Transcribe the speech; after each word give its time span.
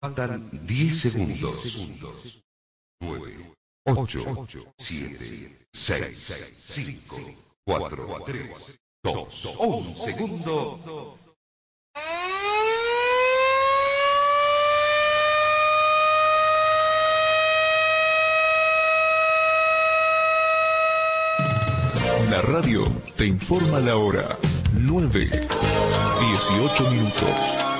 Faltan 0.00 0.48
10 0.66 0.98
segundos. 0.98 2.42
9, 3.02 3.52
8, 3.84 4.46
7, 4.78 5.66
6, 5.70 6.52
5, 6.54 7.16
4, 7.66 8.24
3, 8.24 8.80
2, 9.04 9.44
1 9.58 9.96
segundo. 9.96 11.18
La 22.30 22.40
radio 22.40 22.84
te 23.18 23.26
informa 23.26 23.80
la 23.80 23.98
hora. 23.98 24.38
9, 24.72 25.48
18 26.38 26.90
minutos. 26.90 27.79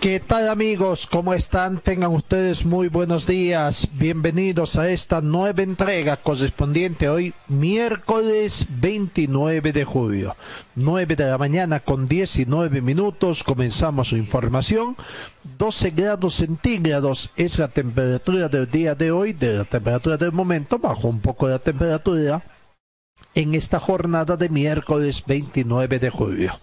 ¿Qué 0.00 0.20
tal 0.20 0.48
amigos? 0.48 1.08
¿Cómo 1.08 1.34
están? 1.34 1.78
Tengan 1.78 2.12
ustedes 2.12 2.64
muy 2.64 2.86
buenos 2.86 3.26
días. 3.26 3.88
Bienvenidos 3.94 4.78
a 4.78 4.88
esta 4.90 5.20
nueva 5.20 5.62
entrega 5.62 6.16
correspondiente 6.16 7.08
hoy 7.08 7.34
miércoles 7.48 8.68
29 8.80 9.72
de 9.72 9.84
julio. 9.84 10.36
9 10.76 11.16
de 11.16 11.26
la 11.26 11.36
mañana 11.36 11.80
con 11.80 12.06
19 12.06 12.80
minutos 12.80 13.42
comenzamos 13.42 14.10
su 14.10 14.16
información. 14.16 14.94
12 15.58 15.90
grados 15.90 16.34
centígrados 16.34 17.32
es 17.34 17.58
la 17.58 17.66
temperatura 17.66 18.48
del 18.48 18.70
día 18.70 18.94
de 18.94 19.10
hoy, 19.10 19.32
de 19.32 19.58
la 19.58 19.64
temperatura 19.64 20.16
del 20.16 20.30
momento, 20.30 20.78
bajó 20.78 21.08
un 21.08 21.18
poco 21.18 21.48
la 21.48 21.58
temperatura 21.58 22.40
en 23.34 23.54
esta 23.54 23.78
jornada 23.78 24.36
de 24.36 24.48
miércoles 24.48 25.24
29 25.26 25.98
de 25.98 26.10
julio. 26.10 26.58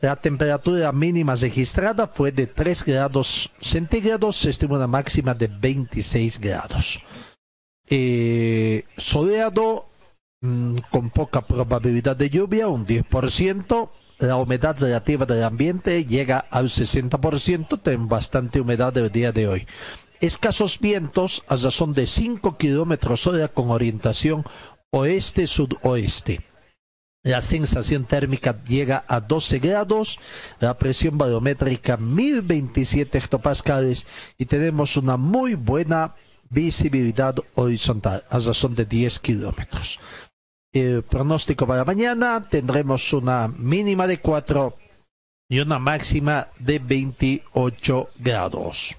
La 0.00 0.16
temperatura 0.16 0.92
mínima 0.92 1.34
registrada 1.34 2.06
fue 2.06 2.32
de 2.32 2.46
3 2.46 2.84
grados 2.84 3.50
centígrados, 3.60 4.36
se 4.36 4.50
estima 4.50 4.76
una 4.76 4.86
máxima 4.86 5.34
de 5.34 5.46
26 5.48 6.40
grados. 6.40 7.02
Eh, 7.86 8.84
soleado, 8.96 9.86
mm, 10.40 10.78
con 10.90 11.10
poca 11.10 11.42
probabilidad 11.42 12.16
de 12.16 12.30
lluvia, 12.30 12.68
un 12.68 12.86
10%. 12.86 13.92
La 14.18 14.36
humedad 14.36 14.78
relativa 14.78 15.26
del 15.26 15.42
ambiente 15.42 16.04
llega 16.04 16.38
al 16.50 16.70
60%, 16.70 17.78
ten 17.78 18.08
bastante 18.08 18.60
humedad 18.60 18.96
el 18.96 19.10
día 19.10 19.32
de 19.32 19.48
hoy. 19.48 19.66
Escasos 20.20 20.78
vientos 20.78 21.44
a 21.48 21.56
razón 21.56 21.94
de 21.94 22.06
5 22.06 22.58
kilómetros 22.58 23.26
hora 23.26 23.48
con 23.48 23.70
orientación 23.70 24.44
oeste-sudoeste. 24.90 26.40
La 27.22 27.42
sensación 27.42 28.06
térmica 28.06 28.62
llega 28.64 29.04
a 29.06 29.20
12 29.20 29.58
grados, 29.58 30.18
la 30.58 30.76
presión 30.78 31.18
barométrica 31.18 31.98
1027 31.98 33.18
hectopascales 33.18 34.06
y 34.38 34.46
tenemos 34.46 34.96
una 34.96 35.18
muy 35.18 35.54
buena 35.54 36.14
visibilidad 36.48 37.34
horizontal 37.54 38.24
a 38.30 38.38
razón 38.38 38.74
de 38.74 38.86
10 38.86 39.18
kilómetros. 39.20 40.00
El 40.72 41.02
pronóstico 41.02 41.66
para 41.66 41.84
mañana 41.84 42.46
tendremos 42.48 43.12
una 43.12 43.48
mínima 43.48 44.06
de 44.06 44.18
4 44.18 44.76
y 45.50 45.60
una 45.60 45.78
máxima 45.78 46.48
de 46.58 46.78
28 46.78 48.08
grados. 48.18 48.96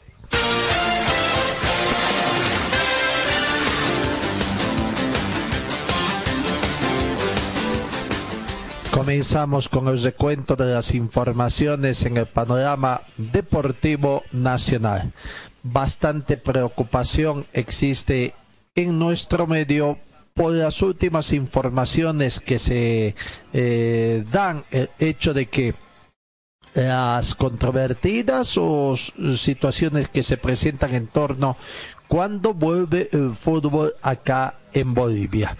Comenzamos 8.91 9.69
con 9.69 9.87
el 9.87 10.03
recuento 10.03 10.57
de 10.57 10.73
las 10.73 10.93
informaciones 10.93 12.05
en 12.05 12.17
el 12.17 12.25
panorama 12.25 13.01
deportivo 13.15 14.23
nacional. 14.33 15.13
Bastante 15.63 16.35
preocupación 16.35 17.45
existe 17.53 18.35
en 18.75 18.99
nuestro 18.99 19.47
medio 19.47 19.97
por 20.33 20.53
las 20.53 20.81
últimas 20.81 21.31
informaciones 21.31 22.41
que 22.41 22.59
se 22.59 23.15
eh, 23.53 24.25
dan, 24.29 24.65
el 24.71 24.89
hecho 24.99 25.33
de 25.33 25.45
que 25.45 25.73
las 26.73 27.33
controvertidas 27.35 28.57
o 28.57 28.95
situaciones 28.97 30.09
que 30.09 30.21
se 30.21 30.35
presentan 30.35 30.93
en 30.95 31.07
torno 31.07 31.55
cuando 32.09 32.53
vuelve 32.53 33.07
el 33.13 33.33
fútbol 33.33 33.93
acá 34.01 34.55
en 34.73 34.93
Bolivia. 34.93 35.55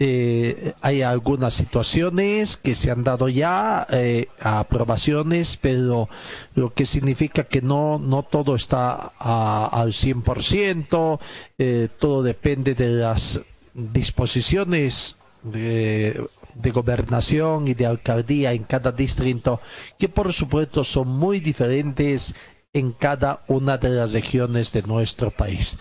Eh, 0.00 0.74
hay 0.80 1.02
algunas 1.02 1.54
situaciones 1.54 2.56
que 2.56 2.76
se 2.76 2.92
han 2.92 3.02
dado 3.02 3.28
ya 3.28 3.84
eh, 3.90 4.28
aprobaciones, 4.40 5.56
pero 5.56 6.08
lo 6.54 6.72
que 6.72 6.86
significa 6.86 7.42
que 7.42 7.62
no, 7.62 7.98
no 7.98 8.22
todo 8.22 8.54
está 8.54 9.12
a, 9.18 9.68
al 9.72 9.88
100%, 9.88 11.18
eh, 11.58 11.88
todo 11.98 12.22
depende 12.22 12.76
de 12.76 12.90
las 12.90 13.42
disposiciones 13.74 15.16
de 15.42 16.28
gobernación 16.72 17.66
y 17.66 17.74
de 17.74 17.86
alcaldía 17.86 18.52
en 18.52 18.64
cada 18.64 18.92
distrito, 18.92 19.60
que 19.98 20.08
por 20.08 20.32
supuesto 20.32 20.84
son 20.84 21.08
muy 21.08 21.40
diferentes 21.40 22.36
en 22.72 22.92
cada 22.92 23.42
una 23.48 23.78
de 23.78 23.90
las 23.90 24.12
regiones 24.12 24.72
de 24.72 24.82
nuestro 24.82 25.32
país. 25.32 25.76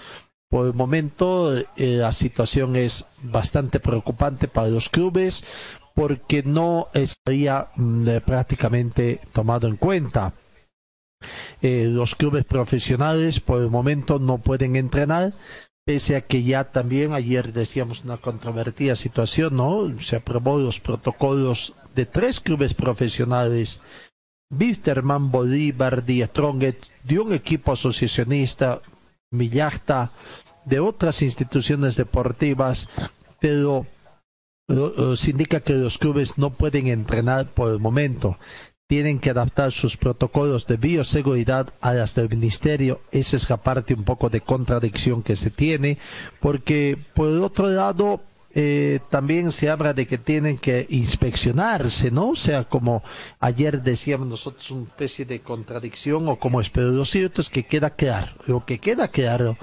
Por 0.50 0.68
el 0.68 0.74
momento 0.74 1.56
eh, 1.58 1.66
la 1.76 2.12
situación 2.12 2.76
es 2.76 3.06
bastante 3.22 3.80
preocupante 3.80 4.48
para 4.48 4.70
los 4.70 4.90
clubes 4.90 5.44
porque 5.94 6.44
no 6.44 6.88
estaría 6.94 7.68
mm, 7.76 8.08
eh, 8.08 8.22
prácticamente 8.22 9.20
tomado 9.34 9.68
en 9.68 9.76
cuenta. 9.76 10.34
Eh, 11.62 11.88
los 11.90 12.16
clubes 12.16 12.46
profesionales 12.46 13.40
por 13.40 13.62
el 13.62 13.70
momento 13.70 14.20
no 14.20 14.38
pueden 14.38 14.76
entrenar, 14.76 15.34
pese 15.86 16.16
a 16.16 16.22
que 16.22 16.44
ya 16.44 16.66
también 16.66 17.14
ayer 17.14 17.52
decíamos 17.52 18.04
una 18.04 18.18
controvertida 18.18 18.96
situación, 18.96 19.58
¿no? 19.58 20.00
Se 20.00 20.18
aprobó 20.18 20.60
los 20.60 20.80
protocolos 20.80 21.74
de 21.96 22.06
tres 22.06 22.40
clubes 22.40 22.74
profesionales, 22.76 23.82
Bisterman, 24.50 25.32
Bolívar, 25.32 26.06
Díaz 26.06 26.32
Tronget, 26.32 26.78
de 27.04 27.20
un 27.20 27.34
equipo 27.34 27.72
asociacionista 27.72 28.82
Millacta, 29.32 30.12
de 30.66 30.80
otras 30.80 31.22
instituciones 31.22 31.96
deportivas, 31.96 32.90
pero 33.40 33.86
se 35.16 35.32
indica 35.32 35.62
que 35.62 35.74
los 35.74 35.98
clubes 35.98 36.38
no 36.38 36.52
pueden 36.52 36.88
entrenar 36.88 37.46
por 37.46 37.72
el 37.72 37.80
momento. 37.80 38.38
Tienen 38.90 39.20
que 39.20 39.30
adaptar 39.30 39.72
sus 39.72 39.98
protocolos 39.98 40.66
de 40.68 40.78
bioseguridad 40.78 41.74
a 41.82 41.94
las 41.94 42.16
del 42.16 42.30
ministerio. 42.30 43.02
Esa 43.12 43.36
es 43.36 43.50
la 43.50 43.58
parte 43.58 43.94
un 43.94 44.04
poco 44.04 44.30
de 44.30 44.42
contradicción 44.42 45.24
que 45.24 45.36
se 45.36 45.52
tiene, 45.52 45.98
porque 46.40 46.98
por 47.14 47.28
otro 47.42 47.68
lado 47.68 48.22
eh, 48.54 49.00
también 49.10 49.52
se 49.52 49.70
habla 49.70 49.94
de 49.94 50.08
que 50.08 50.18
tienen 50.18 50.58
que 50.58 50.88
inspeccionarse, 50.90 52.12
¿no? 52.12 52.30
O 52.30 52.36
sea, 52.36 52.64
como 52.64 53.04
ayer 53.40 53.82
decíamos 53.84 54.28
nosotros, 54.28 54.72
una 54.72 54.88
especie 54.88 55.26
de 55.26 55.42
contradicción 55.42 56.28
o 56.30 56.38
como 56.38 56.62
es, 56.62 56.70
pero 56.70 56.88
lo 56.90 57.06
cierto 57.06 57.42
es 57.42 57.50
que 57.50 57.66
queda 57.66 57.92
claro, 57.92 58.32
lo 58.46 58.66
que 58.66 58.80
queda 58.80 59.10
claro 59.10 59.58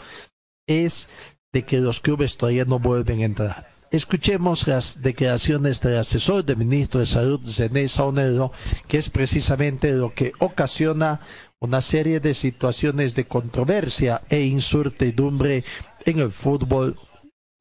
es 0.67 1.09
de 1.53 1.65
que 1.65 1.81
los 1.81 2.01
clubes 2.01 2.37
todavía 2.37 2.65
no 2.65 2.79
vuelven 2.79 3.21
a 3.21 3.25
entrar. 3.25 3.75
Escuchemos 3.91 4.67
las 4.67 5.03
declaraciones 5.03 5.81
del 5.81 5.99
asesor 5.99 6.45
del 6.45 6.57
ministro 6.57 6.99
de 6.99 7.07
Salud, 7.07 7.41
Zené 7.49 7.87
Saunero, 7.87 8.51
que 8.89 8.99
es 8.99 9.09
precisamente 9.09 9.93
lo 9.93 10.13
que 10.13 10.33
ocasiona 10.41 11.21
una 11.61 11.81
serie 11.81 12.19
de 12.19 12.35
situaciones 12.35 13.15
de 13.15 13.27
controversia 13.27 14.23
e 14.29 14.43
incertidumbre 14.43 15.63
en 16.05 16.19
el 16.19 16.31
fútbol 16.31 16.99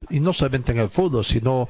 y 0.10 0.20
no 0.20 0.34
solamente 0.34 0.72
en 0.72 0.80
el 0.80 0.90
fútbol, 0.90 1.24
sino 1.26 1.70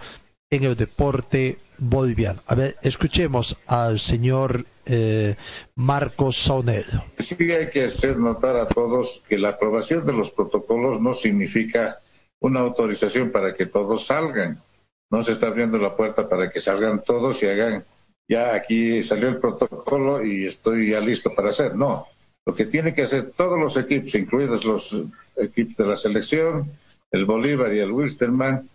en 0.50 0.64
el 0.64 0.76
deporte 0.76 1.58
boliviano. 1.78 2.42
A 2.48 2.56
ver, 2.56 2.78
escuchemos 2.82 3.58
al 3.66 4.00
señor 4.00 4.66
eh, 4.86 5.36
Marcos 5.76 6.38
Saunedo. 6.38 7.04
Sí 7.20 7.36
hay 7.52 7.70
que 7.70 7.86
hacer 7.86 8.18
notar 8.18 8.56
a 8.58 8.68
todos 8.68 9.24
que 9.28 9.38
la 9.38 9.50
aprobación 9.50 10.06
de 10.06 10.14
los 10.14 10.32
protocolos 10.32 11.02
no 11.02 11.14
significa 11.14 12.00
una 12.40 12.60
autorización 12.60 13.32
para 13.32 13.56
que 13.56 13.66
todos 13.66 14.06
salgan. 14.06 14.62
No 15.10 15.24
se 15.24 15.32
está 15.32 15.48
abriendo 15.48 15.78
la 15.78 15.96
puerta 15.96 16.28
para 16.28 16.50
que 16.52 16.60
salgan 16.60 17.04
todos 17.04 17.42
y 17.44 17.48
hagan, 17.48 17.84
ya 18.28 18.54
aquí 18.56 19.04
salió 19.04 19.30
el 19.30 19.38
protocolo 19.38 20.26
y 20.26 20.46
estoy 20.46 20.92
ya 20.92 21.00
listo 21.00 21.32
para 21.36 21.50
hacer. 21.50 21.76
No, 21.76 22.08
lo 22.46 22.54
que 22.54 22.66
tienen 22.66 22.94
que 22.94 23.04
hacer 23.04 23.32
todos 23.32 23.60
los 23.60 23.78
equipos, 23.78 24.16
incluidos 24.16 24.66
los 24.66 25.04
equipos 25.38 25.78
de 25.78 25.86
la 25.86 25.96
selección, 25.96 26.72
el 27.14 27.26
Bolívar 27.26 27.74
y 27.74 27.80
el 27.80 27.92
Wilstermann, 27.92 28.70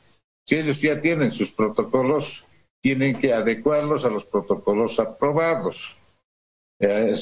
si 0.47 0.57
ellos 0.57 0.81
ya 0.81 1.01
tienen 1.01 1.31
sus 1.31 1.53
protocolos, 1.53 2.47
tienen 2.81 3.19
que 3.19 3.35
adecuarlos 3.35 4.05
a 4.05 4.11
los 4.11 4.25
protocolos 4.25 4.99
aprobados. 5.01 5.99
Eh, 6.81 7.13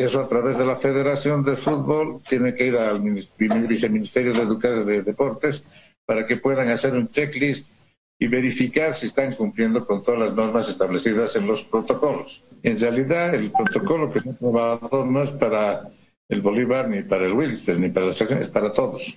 eso 0.00 0.20
a 0.20 0.28
través 0.28 0.58
de 0.58 0.66
la 0.66 0.74
Federación 0.74 1.44
de 1.44 1.56
Fútbol 1.56 2.20
tiene 2.28 2.54
que 2.54 2.66
ir 2.66 2.76
al 2.76 3.00
Viceministerio 3.00 4.34
de 4.34 4.42
Educación 4.42 4.86
de 4.86 5.02
Deportes 5.02 5.64
para 6.04 6.26
que 6.26 6.36
puedan 6.36 6.68
hacer 6.68 6.94
un 6.94 7.08
checklist 7.08 7.76
y 8.18 8.26
verificar 8.26 8.92
si 8.92 9.06
están 9.06 9.36
cumpliendo 9.36 9.86
con 9.86 10.02
todas 10.02 10.18
las 10.18 10.34
normas 10.34 10.68
establecidas 10.68 11.36
en 11.36 11.46
los 11.46 11.62
protocolos. 11.62 12.42
En 12.64 12.78
realidad, 12.80 13.32
el 13.36 13.52
protocolo 13.52 14.10
que 14.10 14.18
está 14.18 14.32
aprobado 14.32 15.06
no 15.06 15.22
es 15.22 15.30
para 15.30 15.88
el 16.28 16.42
Bolívar, 16.42 16.88
ni 16.88 17.02
para 17.02 17.26
el 17.26 17.34
Wilster, 17.34 17.78
ni 17.78 17.90
para 17.90 18.06
la 18.06 18.12
es 18.12 18.48
para 18.48 18.72
todos. 18.72 19.16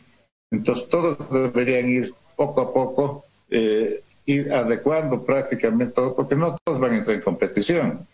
Entonces, 0.52 0.88
todos 0.90 1.18
deberían 1.32 1.90
ir 1.90 2.14
poco 2.36 2.62
a 2.62 2.74
poco 2.74 3.26
eh, 3.50 4.04
ir 4.26 4.52
adecuando 4.54 5.24
prácticamente 5.24 5.94
todo, 5.94 6.16
porque 6.16 6.36
no 6.36 6.58
todos 6.64 6.80
van 6.80 6.94
a 6.94 6.98
entrar 6.98 7.16
en 7.16 7.24
competición. 7.24 8.08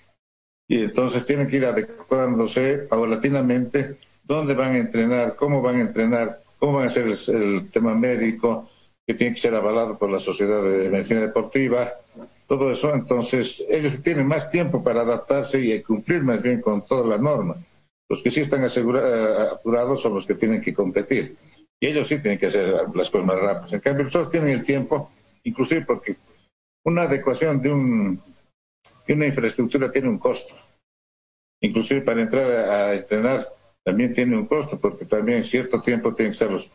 Y 0.68 0.84
entonces 0.84 1.26
tienen 1.26 1.48
que 1.48 1.58
ir 1.58 1.66
adecuándose 1.66 2.80
paulatinamente 2.90 3.98
dónde 4.24 4.54
van 4.54 4.74
a 4.74 4.78
entrenar, 4.80 5.36
cómo 5.36 5.62
van 5.62 5.78
a 5.78 5.82
entrenar, 5.82 6.42
cómo 6.60 6.74
van 6.74 6.84
a 6.84 6.88
hacer 6.88 7.08
el, 7.08 7.70
tema 7.72 7.96
médico, 7.96 8.70
que 9.06 9.14
tiene 9.14 9.34
que 9.34 9.42
ser 9.42 9.56
avalado 9.56 9.98
por 9.98 10.12
la 10.12 10.20
Sociedad 10.20 10.62
de 10.62 10.90
Medicina 10.90 11.22
Deportiva, 11.22 11.94
todo 12.46 12.70
eso. 12.70 12.94
Entonces, 12.94 13.64
ellos 13.70 14.02
tienen 14.04 14.28
más 14.28 14.50
tiempo 14.52 14.84
para 14.84 15.02
adaptarse 15.02 15.62
y 15.62 15.82
cumplir 15.82 16.24
más 16.24 16.42
bien 16.42 16.62
con 16.62 16.86
toda 16.86 17.08
la 17.08 17.18
norma. 17.18 17.56
Los 18.10 18.22
que 18.22 18.32
sí 18.32 18.42
están 18.42 18.64
eh, 18.64 19.48
apurados 19.52 20.02
son 20.02 20.14
los 20.16 20.26
que 20.26 20.36
tienen 20.36 20.62
que 20.62 20.74
competir. 20.74 21.38
Y 21.80 21.88
ellos 21.88 22.08
sí 22.08 22.20
tienen 22.20 22.40
que 22.40 22.48
hacer 22.48 22.74
las 22.94 23.10
cosas 23.10 23.28
más 23.28 23.40
rápidas. 23.40 23.74
En 23.74 23.80
cambio, 23.80 24.08
otros 24.08 24.32
tienen 24.32 24.50
el 24.50 24.64
tiempo 24.64 25.12
inclusive 25.48 25.86
porque 25.86 26.16
una 26.86 27.04
adecuación 27.04 27.62
de, 27.62 27.72
un, 27.72 28.22
de 29.08 29.14
una 29.14 29.26
infraestructura 29.26 29.92
tiene 29.92 30.10
un 30.10 30.20
costo. 30.20 30.56
Inclusive 31.62 32.02
para 32.02 32.22
entrar 32.22 32.46
a, 32.52 32.94
entrenar 32.94 33.48
también 33.84 34.14
tiene 34.14 34.38
un 34.38 34.46
costo, 34.46 34.78
porque 34.80 35.06
también 35.06 35.44
cierto 35.44 35.82
tiempo 35.82 36.14
tienen 36.14 36.32
que 36.32 36.36
estar 36.36 36.52
los, 36.52 36.70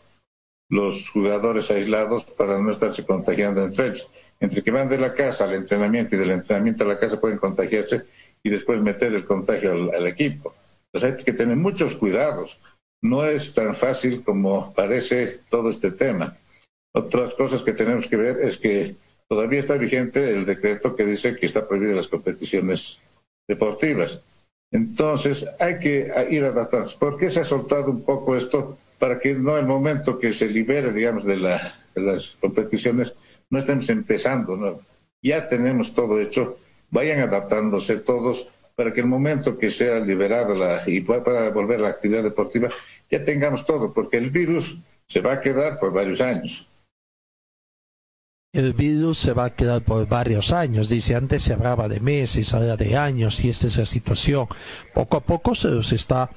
los 0.70 1.08
jugadores 1.10 1.70
aislados 1.70 2.24
para 2.24 2.58
no 2.58 2.70
estarse 2.70 3.04
contagiando 3.04 3.62
entre 3.62 3.88
ellos. 3.88 4.10
Entre 4.40 4.62
que 4.62 4.70
van 4.70 4.88
de 4.88 4.98
la 4.98 5.14
casa 5.14 5.44
al 5.44 5.54
entrenamiento 5.54 6.16
y 6.16 6.18
del 6.18 6.30
entrenamiento 6.30 6.84
a 6.84 6.88
la 6.88 6.98
casa 6.98 7.20
pueden 7.20 7.38
contagiarse 7.38 8.06
y 8.42 8.50
después 8.50 8.80
meter 8.80 9.12
el 9.12 9.24
contagio 9.24 9.72
al, 9.72 9.94
al 9.94 10.06
equipo. 10.06 10.54
Entonces 10.86 11.18
hay 11.18 11.24
que 11.24 11.32
tener 11.32 11.56
muchos 11.56 11.94
cuidados. 11.94 12.58
No 13.02 13.24
es 13.24 13.52
tan 13.52 13.74
fácil 13.74 14.22
como 14.22 14.72
parece 14.72 15.40
todo 15.50 15.70
este 15.70 15.90
tema. 15.90 16.38
Otras 16.94 17.34
cosas 17.34 17.62
que 17.62 17.72
tenemos 17.72 18.06
que 18.06 18.16
ver 18.16 18.38
es 18.40 18.58
que 18.58 18.94
todavía 19.28 19.60
está 19.60 19.74
vigente 19.74 20.30
el 20.30 20.46
decreto 20.46 20.94
que 20.94 21.04
dice 21.04 21.36
que 21.36 21.46
está 21.46 21.66
prohibido 21.66 21.96
las 21.96 22.06
competiciones 22.06 23.00
deportivas. 23.48 24.22
Entonces, 24.70 25.46
hay 25.58 25.78
que 25.80 26.10
ir 26.30 26.44
adaptándose. 26.44 26.96
¿Por 26.98 27.18
qué 27.18 27.28
se 27.28 27.40
ha 27.40 27.44
soltado 27.44 27.90
un 27.90 28.02
poco 28.02 28.36
esto? 28.36 28.78
Para 28.98 29.18
que 29.18 29.34
no 29.34 29.58
el 29.58 29.66
momento 29.66 30.18
que 30.18 30.32
se 30.32 30.48
libere, 30.48 30.92
digamos, 30.92 31.24
de, 31.24 31.36
las 31.36 32.36
competiciones, 32.40 33.16
no 33.50 33.58
estemos 33.58 33.88
empezando. 33.90 34.80
Ya 35.22 35.48
tenemos 35.48 35.94
todo 35.94 36.20
hecho. 36.20 36.58
Vayan 36.90 37.20
adaptándose 37.20 37.96
todos 37.98 38.48
para 38.74 38.92
que 38.92 39.00
el 39.00 39.06
momento 39.06 39.58
que 39.58 39.70
sea 39.70 39.98
liberado 40.00 40.54
la, 40.54 40.82
y 40.86 41.00
pueda 41.00 41.50
volver 41.50 41.80
la 41.80 41.88
actividad 41.88 42.22
deportiva, 42.22 42.68
ya 43.10 43.24
tengamos 43.24 43.66
todo, 43.66 43.92
porque 43.92 44.16
el 44.16 44.30
virus 44.30 44.78
se 45.06 45.20
va 45.20 45.34
a 45.34 45.40
quedar 45.40 45.78
por 45.78 45.92
varios 45.92 46.20
años 46.20 46.66
el 48.52 48.74
virus 48.74 49.18
se 49.18 49.32
va 49.32 49.46
a 49.46 49.54
quedar 49.54 49.82
por 49.82 50.06
varios 50.06 50.52
años. 50.52 50.90
Dice, 50.90 51.14
antes 51.14 51.42
se 51.42 51.54
hablaba 51.54 51.88
de 51.88 52.00
meses, 52.00 52.52
ahora 52.52 52.76
de 52.76 52.96
años, 52.98 53.42
y 53.42 53.48
esta 53.48 53.66
es 53.66 53.78
la 53.78 53.86
situación. 53.86 54.46
Poco 54.92 55.16
a 55.16 55.20
poco 55.20 55.54
se 55.54 55.68
los 55.68 55.90
está 55.92 56.30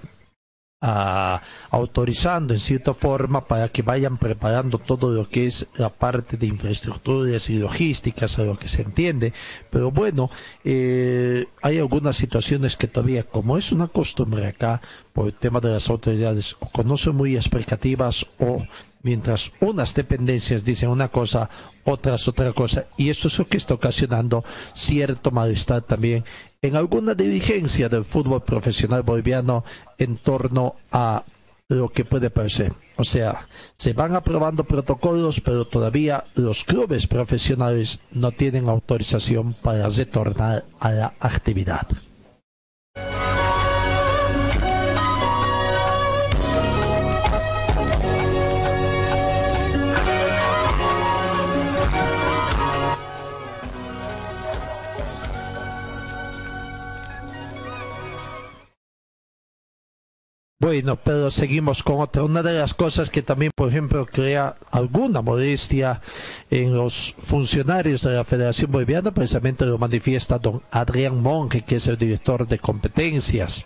autorizando 0.82 2.54
en 2.54 2.60
cierta 2.60 2.94
forma 2.94 3.48
para 3.48 3.70
que 3.70 3.82
vayan 3.82 4.18
preparando 4.18 4.78
todo 4.78 5.12
lo 5.12 5.28
que 5.28 5.46
es 5.46 5.68
la 5.78 5.90
parte 5.90 6.38
de 6.38 6.48
infraestructuras 6.48 7.50
y 7.50 7.58
logísticas, 7.58 8.38
a 8.38 8.44
lo 8.44 8.58
que 8.58 8.68
se 8.68 8.84
entiende. 8.84 9.34
Pero 9.70 9.92
bueno, 9.92 10.30
eh, 10.64 11.46
hay 11.62 11.80
algunas 11.80 12.18
situaciones 12.18 12.76
que 12.76 12.88
todavía, 12.88 13.24
como 13.24 13.58
es 13.58 13.72
una 13.72 13.88
costumbre 13.88 14.46
acá, 14.48 14.82
por 15.14 15.28
el 15.28 15.34
tema 15.34 15.60
de 15.60 15.72
las 15.72 15.90
autoridades, 15.90 16.56
o 16.60 16.84
no 16.84 16.98
son 16.98 17.16
muy 17.16 17.36
explicativas 17.36 18.28
o 18.38 18.66
mientras 19.02 19.54
unas 19.62 19.94
dependencias 19.94 20.66
dicen 20.66 20.90
una 20.90 21.08
cosa, 21.08 21.50
otras 21.84 22.28
otra 22.28 22.52
cosa, 22.54 22.88
y 22.98 23.10
eso 23.10 23.28
es 23.28 23.38
lo 23.38 23.46
que 23.46 23.58
está 23.58 23.76
ocasionando 23.76 24.44
cierto 24.74 25.30
malestar 25.30 25.84
también 25.84 26.26
en 26.68 26.76
alguna 26.76 27.14
dirigencia 27.14 27.90
del 27.90 28.04
fútbol 28.04 28.44
profesional 28.44 29.04
boliviano 29.04 29.64
en 29.98 30.18
torno 30.18 30.76
a 30.92 31.24
lo 31.68 31.90
que 31.90 32.06
puede 32.06 32.30
parecer. 32.30 32.74
O 32.98 33.04
sea, 33.04 33.48
se 33.78 33.94
van 33.94 34.16
aprobando 34.16 34.64
protocolos, 34.64 35.42
pero 35.42 35.66
todavía 35.66 36.24
los 36.36 36.64
clubes 36.64 37.08
profesionales 37.08 38.00
no 38.12 38.32
tienen 38.32 38.70
autorización 38.70 39.54
para 39.54 39.90
retornar 39.90 40.64
a 40.80 40.92
la 40.92 41.14
actividad. 41.20 41.88
Bueno, 60.58 60.96
pero 60.96 61.30
seguimos 61.30 61.84
con 61.84 62.00
otra. 62.00 62.24
Una 62.24 62.42
de 62.42 62.58
las 62.58 62.74
cosas 62.74 63.10
que 63.10 63.22
también, 63.22 63.52
por 63.54 63.70
ejemplo, 63.70 64.06
crea 64.06 64.56
alguna 64.72 65.22
modestia 65.22 66.02
en 66.50 66.74
los 66.74 67.14
funcionarios 67.18 68.04
de 68.04 68.14
la 68.16 68.24
Federación 68.24 68.72
Boliviana, 68.72 69.12
precisamente 69.12 69.66
lo 69.66 69.78
manifiesta 69.78 70.40
don 70.40 70.62
Adrián 70.72 71.22
Monge, 71.22 71.64
que 71.64 71.76
es 71.76 71.88
el 71.88 71.98
director 71.98 72.48
de 72.48 72.60
competencias. 72.60 73.66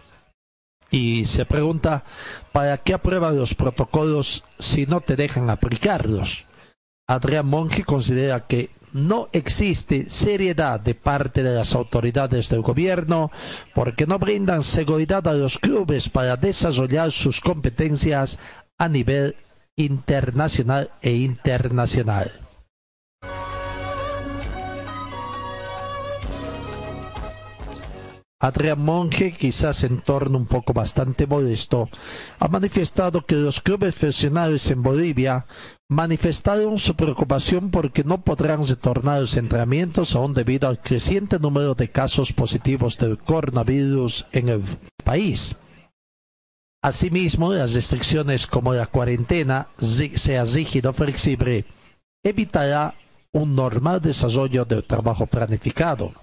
Y 0.89 1.25
se 1.25 1.45
pregunta, 1.45 2.03
¿para 2.51 2.77
qué 2.79 2.95
aprueban 2.95 3.37
los 3.37 3.53
protocolos 3.53 4.43
si 4.57 4.87
no 4.87 5.01
te 5.01 5.15
dejan 5.15 5.51
aplicarlos? 5.51 6.45
Adrián 7.07 7.45
Monge 7.45 7.83
considera 7.83 8.47
que 8.47 8.71
no 8.93 9.29
existe 9.31 10.09
seriedad 10.09 10.79
de 10.79 10.95
parte 10.95 11.43
de 11.43 11.53
las 11.53 11.75
autoridades 11.75 12.49
del 12.49 12.61
gobierno 12.61 13.31
porque 13.73 14.07
no 14.07 14.19
brindan 14.19 14.63
seguridad 14.63 15.27
a 15.27 15.33
los 15.33 15.59
clubes 15.59 16.09
para 16.09 16.37
desarrollar 16.37 17.11
sus 17.11 17.41
competencias 17.41 18.39
a 18.77 18.87
nivel 18.89 19.35
internacional 19.75 20.89
e 21.01 21.13
internacional. 21.15 22.31
Adrián 28.41 28.79
Monge, 28.79 29.33
quizás 29.33 29.83
en 29.83 29.99
torno 29.99 30.37
un 30.37 30.45
poco 30.45 30.71
bastante 30.71 31.27
modesto, 31.27 31.89
ha 32.39 32.47
manifestado 32.47 33.25
que 33.25 33.35
los 33.35 33.59
clubes 33.59 33.93
profesionales 33.93 34.71
en 34.71 34.81
Bolivia 34.81 35.45
manifestaron 35.89 36.77
su 36.77 36.95
preocupación 36.95 37.69
porque 37.69 38.05
no 38.05 38.21
podrán 38.21 38.65
retornar 38.65 39.19
los 39.19 39.35
entrenamientos 39.35 40.15
aún 40.15 40.33
debido 40.33 40.69
al 40.69 40.79
creciente 40.79 41.37
número 41.37 41.75
de 41.75 41.89
casos 41.89 42.31
positivos 42.31 42.97
del 42.97 43.17
coronavirus 43.17 44.25
en 44.31 44.47
el 44.47 44.63
país. 45.03 45.57
Asimismo, 46.81 47.51
las 47.51 47.73
restricciones 47.73 48.47
como 48.47 48.73
la 48.73 48.85
cuarentena, 48.85 49.67
sea 50.15 50.45
rígido 50.45 50.91
o 50.91 50.93
flexible, 50.93 51.65
evitará 52.23 52.95
un 53.33 53.53
normal 53.53 53.99
desarrollo 54.01 54.63
del 54.63 54.85
trabajo 54.85 55.25
planificado. 55.25 56.13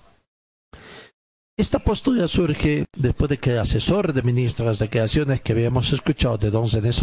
Esta 1.59 1.79
postura 1.79 2.29
surge 2.29 2.85
después 2.95 3.31
de 3.31 3.39
que 3.39 3.53
el 3.53 3.61
asesor 3.61 4.13
de 4.13 4.21
ministro 4.21 4.65
de 4.65 4.73
las 4.73 4.79
declaraciones 4.79 5.41
que 5.41 5.53
habíamos 5.53 5.91
escuchado 5.91 6.37
de 6.37 6.51
don 6.51 6.69
Zenés 6.69 7.03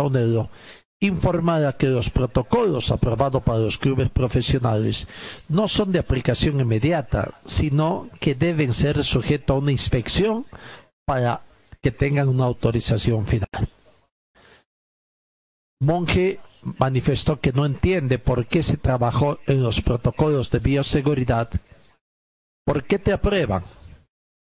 informada 0.99 1.75
que 1.75 1.87
los 1.87 2.11
protocolos 2.11 2.91
aprobados 2.91 3.41
para 3.41 3.57
los 3.57 3.79
clubes 3.79 4.09
profesionales 4.09 5.07
no 5.49 5.67
son 5.67 5.91
de 5.91 5.97
aplicación 5.97 6.59
inmediata, 6.59 7.33
sino 7.45 8.09
que 8.19 8.35
deben 8.35 8.75
ser 8.75 9.03
sujetos 9.03 9.55
a 9.55 9.57
una 9.57 9.71
inspección 9.71 10.45
para 11.03 11.41
que 11.81 11.89
tengan 11.91 12.29
una 12.29 12.45
autorización 12.45 13.25
final. 13.25 13.49
Monge 15.81 16.39
manifestó 16.77 17.39
que 17.41 17.51
no 17.51 17.65
entiende 17.65 18.19
por 18.19 18.45
qué 18.45 18.61
se 18.61 18.77
trabajó 18.77 19.39
en 19.47 19.63
los 19.63 19.81
protocolos 19.81 20.51
de 20.51 20.59
bioseguridad. 20.59 21.49
¿Por 22.65 22.83
qué 22.85 22.99
te 22.99 23.11
aprueban? 23.11 23.63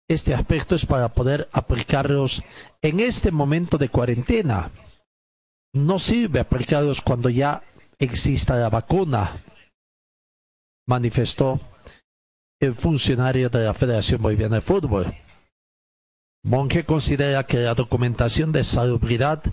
Este 0.09 0.33
aspecto 0.33 0.75
es 0.75 0.85
para 0.85 1.09
poder 1.09 1.49
aplicarlos 1.51 2.41
en 2.81 3.01
este 3.01 3.31
momento 3.31 3.77
de 3.77 3.89
cuarentena. 3.89 4.71
No 5.73 5.99
sirve 5.99 6.39
aplicarlos 6.39 7.01
cuando 7.01 7.29
ya 7.29 7.61
exista 7.99 8.55
la 8.55 8.69
vacuna, 8.69 9.31
manifestó 10.87 11.59
el 12.61 12.73
funcionario 12.73 13.49
de 13.49 13.65
la 13.65 13.73
Federación 13.73 14.21
Boliviana 14.21 14.55
de 14.55 14.61
Fútbol. 14.61 15.13
Monge 16.43 16.85
considera 16.85 17.45
que 17.45 17.57
la 17.57 17.73
documentación 17.75 18.53
de 18.53 18.63
salubridad 18.63 19.43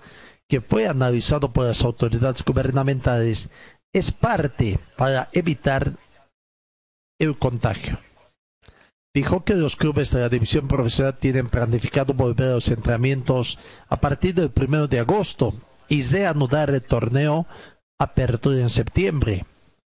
que 0.49 0.61
fue 0.61 0.87
analizado 0.87 1.53
por 1.53 1.67
las 1.67 1.83
autoridades 1.83 2.45
gubernamentales 2.45 3.49
es 3.93 4.13
parte 4.13 4.79
para 4.97 5.29
evitar 5.33 5.93
el 7.19 7.37
contagio. 7.37 7.99
Dijo 9.15 9.45
que 9.45 9.55
los 9.55 9.77
clubes 9.77 10.11
de 10.11 10.21
la 10.21 10.29
división 10.29 10.67
profesional 10.67 11.17
tienen 11.17 11.49
planificado 11.49 12.15
volver 12.15 12.51
a 12.51 12.55
los 12.55 12.69
entrenamientos 12.69 13.61
a 13.89 14.01
partir 14.01 14.35
del 14.35 14.51
primero 14.51 14.89
de 14.89 14.99
agosto 14.99 15.55
y 15.89 16.03
reanudar 16.03 16.71
el 16.71 16.83
torneo 16.83 17.47
apertura 17.97 18.61
en 18.61 18.71
septiembre, 18.71 19.45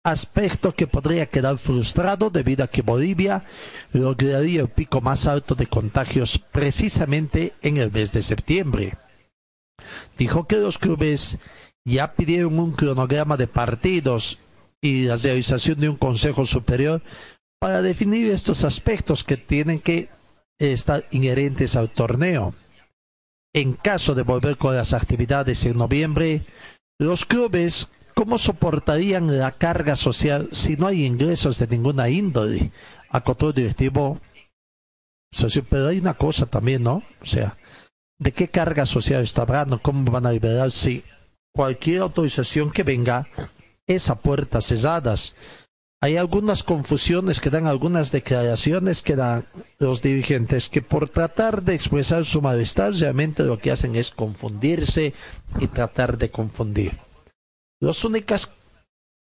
aspecto 0.05 0.75
que 0.75 0.87
podría 0.87 1.25
quedar 1.25 1.57
frustrado 1.57 2.29
debido 2.29 2.65
a 2.65 2.69
que 2.69 2.83
Bolivia 2.83 3.47
lograría 3.93 4.61
el 4.61 4.69
pico 4.69 5.01
más 5.01 5.27
alto 5.27 5.55
de 5.55 5.69
contagios 5.69 6.39
precisamente 6.53 7.55
en 7.63 7.79
el 7.79 7.91
mes 7.91 8.13
de 8.13 8.23
septiembre. 8.23 8.99
Dijo 10.19 10.47
que 10.47 10.57
los 10.57 10.77
clubes 10.77 11.39
ya 11.87 12.13
pidieron 12.13 12.59
un 12.59 12.73
cronograma 12.73 13.39
de 13.39 13.47
partidos 13.47 14.39
y 14.83 15.05
la 15.05 15.17
realización 15.17 15.81
de 15.81 15.89
un 15.89 15.97
consejo 15.97 16.45
superior 16.45 17.01
para 17.65 17.81
definir 17.81 18.31
estos 18.31 18.63
aspectos 18.63 19.25
que 19.25 19.39
tienen 19.39 19.81
que 19.81 20.11
estar 20.59 21.07
inherentes 21.13 21.77
al 21.77 21.89
torneo. 21.89 22.53
En 23.55 23.73
caso 23.73 24.15
de 24.15 24.21
volver 24.21 24.59
con 24.59 24.77
las 24.77 24.93
actividades 24.93 25.65
en 25.65 25.79
noviembre, 25.79 26.43
los 26.99 27.25
clubes, 27.25 27.89
¿cómo 28.13 28.37
soportarían 28.37 29.39
la 29.39 29.51
carga 29.51 29.97
social 29.97 30.51
si 30.53 30.77
no 30.77 30.89
hay 30.89 31.07
ingresos 31.07 31.59
de 31.59 31.67
ninguna 31.67 32.11
índole? 32.11 32.71
Acotó 33.09 33.49
el 33.49 33.55
directivo. 33.55 34.21
Pero 35.71 35.89
hay 35.89 36.01
una 36.01 36.13
cosa 36.13 36.45
también, 36.45 36.83
¿no? 36.83 37.03
O 37.23 37.25
sea, 37.25 37.57
¿de 38.19 38.33
qué 38.33 38.49
carga 38.49 38.85
social 38.85 39.23
está 39.23 39.41
hablando? 39.41 39.81
¿Cómo 39.81 40.13
van 40.13 40.27
a 40.27 40.33
liberar 40.33 40.71
si 40.71 41.03
cualquier 41.55 42.03
autorización 42.03 42.71
que 42.71 42.83
venga 42.83 43.27
es 43.87 44.11
a 44.11 44.17
puertas 44.17 44.67
cesadas? 44.67 45.35
Hay 46.01 46.17
algunas 46.19 46.63
confusiones 46.63 47.41
que 47.41 47.51
dan 47.51 47.67
algunas 47.67 48.13
declaraciones 48.13 49.01
que 49.01 49.17
dan 49.17 49.47
los 49.79 50.03
dirigentes 50.03 50.69
que 50.69 50.83
por 50.83 51.09
tratar 51.09 51.63
de 51.63 51.75
expresar 51.75 52.25
su 52.25 52.43
malestar 52.43 52.93
realmente 52.93 53.43
lo 53.43 53.59
que 53.59 53.71
hacen 53.71 53.97
es 53.97 54.11
confundirse 54.11 55.15
y 55.61 55.67
tratar 55.69 56.19
de 56.19 56.31
confundir. 56.31 56.99
Los 57.81 58.05
únicos 58.05 58.51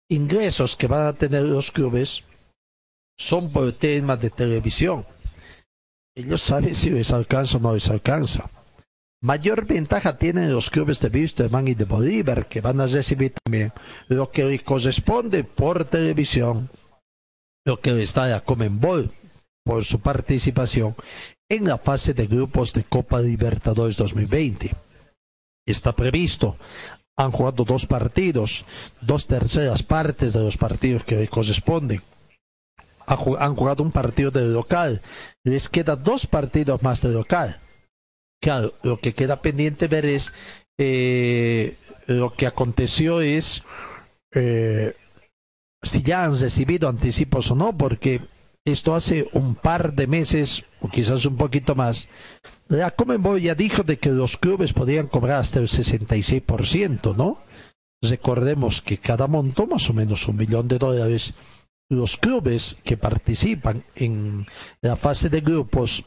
ingresos 0.10 0.76
que 0.76 0.88
van 0.88 1.08
a 1.08 1.14
tener 1.14 1.44
los 1.44 1.72
clubes 1.72 2.24
son 3.18 3.52
por 3.52 3.72
temas 3.74 4.22
de 4.22 4.30
televisión. 4.30 5.06
Ellos 6.16 6.42
saben 6.42 6.74
si 6.76 6.90
les 6.90 7.12
alcanza 7.12 7.58
o 7.58 7.60
no 7.60 7.74
les 7.74 7.90
alcanza. 7.90 8.50
Mayor 9.22 9.66
ventaja 9.66 10.18
tienen 10.18 10.54
los 10.54 10.70
clubes 10.70 11.02
de 11.02 11.10
Wisterman 11.10 11.68
y 11.68 11.74
de 11.74 11.84
Bolívar, 11.84 12.48
que 12.48 12.62
van 12.62 12.80
a 12.80 12.88
recibir 12.88 13.34
también 13.44 13.74
lo 14.08 14.32
que 14.32 14.46
les 14.46 14.64
corresponde 14.64 15.44
por 15.44 15.84
televisión, 15.84 16.70
lo 17.66 17.82
que 17.82 17.92
les 17.92 18.14
da 18.14 18.34
a 18.34 18.42
Comenbol 18.42 19.12
por 19.66 19.84
su 19.84 20.00
participación 20.00 20.96
en 21.50 21.66
la 21.66 21.78
fase 21.78 22.14
de 22.14 22.28
grupos 22.28 22.72
de 22.72 22.86
Copa 22.86 23.20
Libertadores 23.20 23.98
2020. 23.98 24.74
Está 25.68 25.94
previsto. 25.94 26.56
Han 27.18 27.32
jugado 27.32 27.66
dos 27.66 27.86
partidos, 27.86 28.64
dos 29.02 29.28
terceras 29.28 29.84
partes 29.84 30.32
de 30.32 30.40
los 30.40 30.56
partidos 30.56 31.04
que 31.04 31.18
les 31.18 31.30
corresponden. 31.30 32.02
Han 33.06 33.56
jugado 33.56 33.84
un 33.84 33.92
partido 33.92 34.32
de 34.32 34.46
local. 34.46 35.02
Les 35.44 35.68
queda 35.68 35.98
dos 35.98 36.26
partidos 36.26 36.82
más 36.82 37.02
de 37.02 37.10
local 37.10 37.60
Claro, 38.42 38.74
lo 38.84 39.00
que 39.00 39.14
queda 39.14 39.42
pendiente 39.42 39.88
ver 39.88 40.06
es 40.06 40.34
eh, 40.78 41.76
lo 42.08 42.34
que 42.34 42.48
aconteció 42.48 43.22
es 43.22 43.64
eh, 44.34 44.96
si 45.82 46.04
ya 46.04 46.24
han 46.24 46.40
recibido 46.40 46.90
anticipos 46.90 47.52
o 47.52 47.56
no, 47.56 47.78
porque 47.78 48.22
esto 48.66 48.96
hace 48.96 49.30
un 49.34 49.56
par 49.56 49.94
de 49.94 50.08
meses 50.08 50.66
o 50.82 50.90
quizás 50.90 51.26
un 51.26 51.38
poquito 51.38 51.76
más. 51.76 52.08
La 52.68 52.92
Comenboy 52.92 53.42
ya 53.42 53.56
dijo 53.56 53.84
de 53.84 53.98
que 53.98 54.10
los 54.10 54.38
clubes 54.38 54.74
podían 54.74 55.08
cobrar 55.08 55.40
hasta 55.40 55.60
el 55.60 55.68
66%, 55.68 57.16
¿no? 57.16 57.42
Recordemos 58.02 58.82
que 58.82 58.98
cada 58.98 59.28
monto, 59.28 59.68
más 59.68 59.90
o 59.90 59.94
menos 59.94 60.28
un 60.28 60.38
millón 60.38 60.68
de 60.68 60.78
dólares, 60.78 61.34
los 61.90 62.18
clubes 62.18 62.78
que 62.84 62.98
participan 62.98 63.84
en 63.96 64.46
la 64.82 64.96
fase 64.96 65.30
de 65.30 65.42
grupos 65.42 66.06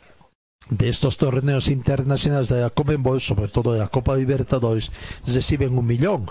de 0.71 0.88
estos 0.88 1.16
torneos 1.16 1.69
internacionales 1.69 2.49
de 2.49 2.61
la 2.61 2.71
Comenbol, 2.71 3.21
sobre 3.21 3.49
todo 3.49 3.73
de 3.73 3.81
la 3.81 3.88
Copa 3.88 4.16
Libertadores, 4.16 4.90
reciben 5.26 5.76
un 5.76 5.87
millón. 5.87 6.26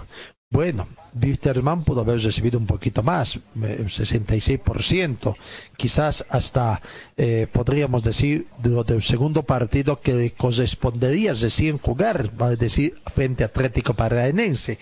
Bueno, 0.52 0.88
Wisterman 1.14 1.86
pudo 1.86 2.02
haber 2.02 2.20
recibido 2.20 2.60
un 2.60 2.66
poquito 2.66 3.04
más, 3.04 3.38
un 3.56 3.64
66%, 3.64 5.36
quizás 5.78 6.26
hasta 6.30 6.82
eh, 7.16 7.48
podríamos 7.52 8.04
decir 8.04 8.48
del 8.62 9.02
segundo 9.02 9.44
partido 9.44 10.02
que 10.02 10.34
correspondería 10.34 11.34
recién 11.34 11.78
jugar, 11.78 12.32
va 12.40 12.54
decir, 12.56 12.96
frente 13.14 13.44
a 13.44 13.48
Atlético 13.48 13.94
Paranaense. 13.94 14.78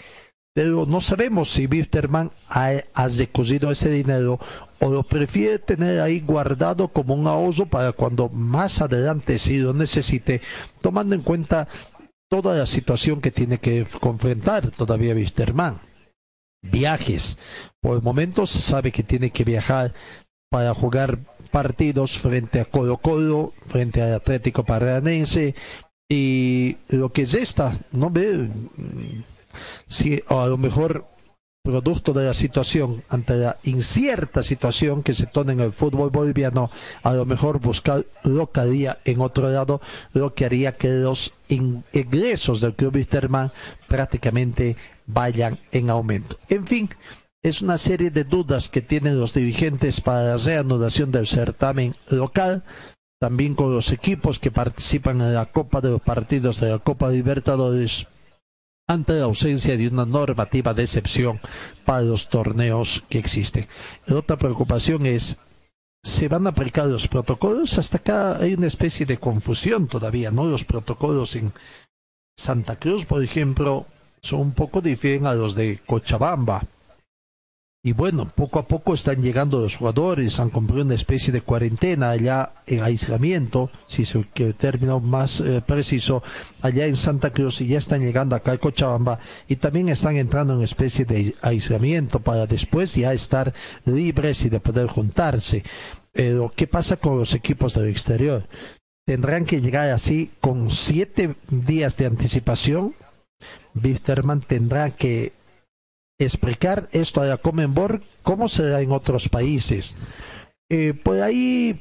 Pero 0.53 0.88
no 0.88 1.01
sabemos 1.01 1.51
si 1.51 1.68
Wisterman 1.68 2.32
ha, 2.50 2.72
ha 2.96 3.08
recogido 3.08 3.70
ese 3.70 3.91
dinero 3.91 4.39
o 4.79 4.89
lo 4.89 5.03
prefiere 5.03 5.59
tener 5.59 6.01
ahí 6.01 6.19
guardado 6.21 6.88
como 6.88 7.13
un 7.13 7.27
ahorro 7.27 7.65
para 7.65 7.91
cuando 7.91 8.29
más 8.29 8.81
adelante 8.81 9.38
si 9.38 9.59
lo 9.59 9.74
necesite, 9.74 10.41
tomando 10.81 11.15
en 11.15 11.21
cuenta 11.21 11.67
toda 12.29 12.57
la 12.57 12.65
situación 12.65 13.21
que 13.21 13.31
tiene 13.31 13.57
que 13.57 13.86
confrontar 14.00 14.71
todavía 14.71 15.15
Wisterman. 15.15 15.81
Viajes. 16.62 17.38
Por 17.81 17.98
el 17.98 18.03
momento 18.03 18.45
se 18.45 18.59
sabe 18.59 18.91
que 18.91 19.03
tiene 19.03 19.31
que 19.31 19.45
viajar 19.45 19.93
para 20.50 20.74
jugar 20.74 21.19
partidos 21.51 22.19
frente 22.19 22.59
a 22.59 22.65
Colo 22.65 22.98
Colo, 22.98 23.53
frente 23.67 24.01
al 24.01 24.13
Atlético 24.13 24.63
Paranaense 24.63 25.55
y 26.09 26.77
lo 26.89 27.13
que 27.13 27.21
es 27.21 27.36
esta, 27.36 27.79
no 27.91 28.09
ve 28.09 28.50
si 29.88 30.24
a 30.27 30.48
lo 30.48 30.57
mejor 30.57 31.05
producto 31.63 32.13
de 32.13 32.25
la 32.25 32.34
situación, 32.34 33.04
ante 33.10 33.36
la 33.36 33.58
incierta 33.63 34.44
situación 34.44 35.04
que 35.04 35.13
se 35.13 35.28
toma 35.28 35.51
en 35.51 35.60
el 35.60 35.72
fútbol 35.72 36.10
boliviano, 36.10 36.72
a 37.04 37.13
lo 37.13 37.25
mejor 37.25 37.60
buscar 37.60 38.06
lo 38.24 38.51
que 38.51 38.60
haría 38.60 38.98
en 39.06 39.22
otro 39.22 39.50
lado, 39.50 39.82
lo 40.13 40.34
que 40.34 40.46
haría 40.46 40.78
que 40.78 40.89
los 40.89 41.34
ingresos 41.50 42.62
del 42.62 42.75
club 42.75 42.96
Wisterman 42.96 43.51
prácticamente 43.88 44.78
vayan 45.06 45.58
en 45.72 45.89
aumento. 45.89 46.38
En 46.50 46.66
fin, 46.66 46.89
es 47.44 47.62
una 47.62 47.78
serie 47.78 48.10
de 48.10 48.24
dudas 48.24 48.70
que 48.70 48.82
tienen 48.82 49.20
los 49.20 49.34
dirigentes 49.34 50.01
para 50.01 50.24
la 50.24 50.38
reanudación 50.38 51.12
del 51.12 51.28
certamen 51.28 51.96
local, 52.10 52.63
también 53.20 53.54
con 53.54 53.74
los 53.74 53.92
equipos 53.92 54.39
que 54.39 54.50
participan 54.50 55.22
en 55.22 55.34
la 55.34 55.46
Copa 55.46 55.82
de 55.82 55.89
los 55.89 56.01
partidos 56.01 56.60
de 56.60 56.72
la 56.72 56.80
Copa 56.80 57.10
Libertadores 57.10 58.08
ante 58.89 59.13
la 59.13 59.25
ausencia 59.25 59.77
de 59.77 59.88
una 59.88 60.03
normativa 60.03 60.74
de 60.74 60.81
excepción 60.81 61.39
para 61.86 62.01
los 62.01 62.27
torneos 62.27 63.03
que 63.08 63.19
existen. 63.19 63.67
otra 64.10 64.36
preocupación 64.36 65.05
es, 65.05 65.38
¿se 66.03 66.27
van 66.27 66.48
a 66.48 66.50
aplicar 66.50 66.88
los 66.88 67.08
protocolos? 67.08 67.77
Hasta 67.77 67.98
acá 67.98 68.38
hay 68.38 68.55
una 68.55 68.65
especie 68.65 69.05
de 69.05 69.19
confusión 69.19 69.88
todavía, 69.88 70.31
¿no? 70.31 70.46
Los 70.46 70.65
protocolos 70.65 71.36
en 71.36 71.53
Santa 72.36 72.77
Cruz, 72.77 73.05
por 73.05 73.24
ejemplo, 73.24 73.86
son 74.24 74.39
un 74.39 74.51
poco 74.53 74.81
diferentes 74.81 75.27
a 75.27 75.36
los 75.36 75.53
de 75.53 75.79
Cochabamba. 75.86 76.63
Y 77.81 77.93
bueno, 77.93 78.29
poco 78.36 78.59
a 78.59 78.67
poco 78.67 78.93
están 78.93 79.21
llegando 79.21 79.62
los 79.62 79.77
jugadores, 79.77 80.41
han 80.41 80.50
cumplido 80.50 80.83
una 80.83 80.95
especie 80.95 81.31
de 81.31 81.41
cuarentena 81.41 82.09
allá 82.09 82.51
en 82.67 82.83
aislamiento, 82.83 83.71
si 83.88 84.03
es 84.03 84.15
el 84.15 84.27
término 84.55 85.00
más 85.00 85.39
eh, 85.39 85.63
preciso, 85.65 86.21
allá 86.62 86.88
en 86.88 86.98
Santa 86.98 87.31
Cruz 87.31 87.62
y 87.62 87.67
ya 87.67 87.77
están 87.77 88.01
llegando 88.01 88.36
acá 88.36 88.51
a 88.51 88.57
Cochabamba 88.57 89.19
y 89.48 89.55
también 89.55 89.88
están 89.88 90.17
entrando 90.17 90.55
en 90.55 90.62
especie 90.62 91.05
de 91.05 91.36
aislamiento 91.41 92.19
para 92.19 92.48
después 92.48 92.95
ya 92.95 93.13
estar 93.13 93.53
libres 93.86 94.43
y 94.43 94.50
de 94.50 94.59
poder 94.59 94.88
juntarse. 94.88 95.63
Pero, 96.12 96.51
¿qué 96.53 96.67
pasa 96.67 96.98
con 96.98 97.17
los 97.17 97.33
equipos 97.33 97.75
del 97.75 97.88
exterior? 97.88 98.45
Tendrán 99.05 99.45
que 99.45 99.62
llegar 99.62 99.89
así 99.91 100.31
con 100.41 100.69
siete 100.69 101.36
días 101.50 101.95
de 101.95 102.07
anticipación. 102.07 102.93
Wisterman 103.74 104.41
tendrá 104.41 104.91
que 104.91 105.31
explicar 106.19 106.89
esto 106.91 107.21
a 107.21 107.25
la 107.25 107.38
Comenbor, 107.38 108.03
cómo 108.23 108.49
se 108.49 108.67
da 108.67 108.81
en 108.81 108.91
otros 108.91 109.29
países. 109.29 109.95
Eh, 110.69 110.93
por 110.93 111.21
ahí 111.21 111.79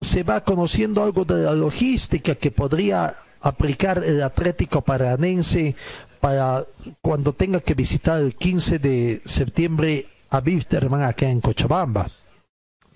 se 0.00 0.22
va 0.22 0.44
conociendo 0.44 1.02
algo 1.02 1.24
de 1.24 1.42
la 1.42 1.54
logística 1.54 2.34
que 2.34 2.50
podría 2.50 3.16
aplicar 3.40 4.04
el 4.04 4.22
Atlético 4.22 4.82
Paranense 4.82 5.74
para 6.20 6.66
cuando 7.00 7.32
tenga 7.32 7.60
que 7.60 7.74
visitar 7.74 8.20
el 8.20 8.34
15 8.34 8.78
de 8.78 9.22
septiembre 9.24 10.06
a 10.30 10.38
Wisterman 10.38 11.02
acá 11.02 11.28
en 11.30 11.40
Cochabamba. 11.40 12.08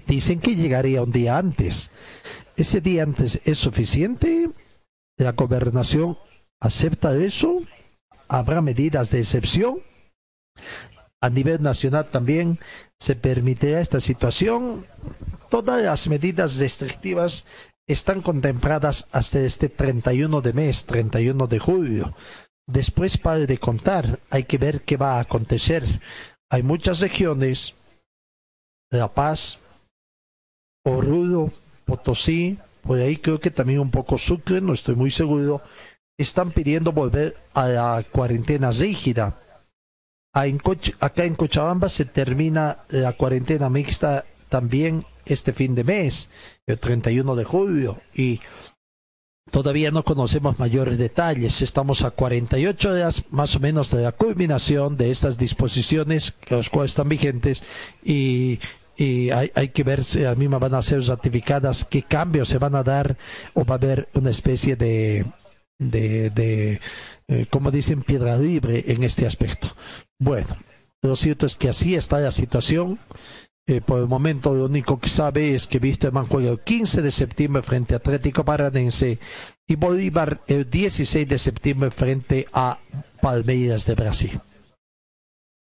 Dicen 0.07 0.41
que 0.41 0.55
llegaría 0.57 1.03
un 1.03 1.13
día 1.13 1.39
antes. 1.39 1.91
¿Ese 2.57 2.81
día 2.81 3.05
antes 3.05 3.41
es 3.45 3.59
suficiente? 3.59 4.51
¿La 5.17 5.33
gobernación 5.33 6.19
acepta 6.61 7.15
eso? 7.17 7.63
¿Habrá 8.29 8.61
medidas 8.61 9.11
de 9.11 9.21
excepción? 9.21 9.81
A 11.23 11.31
nivel 11.31 11.63
nacional 11.63 12.11
también 12.11 12.59
se 12.99 13.15
permitirá 13.15 13.81
esta 13.81 14.01
situación. 14.01 14.85
Todas 15.49 15.81
las 15.81 16.09
medidas 16.09 16.57
restrictivas 16.57 17.45
están 17.87 18.23
contempladas 18.23 19.07
hasta 19.13 19.39
este 19.39 19.69
31 19.69 20.41
de 20.41 20.53
mes, 20.53 20.85
31 20.85 21.47
de 21.47 21.59
julio. 21.61 22.17
Después, 22.67 23.19
para 23.19 23.39
de 23.39 23.59
contar, 23.59 24.19
hay 24.31 24.45
que 24.45 24.59
ver 24.59 24.83
qué 24.83 24.97
va 24.97 25.19
a 25.19 25.21
acontecer. 25.21 25.85
Hay 26.51 26.65
muchas 26.65 26.99
regiones, 26.99 27.75
La 28.91 29.13
Paz, 29.13 29.59
Oruro, 30.85 31.53
Potosí, 31.85 32.59
por 32.83 32.99
ahí 32.99 33.17
creo 33.17 33.39
que 33.39 33.53
también 33.53 33.79
un 33.79 33.93
poco 33.93 34.19
Sucre, 34.19 34.61
no 34.61 34.73
estoy 34.73 34.97
muy 34.97 35.13
seguro, 35.13 35.63
están 36.19 36.51
pidiendo 36.51 36.91
volver 36.91 37.37
a 37.55 37.69
la 37.69 38.05
cuarentena 38.11 38.73
rígida 38.73 39.39
acá 40.33 41.25
en 41.25 41.35
Cochabamba 41.35 41.89
se 41.89 42.07
termina 42.07 42.79
la 42.89 43.13
cuarentena 43.13 43.69
mixta 43.69 44.25
también 44.49 45.05
este 45.27 45.53
fin 45.53 45.75
de 45.75 45.85
mes, 45.85 46.29
el 46.67 46.79
31 46.79 47.37
de 47.37 47.45
julio, 47.45 48.01
y 48.15 48.41
todavía 49.51 49.91
no 49.91 50.05
conocemos 50.05 50.59
mayores 50.59 50.99
detalles. 50.99 51.63
Estamos 51.63 52.03
a 52.03 52.11
48 52.11 52.95
días 52.95 53.25
más 53.31 53.55
o 53.57 53.61
menos 53.61 53.91
de 53.91 54.03
la 54.03 54.13
culminación 54.13 54.97
de 54.97 55.11
estas 55.11 55.39
disposiciones, 55.39 56.35
los 56.49 56.71
cuales 56.71 56.93
están 56.93 57.09
vigentes, 57.09 57.63
y, 58.03 58.59
hay, 59.33 59.69
que 59.71 59.83
ver 59.83 60.05
si 60.05 60.25
a 60.25 60.35
me 60.37 60.47
van 60.47 60.75
a 60.75 60.83
ser 60.83 61.03
ratificadas, 61.03 61.85
qué 61.85 62.03
cambios 62.03 62.49
se 62.49 62.59
van 62.59 62.75
a 62.75 62.85
dar, 62.85 63.17
o 63.53 63.65
va 63.65 63.75
a 63.75 63.79
haber 63.79 64.09
una 64.15 64.31
especie 64.31 64.77
de, 64.77 65.27
de, 65.79 66.31
de 66.31 66.81
eh, 67.27 67.47
como 67.51 67.71
dicen, 67.71 68.03
piedra 68.03 68.37
libre 68.37 68.85
en 68.87 69.03
este 69.03 69.27
aspecto. 69.27 69.69
Bueno, 70.23 70.57
lo 71.03 71.17
cierto 71.17 71.47
es 71.47 71.57
que 71.57 71.69
así 71.69 71.97
está 71.97 72.21
la 72.21 72.31
situación. 72.31 73.01
Eh, 73.67 73.81
por 73.81 73.99
el 73.99 74.07
momento 74.07 74.55
lo 74.55 74.67
único 74.67 75.01
que 75.01 75.09
sabe 75.09 75.53
es 75.53 75.67
que 75.67 75.79
Wisterman 75.79 76.27
juega 76.27 76.53
el 76.53 76.61
15 76.61 77.03
de 77.03 77.11
septiembre 77.11 77.63
frente 77.63 77.95
a 77.95 77.97
Atlético 77.97 78.45
Paranense 78.45 79.19
y 79.67 79.75
Bolívar 79.75 80.41
el 80.47 80.71
16 80.71 81.29
de 81.29 81.39
septiembre 81.39 81.91
frente 81.91 82.47
a 82.53 82.79
Palmeiras 83.21 83.85
de 83.85 83.95
Brasil. 83.97 84.41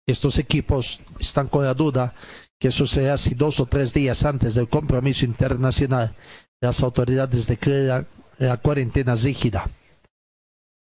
Estos 0.06 0.38
equipos 0.38 1.00
están 1.18 1.49
con 1.49 1.64
la 1.64 1.75
duda 1.75 2.14
que 2.61 2.68
eso 2.68 2.87
sea 2.87 3.18
si 3.18 3.34
dos 3.34 3.58
o 3.58 3.66
tres 3.66 3.92
días 3.92 4.25
antes 4.25 4.54
del 4.54 4.68
compromiso 4.68 5.25
internacional 5.25 6.14
las 6.61 6.80
autoridades 6.80 7.49
declaran 7.49 8.06
la 8.38 8.56
cuarentena 8.58 9.16
rígida 9.16 9.64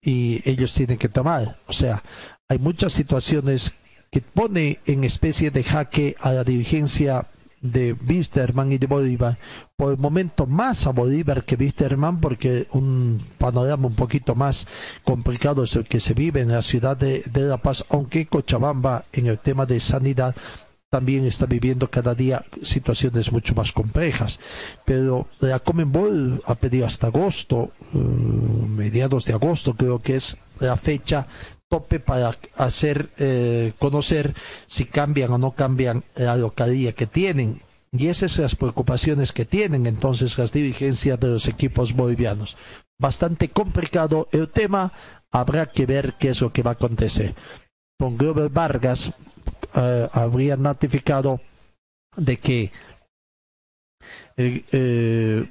y 0.03 0.43
ellos 0.49 0.75
tienen 0.75 0.99
que 0.99 1.09
tomar. 1.09 1.59
O 1.69 1.73
sea, 1.73 2.03
hay 2.53 2.59
muchas 2.59 2.93
situaciones 2.93 3.73
que 4.11 4.21
pone 4.21 4.79
en 4.85 5.05
especie 5.05 5.51
de 5.51 5.65
jaque 5.65 6.17
a 6.21 6.33
la 6.33 6.45
dirigencia 6.45 7.27
de 7.63 7.95
Wisterman 7.95 8.73
y 8.73 8.77
de 8.77 8.87
Bolívar. 8.87 9.39
Por 9.75 9.93
el 9.93 9.99
momento 9.99 10.47
más 10.47 10.87
a 10.87 10.91
Bolívar 10.91 11.45
que 11.45 11.57
Wisterman 11.57 12.21
porque 12.21 12.67
un 12.73 13.25
panorama 13.39 13.87
un 13.87 13.95
poquito 13.95 14.35
más 14.35 14.67
complicado 15.03 15.63
es 15.63 15.75
el 15.77 15.87
que 15.87 15.99
se 15.99 16.13
vive 16.13 16.43
en 16.43 16.53
la 16.53 16.61
ciudad 16.61 16.95
de, 16.95 17.23
La 17.33 17.57
Paz, 17.57 17.87
aunque 17.89 18.27
Cochabamba 18.27 19.07
en 19.15 19.29
el 19.29 19.39
tema 19.39 19.65
de 19.65 19.81
sanidad 19.81 20.37
también 20.91 21.25
está 21.25 21.47
viviendo 21.47 21.89
cada 21.89 22.15
día 22.15 22.45
situaciones 22.61 23.33
mucho 23.33 23.55
más 23.55 23.73
complejas. 23.73 24.41
Pero 24.85 25.27
la 25.41 25.59
Comenbol 25.59 26.43
ha 26.45 26.55
pedido 26.55 26.85
hasta 26.85 27.07
agosto, 27.07 27.71
eh, 27.95 27.97
mediados 27.97 29.25
de 29.25 29.33
agosto 29.33 29.73
creo 29.73 30.03
que 30.03 30.17
es 30.17 30.37
la 30.61 30.77
fecha 30.77 31.27
tope 31.73 32.01
para 32.01 32.37
hacer 32.57 33.09
eh, 33.17 33.73
conocer 33.79 34.35
si 34.67 34.85
cambian 34.85 35.33
o 35.33 35.39
no 35.39 35.53
cambian 35.53 36.05
la 36.15 36.37
localidad 36.37 36.93
que 36.93 37.07
tienen. 37.07 37.63
Y 37.93 38.09
esas 38.09 38.33
son 38.33 38.43
las 38.43 38.57
preocupaciones 38.57 39.33
que 39.33 39.47
tienen 39.47 39.87
entonces 39.87 40.37
las 40.37 40.53
dirigencias 40.53 41.19
de 41.19 41.29
los 41.29 41.49
equipos 41.49 41.95
bolivianos. 41.95 42.59
Bastante 43.01 43.49
complicado 43.49 44.29
el 44.33 44.51
tema, 44.51 44.93
habrá 45.31 45.65
que 45.65 45.87
ver 45.87 46.15
qué 46.21 46.29
es 46.29 46.43
lo 46.43 46.53
que 46.53 46.63
va 46.63 46.73
a 46.73 46.75
acontecer. 46.75 47.35
Con 47.99 48.19
Grover 48.19 48.51
Vargas 48.51 49.11
eh, 49.75 50.09
habría 50.13 50.59
notificado 50.59 51.41
de 52.17 52.37
que 52.37 52.71
eh, 54.37 54.65
eh 54.73 55.47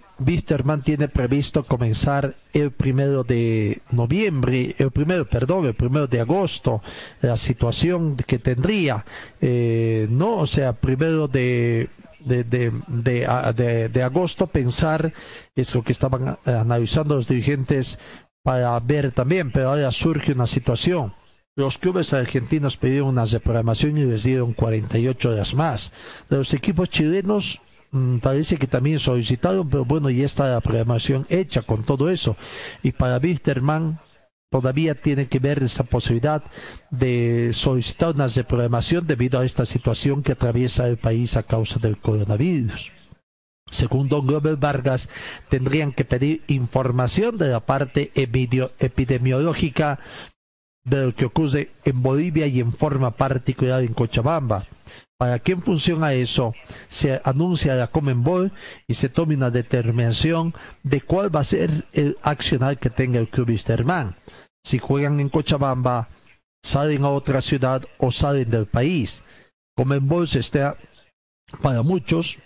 tiene 0.84 1.08
previsto 1.08 1.64
comenzar 1.64 2.36
el 2.54 2.72
primero 2.72 3.24
de 3.24 3.82
noviembre, 3.92 4.76
el 4.78 4.92
primero, 4.92 5.26
perdón, 5.26 5.66
el 5.66 5.74
primero 5.74 6.08
de 6.08 6.20
agosto, 6.20 6.82
la 7.22 7.38
situación 7.38 8.16
que 8.16 8.38
tendría, 8.38 9.04
eh, 9.42 10.08
no, 10.10 10.38
o 10.38 10.48
sea, 10.48 10.74
primero 10.74 11.28
de 11.28 11.90
de, 12.20 12.44
de, 12.44 12.72
de, 12.88 13.90
de, 13.90 14.04
agosto 14.04 14.46
pensar 14.46 15.12
es 15.56 15.74
lo 15.74 15.84
que 15.84 15.92
estaban 15.92 16.38
analizando 16.46 17.16
los 17.16 17.28
dirigentes 17.28 17.98
para 18.44 18.80
ver 18.80 19.12
también, 19.12 19.50
pero 19.52 19.70
ahora 19.70 19.90
surge 19.90 20.34
una 20.34 20.46
situación 20.46 21.14
los 21.56 21.78
clubes 21.78 22.14
argentinos 22.14 22.78
pidieron 22.78 23.10
una 23.10 23.26
reprogramación 23.26 23.98
y 23.98 24.04
les 24.04 24.24
dieron 24.24 24.54
48 24.54 25.32
horas 25.32 25.54
más. 25.54 25.92
Los 26.30 26.54
equipos 26.54 26.90
chilenos 26.90 27.62
parece 28.22 28.58
que 28.58 28.68
también 28.68 29.00
solicitaron, 29.00 29.70
pero 29.70 29.86
bueno, 29.86 30.10
ya 30.10 30.26
está 30.26 30.50
la 30.50 30.62
programación 30.62 31.26
hecha 31.30 31.62
con 31.62 31.84
todo 31.84 32.10
eso. 32.10 32.36
Y 32.84 32.92
para 32.92 33.18
Wisterman 33.18 34.00
todavía 34.50 34.96
tiene 34.96 35.28
que 35.28 35.40
ver 35.40 35.64
esa 35.64 35.84
posibilidad 35.84 36.44
de 36.90 37.52
solicitar 37.54 38.16
una 38.16 38.28
reprogramación 38.28 39.08
debido 39.08 39.40
a 39.40 39.46
esta 39.46 39.66
situación 39.66 40.24
que 40.24 40.34
atraviesa 40.34 40.88
el 40.88 40.98
país 40.98 41.38
a 41.38 41.44
causa 41.44 41.80
del 41.80 41.98
coronavirus. 41.98 42.92
Según 43.70 44.10
don 44.10 44.28
Robert 44.28 44.60
Vargas, 44.60 45.08
tendrían 45.50 45.94
que 45.94 46.04
pedir 46.04 46.44
información 46.48 47.38
de 47.38 47.48
la 47.48 47.62
parte 47.62 48.12
epidemiológica 48.16 50.00
de 50.84 51.06
lo 51.06 51.16
que 51.16 51.26
ocurre 51.26 51.72
en 51.86 52.02
Bolivia 52.02 52.48
y 52.48 52.60
en 52.60 52.74
forma 52.74 53.12
particular 53.12 53.84
en 53.84 53.94
Cochabamba. 53.94 54.66
Para 55.22 55.38
que 55.38 55.52
en 55.52 55.62
función 55.62 56.04
a 56.04 56.14
eso 56.14 56.56
se 56.88 57.22
anuncia 57.24 57.76
la 57.76 57.86
Comenbol 57.86 58.52
y 58.88 58.96
se 58.96 59.08
tome 59.08 59.36
una 59.36 59.52
determinación 59.52 60.56
de 60.82 61.00
cuál 61.02 61.30
va 61.30 61.42
a 61.42 61.44
ser 61.44 61.70
el 61.94 62.18
accionar 62.24 62.80
que 62.80 62.90
tenga 62.90 63.20
el 63.20 63.28
club 63.28 63.50
Wisterman. 63.50 64.16
Si 64.64 64.80
juegan 64.80 65.20
en 65.20 65.30
Cochabamba, 65.30 66.10
salen 66.64 67.04
a 67.04 67.10
otra 67.10 67.40
ciudad 67.42 67.86
o 68.00 68.10
salen 68.10 68.50
del 68.50 68.66
país. 68.66 69.22
Comenbol 69.78 70.28
se 70.28 70.40
está 70.40 70.76
para 71.62 71.84
muchos 71.84 72.40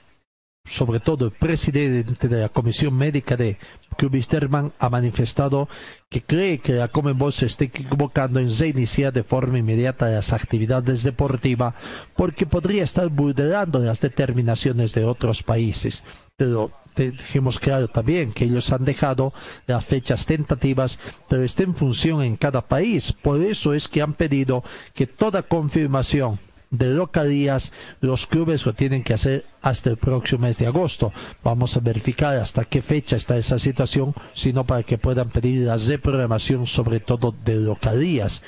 sobre 0.65 0.99
todo 0.99 1.25
el 1.25 1.31
presidente 1.31 2.27
de 2.27 2.41
la 2.41 2.49
Comisión 2.49 2.95
Médica 2.95 3.37
de 3.37 3.57
Wisterman 4.01 4.73
ha 4.79 4.89
manifestado 4.89 5.69
que 6.09 6.21
cree 6.21 6.59
que 6.59 6.73
la 6.73 6.87
Comenbol 6.87 7.31
se 7.31 7.45
está 7.45 7.65
equivocando 7.65 8.39
en 8.39 8.49
reiniciar 8.55 9.13
de 9.13 9.23
forma 9.23 9.59
inmediata 9.59 10.09
las 10.09 10.33
actividades 10.33 11.03
deportivas 11.03 11.75
porque 12.15 12.45
podría 12.45 12.83
estar 12.83 13.07
vulnerando 13.09 13.79
las 13.79 14.01
determinaciones 14.01 14.93
de 14.93 15.05
otros 15.05 15.43
países. 15.43 16.03
Pero 16.35 16.71
dejemos 16.95 17.59
claro 17.59 17.87
también 17.87 18.33
que 18.33 18.45
ellos 18.45 18.71
han 18.71 18.85
dejado 18.85 19.33
las 19.67 19.85
fechas 19.85 20.25
tentativas, 20.25 20.99
pero 21.29 21.43
está 21.43 21.63
en 21.63 21.75
función 21.75 22.23
en 22.23 22.37
cada 22.37 22.61
país. 22.61 23.13
Por 23.13 23.41
eso 23.41 23.73
es 23.73 23.87
que 23.87 24.01
han 24.01 24.13
pedido 24.13 24.63
que 24.93 25.07
toda 25.07 25.43
confirmación 25.43 26.39
de 26.69 26.93
localías, 26.93 27.71
los 28.01 28.27
clubes 28.27 28.65
lo 28.65 28.73
tienen 28.73 29.03
que 29.03 29.13
hacer 29.13 29.45
hasta 29.61 29.89
el 29.89 29.97
próximo 29.97 30.41
mes 30.41 30.57
de 30.57 30.67
agosto. 30.67 31.13
Vamos 31.43 31.75
a 31.75 31.79
verificar 31.79 32.37
hasta 32.37 32.65
qué 32.65 32.81
fecha 32.81 33.15
está 33.15 33.37
esa 33.37 33.59
situación, 33.59 34.13
sino 34.33 34.63
para 34.65 34.83
que 34.83 34.97
puedan 34.97 35.29
pedir 35.29 35.65
la 35.65 35.77
reprogramación, 35.77 36.65
sobre 36.65 36.99
todo 36.99 37.33
de 37.43 37.55
localías. 37.55 38.43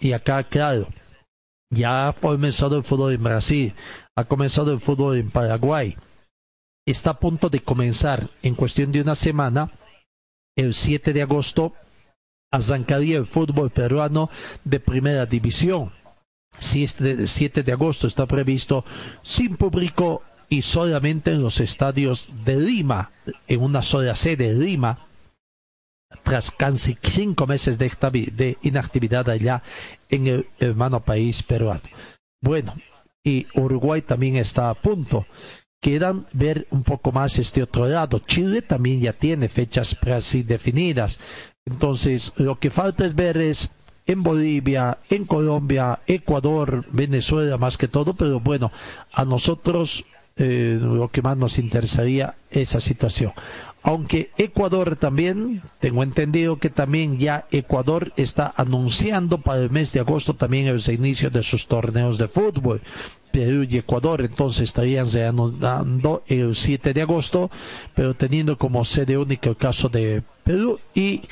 Y 0.00 0.12
acá, 0.12 0.42
claro, 0.44 0.88
ya 1.70 2.08
ha 2.08 2.12
comenzado 2.12 2.76
el 2.76 2.84
fútbol 2.84 3.12
en 3.12 3.22
Brasil, 3.22 3.74
ha 4.16 4.24
comenzado 4.24 4.72
el 4.72 4.80
fútbol 4.80 5.16
en 5.16 5.30
Paraguay. 5.30 5.96
Está 6.86 7.10
a 7.10 7.20
punto 7.20 7.48
de 7.48 7.60
comenzar 7.60 8.26
en 8.42 8.54
cuestión 8.54 8.90
de 8.90 9.00
una 9.00 9.14
semana, 9.14 9.70
el 10.56 10.74
7 10.74 11.12
de 11.12 11.22
agosto, 11.22 11.74
arrancaría 12.50 13.16
el 13.16 13.26
fútbol 13.26 13.70
peruano 13.70 14.30
de 14.64 14.80
primera 14.80 15.26
división. 15.26 15.92
7 16.58 17.62
de 17.62 17.72
agosto 17.72 18.06
está 18.06 18.26
previsto 18.26 18.84
sin 19.22 19.56
público 19.56 20.22
y 20.48 20.62
solamente 20.62 21.30
en 21.30 21.42
los 21.42 21.60
estadios 21.60 22.28
de 22.44 22.56
Lima, 22.56 23.12
en 23.46 23.62
una 23.62 23.82
sola 23.82 24.14
sede 24.14 24.52
de 24.52 24.64
Lima, 24.64 25.06
tras 26.24 26.50
casi 26.50 26.96
cinco 27.02 27.46
meses 27.46 27.78
de, 27.78 27.88
de 28.32 28.58
inactividad 28.62 29.28
allá 29.28 29.62
en 30.08 30.26
el 30.26 30.46
hermano 30.58 31.00
país 31.00 31.42
peruano. 31.42 31.82
Bueno, 32.42 32.74
y 33.24 33.46
Uruguay 33.54 34.02
también 34.02 34.36
está 34.36 34.70
a 34.70 34.74
punto. 34.74 35.26
Quedan 35.82 36.26
ver 36.32 36.66
un 36.70 36.82
poco 36.82 37.12
más 37.12 37.38
este 37.38 37.62
otro 37.62 37.86
lado. 37.86 38.18
Chile 38.18 38.60
también 38.60 39.00
ya 39.00 39.12
tiene 39.12 39.48
fechas 39.48 39.96
casi 40.00 40.42
definidas. 40.42 41.18
Entonces, 41.64 42.32
lo 42.36 42.58
que 42.58 42.70
falta 42.70 43.06
es 43.06 43.14
ver 43.14 43.36
es 43.36 43.70
en 44.10 44.24
Bolivia, 44.24 44.98
en 45.08 45.24
Colombia, 45.24 46.00
Ecuador, 46.06 46.84
Venezuela 46.90 47.56
más 47.58 47.78
que 47.78 47.86
todo, 47.86 48.14
pero 48.14 48.40
bueno, 48.40 48.72
a 49.12 49.24
nosotros 49.24 50.04
eh, 50.36 50.78
lo 50.80 51.08
que 51.08 51.22
más 51.22 51.36
nos 51.36 51.58
interesaría 51.58 52.34
esa 52.50 52.80
situación. 52.80 53.32
Aunque 53.82 54.30
Ecuador 54.36 54.96
también, 54.96 55.62
tengo 55.78 56.02
entendido 56.02 56.58
que 56.58 56.70
también 56.70 57.18
ya 57.18 57.46
Ecuador 57.50 58.12
está 58.16 58.52
anunciando 58.56 59.38
para 59.38 59.60
el 59.60 59.70
mes 59.70 59.92
de 59.92 60.00
agosto 60.00 60.34
también 60.34 60.66
el 60.66 60.82
inicio 60.90 61.30
de 61.30 61.42
sus 61.42 61.66
torneos 61.66 62.18
de 62.18 62.26
fútbol. 62.26 62.82
Perú 63.30 63.64
y 63.68 63.78
Ecuador 63.78 64.22
entonces 64.22 64.62
estarían 64.62 65.10
reanudando 65.10 66.24
el 66.26 66.56
7 66.56 66.92
de 66.92 67.02
agosto, 67.02 67.50
pero 67.94 68.14
teniendo 68.14 68.58
como 68.58 68.84
sede 68.84 69.16
única 69.16 69.50
el 69.50 69.56
caso 69.56 69.88
de 69.88 70.22
Perú 70.42 70.80
y 70.94 71.22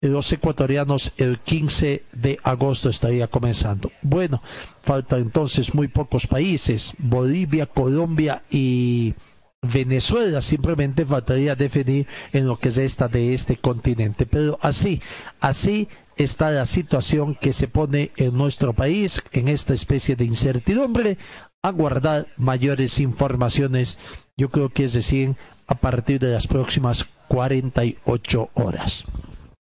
los 0.00 0.32
ecuatorianos 0.32 1.12
el 1.18 1.38
15 1.40 2.04
de 2.12 2.38
agosto 2.42 2.88
estaría 2.88 3.26
comenzando. 3.26 3.92
Bueno, 4.00 4.40
faltan 4.82 5.20
entonces 5.20 5.74
muy 5.74 5.88
pocos 5.88 6.26
países, 6.26 6.94
Bolivia, 6.98 7.66
Colombia 7.66 8.42
y 8.50 9.14
Venezuela 9.60 10.40
simplemente 10.40 11.04
faltaría 11.04 11.54
definir 11.54 12.06
en 12.32 12.46
lo 12.46 12.56
que 12.56 12.70
es 12.70 12.78
esta 12.78 13.08
de 13.08 13.34
este 13.34 13.56
continente. 13.56 14.24
Pero 14.24 14.58
así, 14.62 15.02
así 15.38 15.88
está 16.16 16.50
la 16.50 16.64
situación 16.64 17.34
que 17.34 17.52
se 17.52 17.68
pone 17.68 18.10
en 18.16 18.36
nuestro 18.38 18.72
país, 18.72 19.22
en 19.32 19.48
esta 19.48 19.74
especie 19.74 20.16
de 20.16 20.24
incertidumbre, 20.24 21.18
a 21.62 21.70
guardar 21.72 22.26
mayores 22.38 23.00
informaciones, 23.00 23.98
yo 24.38 24.48
creo 24.48 24.70
que 24.70 24.84
es 24.84 24.94
decir, 24.94 25.36
a 25.66 25.74
partir 25.74 26.20
de 26.20 26.32
las 26.32 26.46
próximas 26.46 27.04
48 27.28 28.48
horas. 28.54 29.04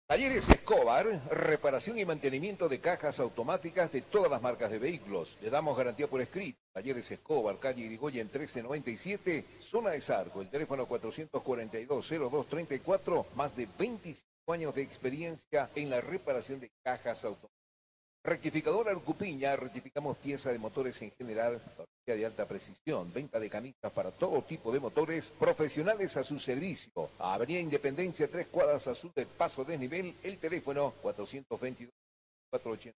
Talleres 0.09 0.49
Escobar, 0.49 1.05
reparación 1.29 1.99
y 1.99 2.03
mantenimiento 2.03 2.67
de 2.67 2.79
cajas 2.79 3.19
automáticas 3.19 3.91
de 3.91 4.01
todas 4.01 4.31
las 4.31 4.41
marcas 4.41 4.71
de 4.71 4.79
vehículos. 4.79 5.37
Le 5.39 5.51
damos 5.51 5.77
garantía 5.77 6.07
por 6.07 6.19
escrito. 6.19 6.57
Talleres 6.73 7.11
Escobar, 7.11 7.59
calle 7.59 7.83
Irigoyen 7.83 8.25
1397, 8.25 9.45
zona 9.59 9.91
de 9.91 10.01
Sarco. 10.01 10.41
El 10.41 10.49
teléfono 10.49 10.87
442-0234, 10.87 13.25
más 13.35 13.55
de 13.55 13.67
25 13.77 14.51
años 14.51 14.73
de 14.73 14.81
experiencia 14.81 15.69
en 15.75 15.91
la 15.91 16.01
reparación 16.01 16.59
de 16.59 16.71
cajas 16.81 17.23
automáticas. 17.23 17.58
Rectificador 18.23 18.89
Arcupiña, 18.89 19.55
rectificamos 19.55 20.17
piezas 20.17 20.51
de 20.51 20.59
motores 20.59 21.01
en 21.01 21.11
general, 21.11 21.61
de 22.05 22.25
alta 22.25 22.47
precisión, 22.47 23.13
venta 23.13 23.39
de 23.39 23.49
camisas 23.49 23.91
para 23.93 24.11
todo 24.11 24.41
tipo 24.41 24.71
de 24.71 24.79
motores, 24.79 25.31
profesionales 25.31 26.17
a 26.17 26.23
su 26.23 26.39
servicio. 26.39 27.11
Avenida 27.19 27.59
Independencia, 27.59 28.27
tres 28.27 28.47
cuadras 28.47 28.87
a 28.87 28.95
sur 28.95 29.13
del 29.13 29.27
paso 29.27 29.63
de 29.63 29.77
nivel, 29.77 30.15
el 30.23 30.37
teléfono 30.37 30.93
422 31.01 31.93
480 32.49 32.97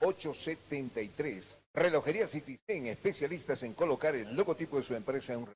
873. 0.00 1.58
Relojería 1.74 2.26
Citizen, 2.26 2.86
especialistas 2.86 3.62
en 3.62 3.74
colocar 3.74 4.14
el 4.14 4.34
logotipo 4.34 4.76
de 4.78 4.82
su 4.82 4.94
empresa 4.94 5.34
en 5.34 5.40
un 5.40 5.52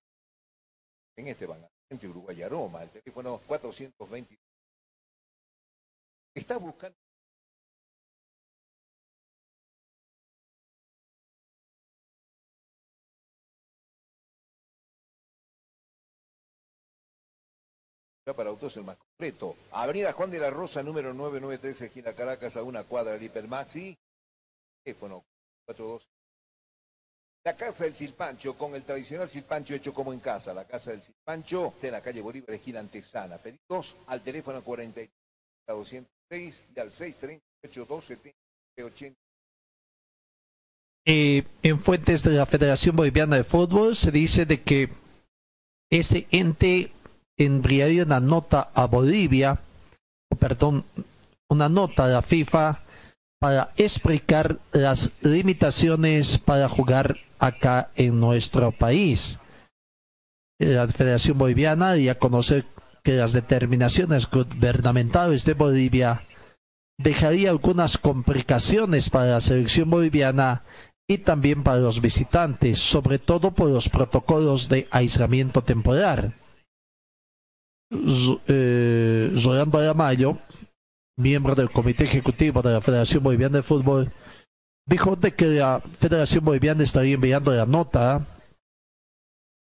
en 1.17 1.29
este 1.29 1.47
banco, 1.47 1.69
Uruguay 1.91 2.43
Aroma, 2.43 2.83
el 2.83 2.91
teléfono 2.91 3.41
420. 3.47 4.37
Está 6.35 6.57
buscando 6.57 6.97
para 18.33 18.49
autos 18.49 18.77
el 18.79 18.85
más 18.85 18.97
completo. 18.97 19.57
Avenida 19.73 20.13
Juan 20.13 20.31
de 20.31 20.39
la 20.39 20.49
Rosa, 20.49 20.83
número 20.83 21.13
993, 21.13 21.83
esquina 21.83 22.15
Caracas, 22.15 22.57
a 22.57 22.63
una 22.63 22.85
cuadra 22.85 23.13
del 23.13 23.25
Hipermaxi. 23.25 23.97
Teléfono 24.83 25.25
42. 25.67 26.09
La 27.45 27.55
Casa 27.55 27.85
del 27.85 27.95
Silpancho, 27.95 28.57
con 28.57 28.75
el 28.75 28.85
tradicional 28.85 29.29
silpancho 29.29 29.75
hecho 29.75 29.93
como 29.93 30.15
en 30.15 30.21
casa. 30.21 30.55
La 30.55 30.65
Casa 30.65 30.93
del 30.93 31.03
Silpancho, 31.03 31.75
de 31.83 31.91
la 31.91 32.01
calle 32.01 32.23
Bolívar, 32.23 32.55
esquina 32.55 32.81
Antesana. 32.81 33.37
Pedidos 33.37 33.97
al 34.07 34.23
teléfono 34.23 34.63
43 34.65 35.11
206 35.69 36.63
y 36.75 36.81
al 36.81 36.91
638 36.91 37.85
270 37.85 38.39
80. 38.83 39.17
Eh, 41.07 41.45
en 41.63 41.81
fuentes 41.81 42.23
de 42.23 42.31
la 42.31 42.47
Federación 42.47 42.97
Boliviana 42.97 43.37
de 43.37 43.45
Fútbol 43.45 43.95
se 43.95 44.11
dice 44.11 44.47
de 44.47 44.63
que 44.63 44.89
ese 45.91 46.27
ente 46.31 46.91
enviaría 47.37 48.05
una 48.05 48.21
nota 48.21 48.71
a 48.75 48.87
Bolivia, 48.87 49.59
perdón, 50.39 50.85
una 51.49 51.69
nota 51.69 52.05
a 52.05 52.09
la 52.09 52.23
FIFA 52.23 52.81
para 53.41 53.73
explicar 53.77 54.59
las 54.73 55.11
limitaciones 55.23 56.39
para 56.39 56.69
jugar 56.69 57.19
acá 57.39 57.91
en 57.97 58.19
nuestro 58.21 58.73
país. 58.73 59.39
La 60.59 60.89
Federación 60.89 61.37
Boliviana 61.37 61.97
y 61.97 62.09
a 62.09 62.19
conocer 62.19 62.65
que 63.03 63.13
las 63.13 63.33
determinaciones 63.33 64.31
gubernamentales 64.31 65.45
de 65.45 65.55
Bolivia 65.55 66.23
dejaría 66.99 67.51
algunas 67.51 67.99
complicaciones 67.99 69.11
para 69.11 69.33
la 69.33 69.41
selección 69.41 69.91
boliviana 69.91 70.63
y 71.07 71.19
también 71.19 71.65
para 71.65 71.81
los 71.81 72.01
visitantes, 72.01 72.79
sobre 72.79 73.19
todo 73.19 73.51
por 73.51 73.69
los 73.69 73.89
protocolos 73.89 74.69
de 74.69 74.89
aislamiento 74.91 75.63
temporal 75.63 76.35
eh, 78.49 79.33
Rolando 79.45 80.39
miembro 81.17 81.55
del 81.55 81.71
Comité 81.71 82.05
Ejecutivo 82.05 82.63
de 82.63 82.73
la 82.73 82.81
Federación 82.81 83.23
Boliviana 83.23 83.59
de 83.59 83.63
Fútbol, 83.63 84.13
dijo 84.87 85.17
de 85.17 85.33
que 85.33 85.47
la 85.47 85.81
Federación 85.81 86.45
Boliviana 86.45 86.83
estaría 86.83 87.15
enviando 87.15 87.53
la 87.53 87.67
nota 87.67 88.27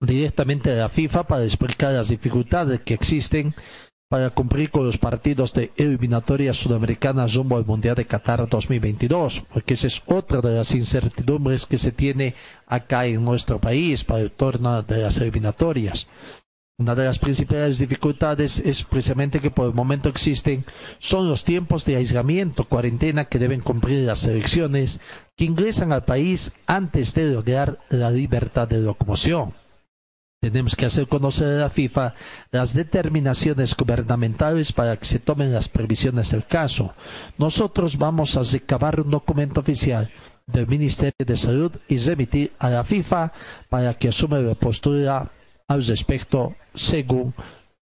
directamente 0.02 0.72
a 0.72 0.76
la 0.76 0.90
FIFA 0.90 1.24
para 1.24 1.44
explicar 1.44 1.94
las 1.94 2.10
dificultades 2.10 2.82
que 2.82 2.94
existen 2.94 3.54
para 4.10 4.30
cumplir 4.30 4.70
con 4.70 4.86
los 4.86 4.98
partidos 4.98 5.54
de 5.54 5.72
eliminatoria 5.76 6.54
sudamericana 6.54 7.26
rumbo 7.26 7.58
al 7.58 7.66
Mundial 7.66 7.96
de 7.96 8.06
Qatar 8.06 8.48
2022, 8.48 9.44
porque 9.52 9.74
esa 9.74 9.88
es 9.88 10.04
otra 10.06 10.40
de 10.40 10.52
las 10.54 10.76
incertidumbres 10.76 11.66
que 11.66 11.80
se 11.80 11.92
tiene 11.92 12.36
acá 12.68 13.08
en 13.08 13.24
nuestro 13.24 13.60
país 13.60 14.04
para 14.04 14.20
el 14.20 14.30
torneo 14.30 14.84
de 14.84 15.02
las 15.02 15.20
eliminatorias. 15.20 16.08
Una 16.84 16.96
de 16.96 17.06
las 17.06 17.18
principales 17.18 17.80
dificultades 17.80 18.60
es 18.60 18.84
precisamente 18.84 19.40
que 19.40 19.50
por 19.50 19.68
el 19.68 19.74
momento 19.74 20.10
existen 20.10 20.66
son 21.00 21.30
los 21.30 21.46
tiempos 21.46 21.86
de 21.86 21.96
aislamiento, 21.96 22.66
cuarentena 22.66 23.24
que 23.24 23.40
deben 23.40 23.62
cumplir 23.62 24.06
las 24.06 24.20
selecciones 24.20 25.00
que 25.38 25.46
ingresan 25.46 25.94
al 25.94 26.04
país 26.04 26.52
antes 26.68 27.14
de 27.14 27.32
lograr 27.32 27.80
la 27.88 28.12
libertad 28.12 28.68
de 28.68 28.80
locomoción. 28.80 29.54
Tenemos 30.42 30.76
que 30.76 30.86
hacer 30.86 31.08
conocer 31.08 31.56
a 31.56 31.60
la 31.62 31.70
FIFA 31.70 32.16
las 32.52 32.74
determinaciones 32.74 33.78
gubernamentales 33.78 34.74
para 34.74 34.98
que 34.98 35.06
se 35.06 35.20
tomen 35.20 35.54
las 35.54 35.70
previsiones 35.70 36.32
del 36.32 36.46
caso. 36.46 36.94
Nosotros 37.38 37.98
vamos 37.98 38.36
a 38.36 38.44
recabar 38.44 39.00
un 39.00 39.10
documento 39.10 39.62
oficial 39.62 40.12
del 40.48 40.68
Ministerio 40.68 41.26
de 41.26 41.38
Salud 41.38 41.72
y 41.88 41.98
remitir 42.00 42.52
a 42.60 42.70
la 42.70 42.84
FIFA 42.84 43.32
para 43.70 43.94
que 43.94 44.10
asuma 44.10 44.40
la 44.40 44.56
postura 44.56 45.32
al 45.68 45.86
respecto 45.86 46.56
según 46.74 47.34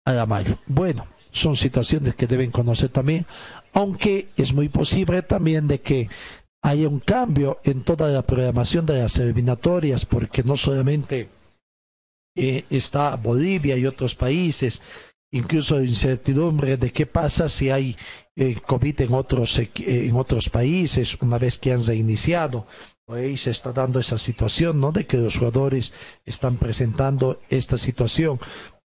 Adamayo. 0.05 0.57
Bueno, 0.67 1.07
son 1.31 1.55
situaciones 1.55 2.15
que 2.15 2.27
deben 2.27 2.51
conocer 2.51 2.89
también, 2.89 3.25
aunque 3.73 4.29
es 4.38 4.53
muy 4.53 4.69
posible 4.69 5.21
también 5.21 5.67
de 5.67 5.81
que 5.81 6.09
hay 6.62 6.86
un 6.86 6.99
cambio 6.99 7.59
en 7.63 7.83
toda 7.83 8.09
la 8.09 8.21
programación 8.21 8.86
de 8.86 8.99
las 8.99 9.17
eliminatorias, 9.17 10.05
porque 10.05 10.43
no 10.43 10.55
solamente 10.55 11.29
eh, 12.36 12.65
está 12.69 13.15
Bolivia 13.15 13.75
y 13.77 13.86
otros 13.86 14.15
países, 14.15 14.81
incluso 15.31 15.81
incertidumbre 15.81 16.77
de 16.77 16.91
qué 16.91 17.05
pasa 17.05 17.49
si 17.49 17.69
hay 17.69 17.97
eh, 18.36 18.55
COVID 18.65 19.01
en 19.01 19.13
otros, 19.13 19.59
eh, 19.59 19.71
en 19.77 20.15
otros 20.15 20.49
países 20.49 21.17
una 21.21 21.38
vez 21.38 21.57
que 21.57 21.73
han 21.73 21.86
reiniciado. 21.86 22.65
Ahí 23.07 23.35
se 23.37 23.51
está 23.51 23.73
dando 23.73 23.99
esa 23.99 24.17
situación, 24.17 24.79
¿no? 24.79 24.91
De 24.91 25.05
que 25.05 25.17
los 25.17 25.37
jugadores 25.37 25.93
están 26.25 26.57
presentando 26.57 27.41
esta 27.49 27.77
situación. 27.77 28.39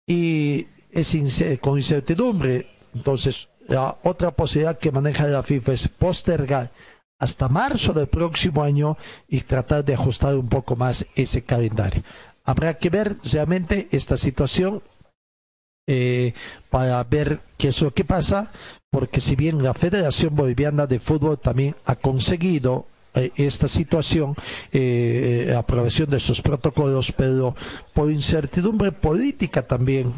Y 0.07 0.67
es 0.91 1.17
con 1.61 1.79
incertidumbre. 1.79 2.69
Entonces, 2.95 3.49
la 3.69 3.99
otra 4.03 4.33
posibilidad 4.33 4.79
que 4.79 4.93
maneja 4.93 5.27
la 5.27 5.43
FIFA 5.43 5.73
es 5.73 5.89
postergar 5.89 6.73
hasta 7.19 7.49
marzo 7.49 7.93
del 7.93 8.09
próximo 8.09 8.63
año 8.63 8.99
y 9.29 9.41
tratar 9.43 9.85
de 9.85 9.95
ajustar 9.95 10.37
un 10.37 10.49
poco 10.49 10.77
más 10.77 11.07
ese 11.15 11.43
calendario. 11.43 12.03
Habrá 12.45 12.75
que 12.75 12.91
ver 12.91 13.17
realmente 13.23 13.89
esta 13.93 14.17
situación 14.17 14.83
eh, 15.87 16.35
para 16.69 17.03
ver 17.05 17.41
qué 17.57 17.69
es 17.69 17.81
lo 17.81 17.95
que 17.95 18.05
pasa, 18.05 18.51
porque 18.91 19.21
si 19.21 19.37
bien 19.37 19.63
la 19.63 19.73
Federación 19.73 20.35
Boliviana 20.35 20.87
de 20.87 20.99
Fútbol 20.99 21.39
también 21.39 21.77
ha 21.87 21.95
conseguido 21.97 22.87
esta 23.15 23.69
situación, 23.69 24.35
eh, 24.73 25.55
aprobación 25.57 26.11
de 26.11 26.21
sus 26.21 26.41
protocolos, 26.41 27.13
pero 27.13 27.55
por 27.93 28.11
incertidumbre 28.11 28.93
política 28.93 29.67
también 29.67 30.15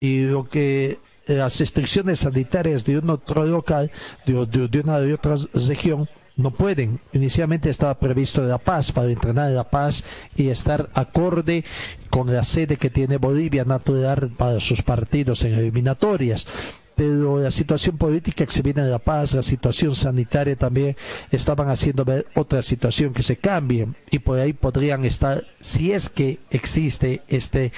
y 0.00 0.24
lo 0.24 0.48
que 0.48 0.98
las 1.28 1.60
restricciones 1.60 2.20
sanitarias 2.20 2.84
de 2.84 2.98
un 2.98 3.10
otro 3.10 3.46
local, 3.46 3.90
de, 4.26 4.80
una 4.80 4.98
de 4.98 5.14
otra 5.14 5.36
región, 5.54 6.08
no 6.36 6.50
pueden. 6.50 6.98
Inicialmente 7.12 7.70
estaba 7.70 7.98
previsto 7.98 8.42
La 8.42 8.58
Paz 8.58 8.90
para 8.90 9.10
entrenar 9.10 9.50
en 9.50 9.54
La 9.54 9.70
Paz 9.70 10.02
y 10.34 10.48
estar 10.48 10.90
acorde 10.94 11.64
con 12.10 12.32
la 12.32 12.42
sede 12.42 12.78
que 12.78 12.90
tiene 12.90 13.18
Bolivia 13.18 13.64
natural 13.64 14.32
para 14.36 14.58
sus 14.58 14.82
partidos 14.82 15.44
en 15.44 15.54
eliminatorias 15.54 16.46
pero 16.94 17.38
la 17.38 17.50
situación 17.50 17.96
política 17.98 18.46
que 18.46 18.52
se 18.52 18.62
viene 18.62 18.82
de 18.82 18.90
La 18.90 18.98
Paz, 18.98 19.34
la 19.34 19.42
situación 19.42 19.94
sanitaria 19.94 20.56
también, 20.56 20.96
estaban 21.30 21.68
haciendo 21.68 22.04
ver 22.04 22.26
otra 22.34 22.62
situación 22.62 23.12
que 23.12 23.22
se 23.22 23.36
cambie 23.36 23.88
y 24.10 24.18
por 24.18 24.38
ahí 24.38 24.52
podrían 24.52 25.04
estar, 25.04 25.44
si 25.60 25.92
es 25.92 26.08
que 26.08 26.38
existe 26.50 27.22
este 27.28 27.72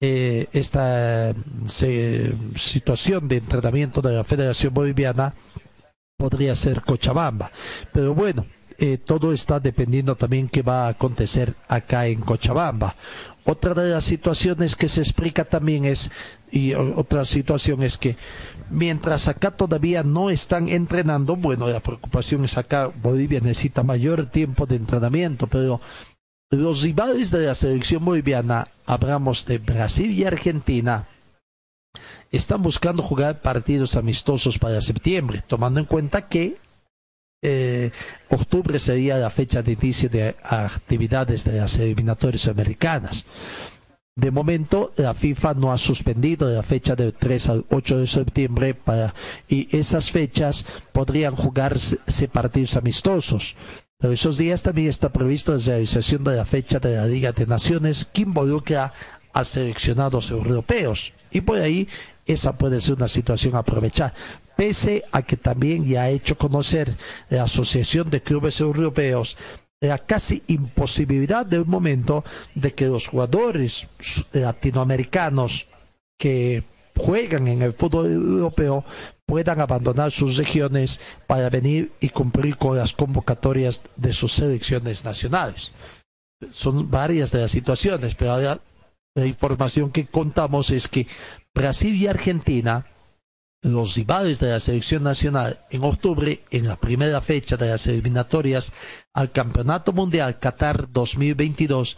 eh, 0.00 0.46
esta 0.52 1.34
situación 2.54 3.26
de 3.26 3.38
entrenamiento 3.38 4.00
de 4.00 4.12
la 4.12 4.22
Federación 4.22 4.72
Boliviana, 4.72 5.34
podría 6.16 6.54
ser 6.54 6.82
Cochabamba. 6.82 7.50
Pero 7.92 8.14
bueno, 8.14 8.46
eh, 8.78 8.98
todo 8.98 9.32
está 9.32 9.58
dependiendo 9.58 10.14
también 10.14 10.48
qué 10.48 10.62
va 10.62 10.86
a 10.86 10.90
acontecer 10.90 11.54
acá 11.66 12.06
en 12.06 12.20
Cochabamba. 12.20 12.94
Otra 13.44 13.74
de 13.74 13.90
las 13.90 14.04
situaciones 14.04 14.76
que 14.76 14.88
se 14.88 15.00
explica 15.00 15.44
también 15.44 15.84
es, 15.84 16.12
y 16.52 16.74
otra 16.74 17.24
situación 17.24 17.82
es 17.82 17.98
que 17.98 18.16
mientras 18.70 19.28
acá 19.28 19.50
todavía 19.50 20.02
no 20.02 20.30
están 20.30 20.68
entrenando, 20.68 21.36
bueno, 21.36 21.68
la 21.68 21.80
preocupación 21.80 22.44
es 22.44 22.56
acá, 22.58 22.86
Bolivia 22.86 23.40
necesita 23.40 23.82
mayor 23.82 24.26
tiempo 24.26 24.66
de 24.66 24.76
entrenamiento, 24.76 25.46
pero 25.46 25.80
los 26.50 26.82
rivales 26.82 27.30
de 27.30 27.46
la 27.46 27.54
selección 27.54 28.04
boliviana, 28.04 28.68
hablamos 28.86 29.44
de 29.46 29.58
Brasil 29.58 30.12
y 30.12 30.24
Argentina, 30.24 31.08
están 32.30 32.62
buscando 32.62 33.02
jugar 33.02 33.40
partidos 33.40 33.96
amistosos 33.96 34.58
para 34.58 34.80
septiembre, 34.80 35.42
tomando 35.46 35.80
en 35.80 35.86
cuenta 35.86 36.28
que 36.28 36.58
eh, 37.42 37.92
octubre 38.30 38.78
sería 38.78 39.16
la 39.16 39.30
fecha 39.30 39.62
de 39.62 39.72
inicio 39.72 40.08
de 40.08 40.36
actividades 40.42 41.44
de 41.44 41.60
las 41.60 41.78
eliminatorias 41.78 42.48
americanas. 42.48 43.24
De 44.18 44.32
momento, 44.32 44.90
la 44.96 45.14
FIFA 45.14 45.54
no 45.54 45.70
ha 45.70 45.78
suspendido 45.78 46.50
la 46.50 46.64
fecha 46.64 46.96
del 46.96 47.12
3 47.12 47.48
al 47.50 47.64
8 47.70 47.98
de 48.00 48.06
septiembre 48.08 48.74
para, 48.74 49.14
y 49.48 49.68
esas 49.76 50.10
fechas 50.10 50.66
podrían 50.92 51.36
jugarse 51.36 52.00
partidos 52.26 52.74
amistosos. 52.74 53.54
Pero 53.96 54.12
esos 54.12 54.36
días 54.36 54.64
también 54.64 54.88
está 54.88 55.10
previsto 55.12 55.52
la 55.52 55.58
realización 55.64 56.24
de 56.24 56.34
la 56.34 56.44
fecha 56.44 56.80
de 56.80 56.96
la 56.96 57.06
Liga 57.06 57.30
de 57.30 57.46
Naciones 57.46 58.06
que 58.12 58.22
involucra 58.22 58.92
a 59.32 59.44
seleccionados 59.44 60.32
europeos. 60.32 61.12
Y 61.30 61.42
por 61.42 61.60
ahí 61.60 61.86
esa 62.26 62.58
puede 62.58 62.80
ser 62.80 62.94
una 62.94 63.06
situación 63.06 63.54
a 63.54 63.58
aprovechar. 63.60 64.14
Pese 64.56 65.04
a 65.12 65.22
que 65.22 65.36
también 65.36 65.84
ya 65.84 66.02
ha 66.02 66.10
hecho 66.10 66.36
conocer 66.36 66.90
la 67.30 67.44
Asociación 67.44 68.10
de 68.10 68.20
Clubes 68.20 68.58
Europeos 68.58 69.36
la 69.80 69.98
casi 69.98 70.42
imposibilidad 70.48 71.46
de 71.46 71.60
un 71.60 71.68
momento 71.68 72.24
de 72.54 72.74
que 72.74 72.86
los 72.86 73.08
jugadores 73.08 73.86
latinoamericanos 74.32 75.68
que 76.18 76.64
juegan 76.96 77.46
en 77.46 77.62
el 77.62 77.72
fútbol 77.72 78.06
europeo 78.06 78.84
puedan 79.24 79.60
abandonar 79.60 80.10
sus 80.10 80.36
regiones 80.36 81.00
para 81.26 81.48
venir 81.50 81.92
y 82.00 82.08
cumplir 82.08 82.56
con 82.56 82.76
las 82.76 82.92
convocatorias 82.92 83.82
de 83.94 84.12
sus 84.12 84.32
selecciones 84.32 85.04
nacionales. 85.04 85.70
Son 86.50 86.90
varias 86.90 87.30
de 87.30 87.42
las 87.42 87.50
situaciones, 87.50 88.14
pero 88.14 88.58
la 89.14 89.26
información 89.26 89.90
que 89.90 90.06
contamos 90.06 90.70
es 90.70 90.88
que 90.88 91.06
Brasil 91.54 91.94
y 91.94 92.06
Argentina, 92.06 92.86
los 93.62 93.96
rivales 93.96 94.38
de 94.40 94.50
la 94.50 94.60
selección 94.60 95.02
nacional 95.02 95.60
en 95.70 95.82
octubre, 95.84 96.40
en 96.50 96.68
la 96.68 96.76
primera 96.76 97.20
fecha 97.20 97.56
de 97.56 97.68
las 97.68 97.86
eliminatorias 97.86 98.72
al 99.12 99.32
Campeonato 99.32 99.92
Mundial 99.92 100.38
Qatar 100.38 100.90
2022, 100.92 101.96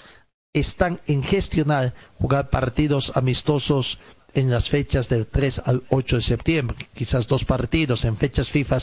están 0.53 1.01
en 1.07 1.23
gestionar 1.23 1.94
jugar 2.18 2.51
partidos 2.51 3.12
amistosos 3.14 3.99
en 4.35 4.51
las 4.51 4.68
fechas 4.68 5.09
del 5.09 5.27
3 5.27 5.62
al 5.64 5.83
8 5.90 6.16
de 6.16 6.23
septiembre, 6.23 6.77
quizás 6.94 7.29
dos 7.29 7.44
partidos 7.44 8.05
en 8.05 8.16
fechas 8.16 8.51
FIFA 8.51 8.79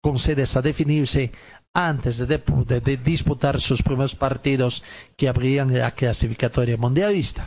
con 0.00 0.18
sedes 0.18 0.56
a 0.56 0.62
definirse 0.62 1.30
antes 1.74 2.18
de, 2.18 2.96
disputar 3.02 3.60
sus 3.60 3.82
primeros 3.82 4.14
partidos 4.14 4.82
que 5.16 5.28
abrirían 5.28 5.72
la 5.72 5.92
clasificatoria 5.92 6.76
mundialista. 6.76 7.46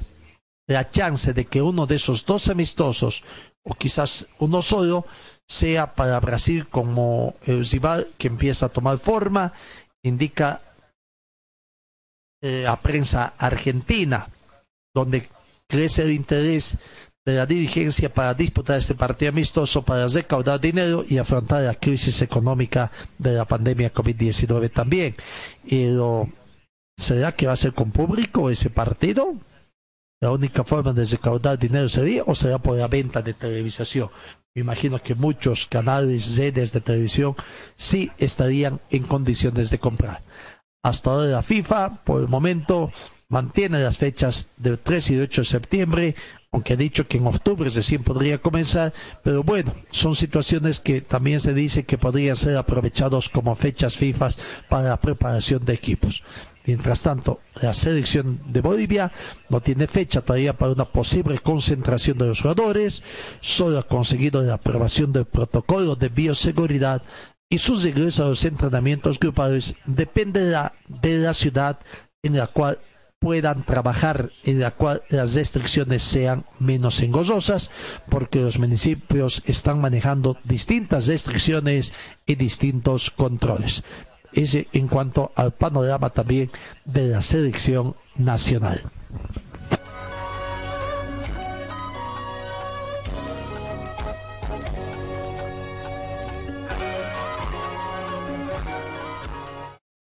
La 0.68 0.90
chance 0.90 1.34
de 1.34 1.46
que 1.46 1.62
uno 1.62 1.86
de 1.86 1.96
esos 1.96 2.26
dos 2.26 2.50
amistosos, 2.50 3.24
o 3.66 3.74
quizás 3.74 4.28
uno 4.40 4.62
solo, 4.62 5.06
sea 5.48 5.94
para 5.94 6.20
Brasil 6.20 6.68
como 6.68 7.36
el 7.46 7.66
rival 7.66 8.08
que 8.18 8.28
empieza 8.28 8.68
a 8.68 8.70
tomar 8.70 8.98
forma, 9.00 9.54
indica 10.04 10.62
eh, 12.42 12.64
la 12.64 12.80
prensa 12.80 13.34
argentina, 13.38 14.30
donde 14.94 15.28
crece 15.68 16.04
el 16.04 16.12
interés 16.12 16.78
de 17.26 17.36
la 17.36 17.46
dirigencia 17.48 18.14
para 18.14 18.36
disputar 18.36 18.78
este 18.78 18.94
partido 18.94 19.30
amistoso 19.30 19.82
para 19.82 20.08
recaudar 20.08 20.60
dinero 20.60 21.04
y 21.08 21.18
afrontar 21.18 21.64
la 21.64 21.74
crisis 21.74 22.22
económica 22.22 22.92
de 23.18 23.34
la 23.34 23.46
pandemia 23.46 23.92
COVID-19 23.92 24.72
también. 24.72 25.16
¿Será 26.98 27.34
que 27.34 27.48
va 27.48 27.54
a 27.54 27.58
ser 27.58 27.74
con 27.74 27.92
público 27.92 28.50
ese 28.50 28.70
partido? 28.70 29.34
La 30.22 30.32
única 30.32 30.64
forma 30.64 30.94
de 30.94 31.06
recaudar 31.06 31.60
dinero 31.60 31.90
sería 31.90 32.24
o 32.26 32.36
será 32.36 32.58
por 32.58 32.78
la 32.78 32.88
venta 32.88 33.22
de 33.22 33.34
televisación. 33.34 34.10
Me 34.56 34.62
imagino 34.62 35.02
que 35.02 35.16
muchos 35.16 35.68
canales, 35.68 36.38
redes 36.38 36.72
de 36.72 36.82
televisión 36.82 37.36
sí 37.76 38.12
estarían 38.18 38.80
en 38.90 39.04
condiciones 39.04 39.70
de 39.70 39.80
comprar. 39.80 40.22
Hasta 40.82 41.10
ahora 41.10 41.26
la 41.26 41.42
FIFA, 41.42 42.04
por 42.04 42.22
el 42.22 42.30
momento, 42.30 42.92
mantiene 43.28 43.84
las 43.84 43.98
fechas 43.98 44.50
del 44.56 44.80
3 44.80 45.12
y 45.12 45.20
8 45.20 45.42
de 45.42 45.46
septiembre, 45.46 46.16
aunque 46.52 46.74
ha 46.74 46.78
dicho 46.78 47.06
que 47.06 47.18
en 47.18 47.28
octubre 47.28 47.70
recién 47.70 48.04
podría 48.04 48.38
comenzar, 48.38 48.94
pero 49.24 49.44
bueno, 49.44 49.76
son 49.90 50.16
situaciones 50.16 50.80
que 50.80 51.02
también 51.02 51.42
se 51.42 51.54
dice 51.54 51.84
que 51.84 51.98
podrían 51.98 52.38
ser 52.38 52.56
aprovechados 52.56 53.30
como 53.30 53.56
fechas 53.56 53.98
FIFA 53.98 54.30
para 54.70 54.90
la 54.90 55.02
preparación 55.02 55.66
de 55.66 55.74
equipos. 55.74 56.24
Mientras 56.66 57.04
tanto, 57.04 57.42
la 57.62 57.74
selección 57.74 58.40
de 58.48 58.62
Bolivia 58.62 59.12
no 59.50 59.62
tiene 59.62 59.88
fecha 59.88 60.22
todavía 60.22 60.54
para 60.54 60.72
una 60.72 60.86
posible 60.86 61.38
concentración 61.38 62.18
de 62.18 62.28
los 62.28 62.42
jugadores, 62.42 63.04
solo 63.40 63.80
ha 63.80 63.84
conseguido 63.84 64.42
la 64.42 64.56
aprobación 64.56 65.12
del 65.14 65.26
protocolo 65.26 65.96
de 65.96 66.10
bioseguridad 66.10 67.04
y 67.50 67.60
su 67.60 67.76
regreso 67.76 68.26
a 68.26 68.30
los 68.30 68.44
entrenamientos 68.46 69.20
grupales 69.20 69.76
dependerá 69.86 70.74
de 70.88 71.20
la 71.20 71.34
ciudad 71.34 71.80
en 72.24 72.36
la 72.36 72.48
cual 72.48 72.80
puedan 73.20 73.64
trabajar, 73.64 74.32
en 74.44 74.60
la 74.60 74.72
cual 74.72 75.04
las 75.10 75.36
restricciones 75.36 76.02
sean 76.02 76.46
menos 76.60 77.02
engorrosas, 77.02 77.70
porque 78.10 78.42
los 78.42 78.58
municipios 78.58 79.44
están 79.46 79.80
manejando 79.80 80.38
distintas 80.44 81.08
restricciones 81.08 81.94
y 82.26 82.36
distintos 82.36 83.12
controles 83.12 83.84
ese 84.36 84.68
en 84.74 84.88
cuanto 84.88 85.32
al 85.36 85.52
panorama 85.52 86.10
también 86.10 86.52
de 86.86 87.08
la 87.08 87.22
selección 87.22 87.96
nacional. 88.16 88.84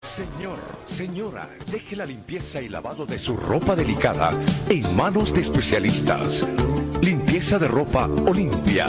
Señor, 0.03 0.59
señora, 0.87 1.49
deje 1.71 1.97
la 1.97 2.05
limpieza 2.05 2.61
y 2.61 2.69
lavado 2.69 3.07
de 3.07 3.19
su 3.19 3.37
ropa 3.37 3.75
delicada 3.75 4.33
en 4.69 4.97
manos 4.97 5.33
de 5.33 5.41
especialistas. 5.41 6.47
Limpieza 7.01 7.59
de 7.59 7.69
ropa 7.69 8.07
Olimpia. 8.27 8.89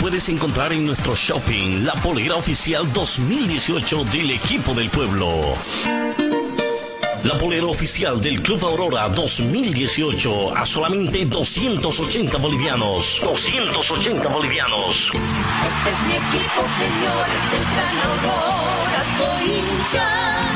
Puedes 0.00 0.28
encontrar 0.28 0.72
en 0.72 0.84
nuestro 0.84 1.14
shopping 1.14 1.84
la 1.84 1.94
polera 1.94 2.36
oficial 2.36 2.92
2018 2.92 4.04
del 4.04 4.30
equipo 4.30 4.74
del 4.74 4.90
pueblo. 4.90 5.54
La 7.24 7.38
polera 7.38 7.66
oficial 7.66 8.20
del 8.20 8.42
Club 8.42 8.62
Aurora 8.64 9.08
2018 9.08 10.56
a 10.56 10.66
solamente 10.66 11.24
280 11.24 12.36
bolivianos. 12.38 13.20
280 13.22 14.28
bolivianos. 14.28 15.10
Este 15.10 15.90
es 15.90 16.02
mi 16.06 16.14
equipo, 16.14 16.62
señores 16.78 17.42
del 17.50 17.64
Gran 17.74 18.16
soy 19.18 19.50
hincha. 19.50 20.55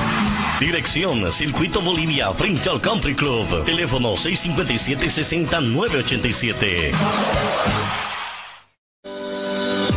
Dirección 0.61 1.29
Circuito 1.31 1.81
Bolivia 1.81 2.31
frente 2.33 2.69
al 2.69 2.79
Country 2.79 3.15
Club. 3.15 3.65
Teléfono 3.65 4.13
657-60987. 4.13 6.91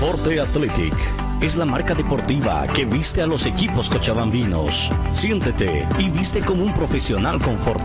Forte 0.00 0.40
Athletic 0.40 0.94
es 1.42 1.56
la 1.56 1.66
marca 1.66 1.94
deportiva 1.94 2.66
que 2.68 2.86
viste 2.86 3.20
a 3.20 3.26
los 3.26 3.44
equipos 3.44 3.90
cochabambinos. 3.90 4.90
Siéntete 5.12 5.86
y 5.98 6.08
viste 6.08 6.40
como 6.40 6.64
un 6.64 6.72
profesional 6.72 7.38
con 7.42 7.58
Forte. 7.58 7.84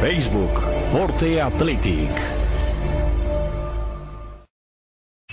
Facebook, 0.00 0.62
Forte 0.90 1.38
Athletic. 1.42 2.49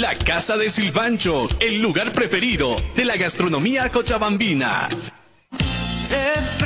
La 0.00 0.18
Casa 0.18 0.56
del 0.56 0.72
Silpancho, 0.72 1.48
el 1.60 1.80
lugar 1.80 2.10
preferido 2.10 2.74
de 2.96 3.04
la 3.04 3.16
gastronomía 3.16 3.88
cochabambina. 3.90 4.88
Tu 6.58 6.61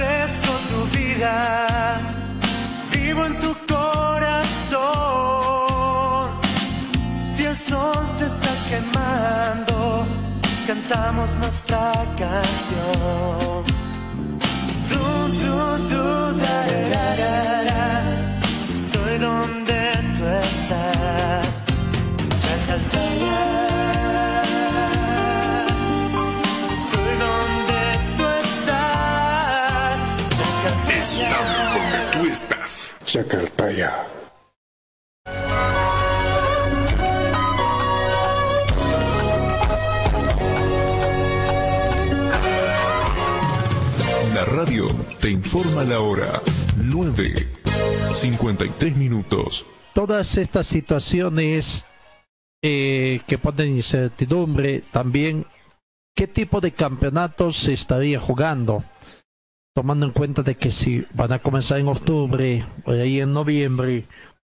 vivo 2.92 3.24
en 3.24 3.38
tu 3.40 3.56
corazón. 3.66 4.80
Si 7.18 7.44
el 7.44 7.56
sol 7.56 8.06
te 8.18 8.26
está 8.26 8.52
quemando, 8.68 10.06
cantamos 10.66 11.34
nuestra 11.36 11.92
canción. 12.18 13.64
Da, 16.38 16.60
da, 16.92 17.16
da, 17.16 17.62
da. 17.64 17.84
Estoy 18.74 19.18
donde 19.18 19.80
tú 20.16 20.24
estás. 20.26 21.64
Chacaltaya. 22.42 23.15
Chacaltaya. 33.06 34.04
La 44.34 44.44
radio 44.44 44.88
te 45.20 45.30
informa 45.30 45.84
la 45.84 46.00
hora 46.00 46.42
9, 46.78 47.48
53 48.12 48.96
minutos. 48.96 49.64
Todas 49.94 50.36
estas 50.36 50.66
situaciones 50.66 51.86
eh, 52.60 53.20
que 53.28 53.38
ponen 53.38 53.76
incertidumbre 53.76 54.82
también 54.90 55.46
qué 56.12 56.26
tipo 56.26 56.60
de 56.60 56.72
campeonatos 56.72 57.56
se 57.56 57.72
estaría 57.72 58.18
jugando 58.18 58.82
tomando 59.76 60.06
en 60.06 60.12
cuenta 60.12 60.42
de 60.42 60.56
que 60.56 60.72
si 60.72 61.04
van 61.12 61.34
a 61.34 61.38
comenzar 61.38 61.78
en 61.78 61.88
octubre 61.88 62.64
o 62.86 62.92
ahí 62.92 63.20
en 63.20 63.34
noviembre 63.34 64.06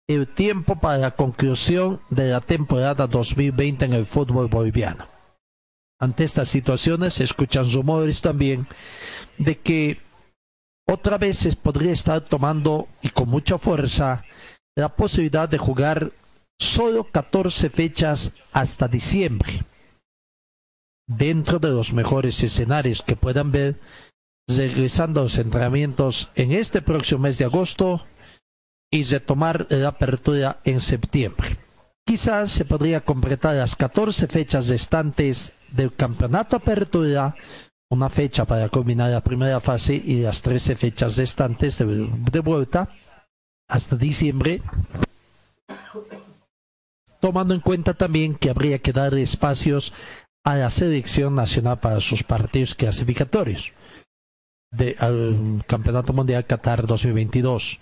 el 0.08 0.28
tiempo 0.28 0.76
para 0.76 0.98
la 0.98 1.16
conclusión 1.16 2.00
de 2.10 2.28
la 2.28 2.40
temporada 2.40 3.08
2020 3.08 3.86
en 3.86 3.92
el 3.92 4.06
fútbol 4.06 4.46
boliviano 4.46 5.04
ante 5.98 6.22
estas 6.22 6.48
situaciones 6.48 7.14
se 7.14 7.24
escuchan 7.24 7.68
rumores 7.72 8.22
también 8.22 8.68
de 9.36 9.58
que 9.58 9.98
otra 10.86 11.18
vez 11.18 11.38
se 11.38 11.56
podría 11.56 11.92
estar 11.92 12.20
tomando 12.20 12.86
y 13.02 13.08
con 13.08 13.28
mucha 13.28 13.58
fuerza 13.58 14.22
la 14.76 14.94
posibilidad 14.94 15.48
de 15.48 15.58
jugar 15.58 16.12
solo 16.56 17.02
14 17.02 17.68
fechas 17.70 18.32
hasta 18.52 18.86
diciembre. 18.86 19.64
Dentro 21.08 21.58
de 21.58 21.70
los 21.70 21.92
mejores 21.92 22.40
escenarios 22.44 23.02
que 23.02 23.16
puedan 23.16 23.50
ver, 23.50 23.80
regresando 24.48 25.20
a 25.20 25.22
los 25.24 25.38
entrenamientos 25.38 26.30
en 26.34 26.52
este 26.52 26.80
próximo 26.80 27.22
mes 27.22 27.38
de 27.38 27.44
agosto 27.44 28.04
y 28.90 29.02
retomar 29.02 29.66
la 29.70 29.88
apertura 29.88 30.60
en 30.64 30.80
septiembre. 30.80 31.58
Quizás 32.06 32.52
se 32.52 32.64
podría 32.64 33.00
completar 33.00 33.56
las 33.56 33.74
14 33.74 34.28
fechas 34.28 34.68
restantes 34.68 35.52
del 35.72 35.92
campeonato 35.94 36.56
apertura, 36.56 37.34
una 37.90 38.08
fecha 38.08 38.44
para 38.44 38.68
culminar 38.68 39.10
la 39.10 39.22
primera 39.22 39.60
fase 39.60 39.94
y 39.94 40.22
las 40.22 40.42
13 40.42 40.76
fechas 40.76 41.16
restantes 41.16 41.78
de 41.78 42.40
vuelta 42.40 42.88
hasta 43.68 43.96
diciembre, 43.96 44.62
tomando 47.18 47.54
en 47.54 47.60
cuenta 47.60 47.94
también 47.94 48.36
que 48.36 48.50
habría 48.50 48.78
que 48.78 48.92
dar 48.92 49.12
espacios 49.14 49.92
a 50.44 50.54
la 50.54 50.70
selección 50.70 51.34
nacional 51.34 51.80
para 51.80 52.00
sus 52.00 52.22
partidos 52.22 52.76
clasificatorios 52.76 53.72
de, 54.76 54.96
al 54.98 55.64
Campeonato 55.66 56.12
Mundial 56.12 56.46
Qatar 56.46 56.86
2022. 56.86 57.78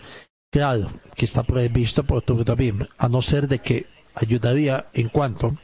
Claro, 0.51 0.91
que 1.17 1.25
está 1.25 1.43
previsto 1.43 2.05
por 2.05 2.19
octubre 2.19 2.45
también, 2.45 2.89
a 2.97 3.09
no 3.09 3.21
ser 3.23 3.49
de 3.49 3.59
que 3.59 3.87
ayudaría 4.15 4.87
en 4.93 5.09
cuanto, 5.09 5.57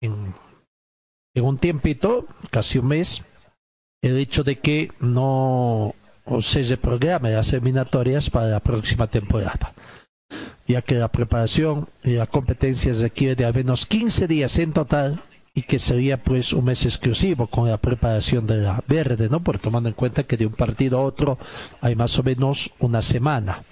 en, 0.00 0.34
un 1.34 1.58
tiempito, 1.58 2.26
casi 2.50 2.78
un 2.78 2.88
mes, 2.88 3.22
el 4.02 4.18
hecho 4.18 4.44
de 4.44 4.58
que 4.58 4.90
no 5.00 5.94
se 6.40 6.62
reprograme 6.64 7.32
las 7.32 7.52
eliminatorias 7.52 8.28
para 8.28 8.48
la 8.48 8.60
próxima 8.60 9.06
temporada, 9.06 9.72
ya 10.66 10.82
que 10.82 10.96
la 10.96 11.08
preparación 11.08 11.88
y 12.04 12.12
la 12.12 12.26
competencia 12.26 12.92
requiere 12.92 13.36
de 13.36 13.44
al 13.44 13.54
menos 13.54 13.86
15 13.86 14.26
días 14.26 14.58
en 14.58 14.72
total 14.72 15.22
y 15.56 15.62
que 15.62 15.78
sería 15.78 16.18
pues 16.18 16.52
un 16.52 16.66
mes 16.66 16.84
exclusivo 16.84 17.46
con 17.46 17.68
la 17.68 17.78
preparación 17.78 18.46
de 18.46 18.58
la 18.58 18.84
verde, 18.86 19.30
¿no? 19.30 19.42
Por 19.42 19.58
tomando 19.58 19.88
en 19.88 19.94
cuenta 19.94 20.24
que 20.24 20.36
de 20.36 20.44
un 20.44 20.52
partido 20.52 20.98
a 20.98 21.02
otro 21.02 21.38
hay 21.80 21.96
más 21.96 22.16
o 22.18 22.22
menos 22.22 22.70
una 22.78 23.02
semana 23.02 23.62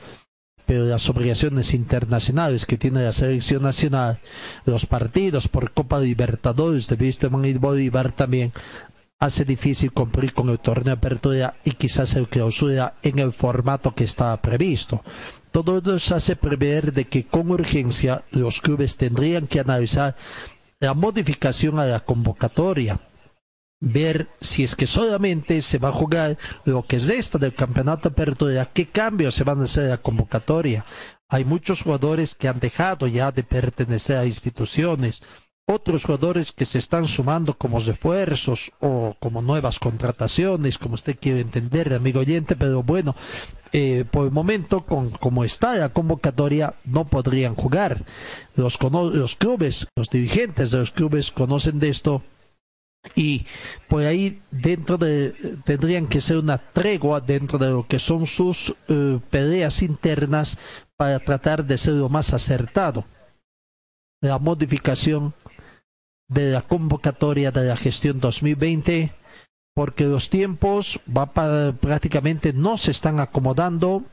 pero 0.67 0.87
las 0.87 1.11
obligaciones 1.11 1.75
internacionales 1.75 2.65
que 2.65 2.79
tiene 2.79 3.05
la 3.05 3.13
selección 3.13 3.63
nacional, 3.63 4.19
los 4.65 4.87
partidos 4.87 5.47
por 5.47 5.73
Copa 5.73 6.01
Libertadores 6.01 6.89
de 6.89 6.97
Wisterman 6.97 7.45
y 7.45 7.53
Bolívar 7.53 8.13
también 8.13 8.51
hace 9.19 9.45
difícil 9.45 9.93
cumplir 9.93 10.33
con 10.33 10.49
el 10.49 10.59
torneo 10.59 10.85
de 10.85 10.93
apertura 10.93 11.55
y 11.65 11.73
quizás 11.73 12.15
el 12.15 12.29
clausura 12.29 12.95
en 13.03 13.19
el 13.19 13.33
formato 13.33 13.95
que 13.95 14.05
estaba 14.05 14.41
previsto. 14.41 15.03
Todo 15.53 15.95
eso 15.95 16.17
hace 16.17 16.35
prever 16.35 16.93
de 16.93 17.05
que 17.05 17.27
con 17.27 17.51
urgencia 17.51 18.23
los 18.31 18.61
clubes 18.61 18.97
tendrían 18.97 19.47
que 19.47 19.61
analizar 19.61 20.17
la 20.81 20.95
modificación 20.95 21.79
a 21.79 21.87
la 21.87 22.01
convocatoria 22.01 22.99
ver 23.81 24.29
si 24.41 24.65
es 24.65 24.77
que 24.77 24.87
solamente 24.87 25.61
se 25.61 25.79
va 25.79 25.89
a 25.89 25.93
jugar 25.93 26.39
lo 26.65 26.83
que 26.85 26.97
es 26.97 27.09
esta 27.11 27.39
del 27.39 27.55
campeonato 27.55 28.09
apertura, 28.09 28.71
qué 28.73 28.87
cambios 28.89 29.35
se 29.35 29.45
van 29.45 29.61
a 29.61 29.65
hacer 29.65 29.87
a 29.87 29.91
la 29.91 29.97
convocatoria. 29.99 30.87
Hay 31.29 31.45
muchos 31.45 31.83
jugadores 31.83 32.35
que 32.35 32.49
han 32.49 32.61
dejado 32.61 33.07
ya 33.07 33.31
de 33.31 33.43
pertenecer 33.43 34.17
a 34.17 34.27
instituciones, 34.27 35.23
otros 35.67 36.05
jugadores 36.05 36.53
que 36.53 36.65
se 36.65 36.79
están 36.79 37.07
sumando 37.07 37.55
como 37.55 37.81
refuerzos 37.81 38.73
o 38.81 39.17
como 39.19 39.41
nuevas 39.41 39.79
contrataciones, 39.79 40.79
como 40.79 40.95
usted 40.95 41.17
quiere 41.19 41.41
entender, 41.41 41.93
amigo 41.95 42.21
oyente, 42.21 42.55
pero 42.55 42.83
bueno, 42.83 43.15
eh, 43.73 44.05
por 44.11 44.27
el 44.27 44.33
momento, 44.33 44.83
con, 44.83 45.11
como 45.11 45.43
está 45.43 45.75
la 45.77 45.89
convocatoria, 45.89 46.75
no 46.85 47.07
podrían 47.07 47.55
jugar. 47.55 48.03
Los, 48.55 48.79
los 48.81 49.37
clubes, 49.37 49.89
los 49.97 50.11
dirigentes 50.11 50.71
de 50.71 50.79
los 50.79 50.91
clubes 50.91 51.31
conocen 51.33 51.79
de 51.79 51.89
esto 51.89 52.23
y 53.15 53.45
por 53.89 54.05
ahí 54.05 54.41
dentro 54.51 54.97
de 54.97 55.35
tendrían 55.65 56.07
que 56.07 56.23
ser 56.23 56.39
una 56.39 56.57
tregua 56.57 57.21
dentro 57.21 57.59
de 57.59 57.69
lo 57.69 57.87
que 57.87 57.99
son 57.99 58.27
sus 58.27 58.75
eh, 58.89 59.21
peleas 59.29 59.83
internas 59.83 60.59
para 60.97 61.19
tratar 61.19 61.67
de 61.67 61.77
ser 61.77 61.95
lo 61.95 62.09
más 62.09 62.33
acertado 62.33 63.05
la 64.25 64.39
modificación 64.39 65.35
de 66.35 66.51
la 66.51 66.63
convocatoria 66.63 67.51
de 67.51 67.65
la 67.65 67.77
gestión 67.77 68.21
2020 68.21 69.13
porque 69.75 70.05
los 70.05 70.31
tiempos 70.31 71.01
va 71.07 71.33
prácticamente 71.73 72.53
no 72.53 72.77
se 72.77 72.91
están 72.93 73.19
acomodando 73.19 74.05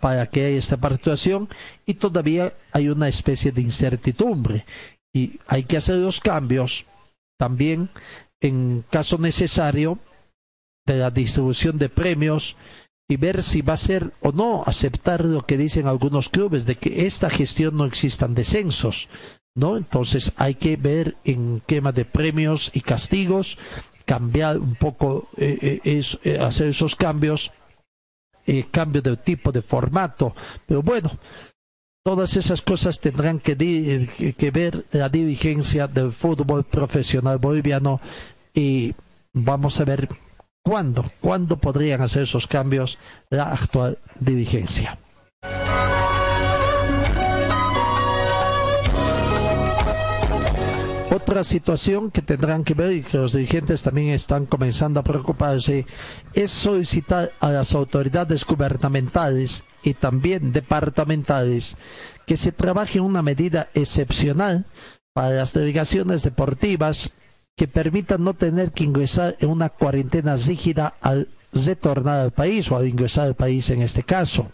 para 0.00 0.26
que 0.26 0.46
haya 0.46 0.58
esta 0.58 0.76
participación 0.76 1.48
y 1.86 1.94
todavía 1.94 2.54
hay 2.72 2.88
una 2.88 3.08
especie 3.08 3.52
de 3.52 3.60
incertidumbre. 3.60 4.64
Y 5.14 5.38
hay 5.46 5.64
que 5.64 5.76
hacer 5.76 5.96
los 5.96 6.20
cambios 6.20 6.86
también 7.38 7.90
en 8.40 8.84
caso 8.90 9.18
necesario, 9.18 9.98
de 10.86 10.96
la 10.96 11.10
distribución 11.10 11.78
de 11.78 11.88
premios 11.88 12.56
y 13.08 13.16
ver 13.16 13.42
si 13.42 13.62
va 13.62 13.74
a 13.74 13.78
ser 13.78 14.12
o 14.20 14.32
no 14.32 14.62
aceptar 14.66 15.24
lo 15.24 15.46
que 15.46 15.56
dicen 15.56 15.86
algunos 15.86 16.28
clubes 16.28 16.66
de 16.66 16.76
que 16.76 17.06
esta 17.06 17.30
gestión 17.30 17.76
no 17.76 17.86
existan 17.86 18.34
descensos, 18.34 19.08
¿no? 19.54 19.76
Entonces 19.76 20.32
hay 20.36 20.54
que 20.54 20.76
ver 20.76 21.16
en 21.24 21.62
quema 21.66 21.92
de 21.92 22.04
premios 22.04 22.70
y 22.74 22.80
castigos, 22.80 23.58
cambiar 24.04 24.58
un 24.58 24.74
poco, 24.74 25.28
eh, 25.36 25.80
eh, 25.84 26.02
eh, 26.24 26.38
hacer 26.38 26.68
esos 26.68 26.96
cambios, 26.96 27.52
cambio 28.70 29.00
de 29.00 29.16
tipo 29.16 29.52
de 29.52 29.62
formato, 29.62 30.34
pero 30.66 30.82
bueno, 30.82 31.18
todas 32.04 32.36
esas 32.36 32.60
cosas 32.60 33.00
tendrán 33.00 33.40
que, 33.40 33.56
que 34.36 34.50
ver 34.50 34.84
la 34.92 35.08
dirigencia 35.08 35.86
del 35.86 36.12
fútbol 36.12 36.64
profesional 36.64 37.38
boliviano 37.38 38.02
y 38.52 38.94
vamos 39.32 39.80
a 39.80 39.84
ver 39.84 40.10
cuándo, 40.62 41.10
cuándo 41.20 41.56
podrían 41.56 42.02
hacer 42.02 42.24
esos 42.24 42.46
cambios 42.46 42.98
la 43.30 43.44
actual 43.52 43.98
dirigencia. 44.20 44.98
Otra 51.26 51.42
situación 51.42 52.10
que 52.10 52.20
tendrán 52.20 52.64
que 52.64 52.74
ver 52.74 52.92
y 52.92 53.02
que 53.02 53.16
los 53.16 53.32
dirigentes 53.32 53.82
también 53.82 54.08
están 54.10 54.44
comenzando 54.44 55.00
a 55.00 55.04
preocuparse 55.04 55.86
es 56.34 56.50
solicitar 56.50 57.32
a 57.40 57.48
las 57.48 57.74
autoridades 57.74 58.44
gubernamentales 58.44 59.64
y 59.82 59.94
también 59.94 60.52
departamentales 60.52 61.76
que 62.26 62.36
se 62.36 62.52
trabaje 62.52 63.00
una 63.00 63.22
medida 63.22 63.70
excepcional 63.72 64.66
para 65.14 65.30
las 65.30 65.54
delegaciones 65.54 66.24
deportivas 66.24 67.10
que 67.56 67.68
permitan 67.68 68.22
no 68.22 68.34
tener 68.34 68.72
que 68.72 68.84
ingresar 68.84 69.34
en 69.40 69.48
una 69.48 69.70
cuarentena 69.70 70.36
rígida 70.36 70.92
al 71.00 71.28
retornar 71.54 72.20
al 72.20 72.32
país 72.32 72.70
o 72.70 72.76
al 72.76 72.86
ingresar 72.86 73.28
al 73.28 73.34
país 73.34 73.70
en 73.70 73.80
este 73.80 74.02
caso. 74.02 74.52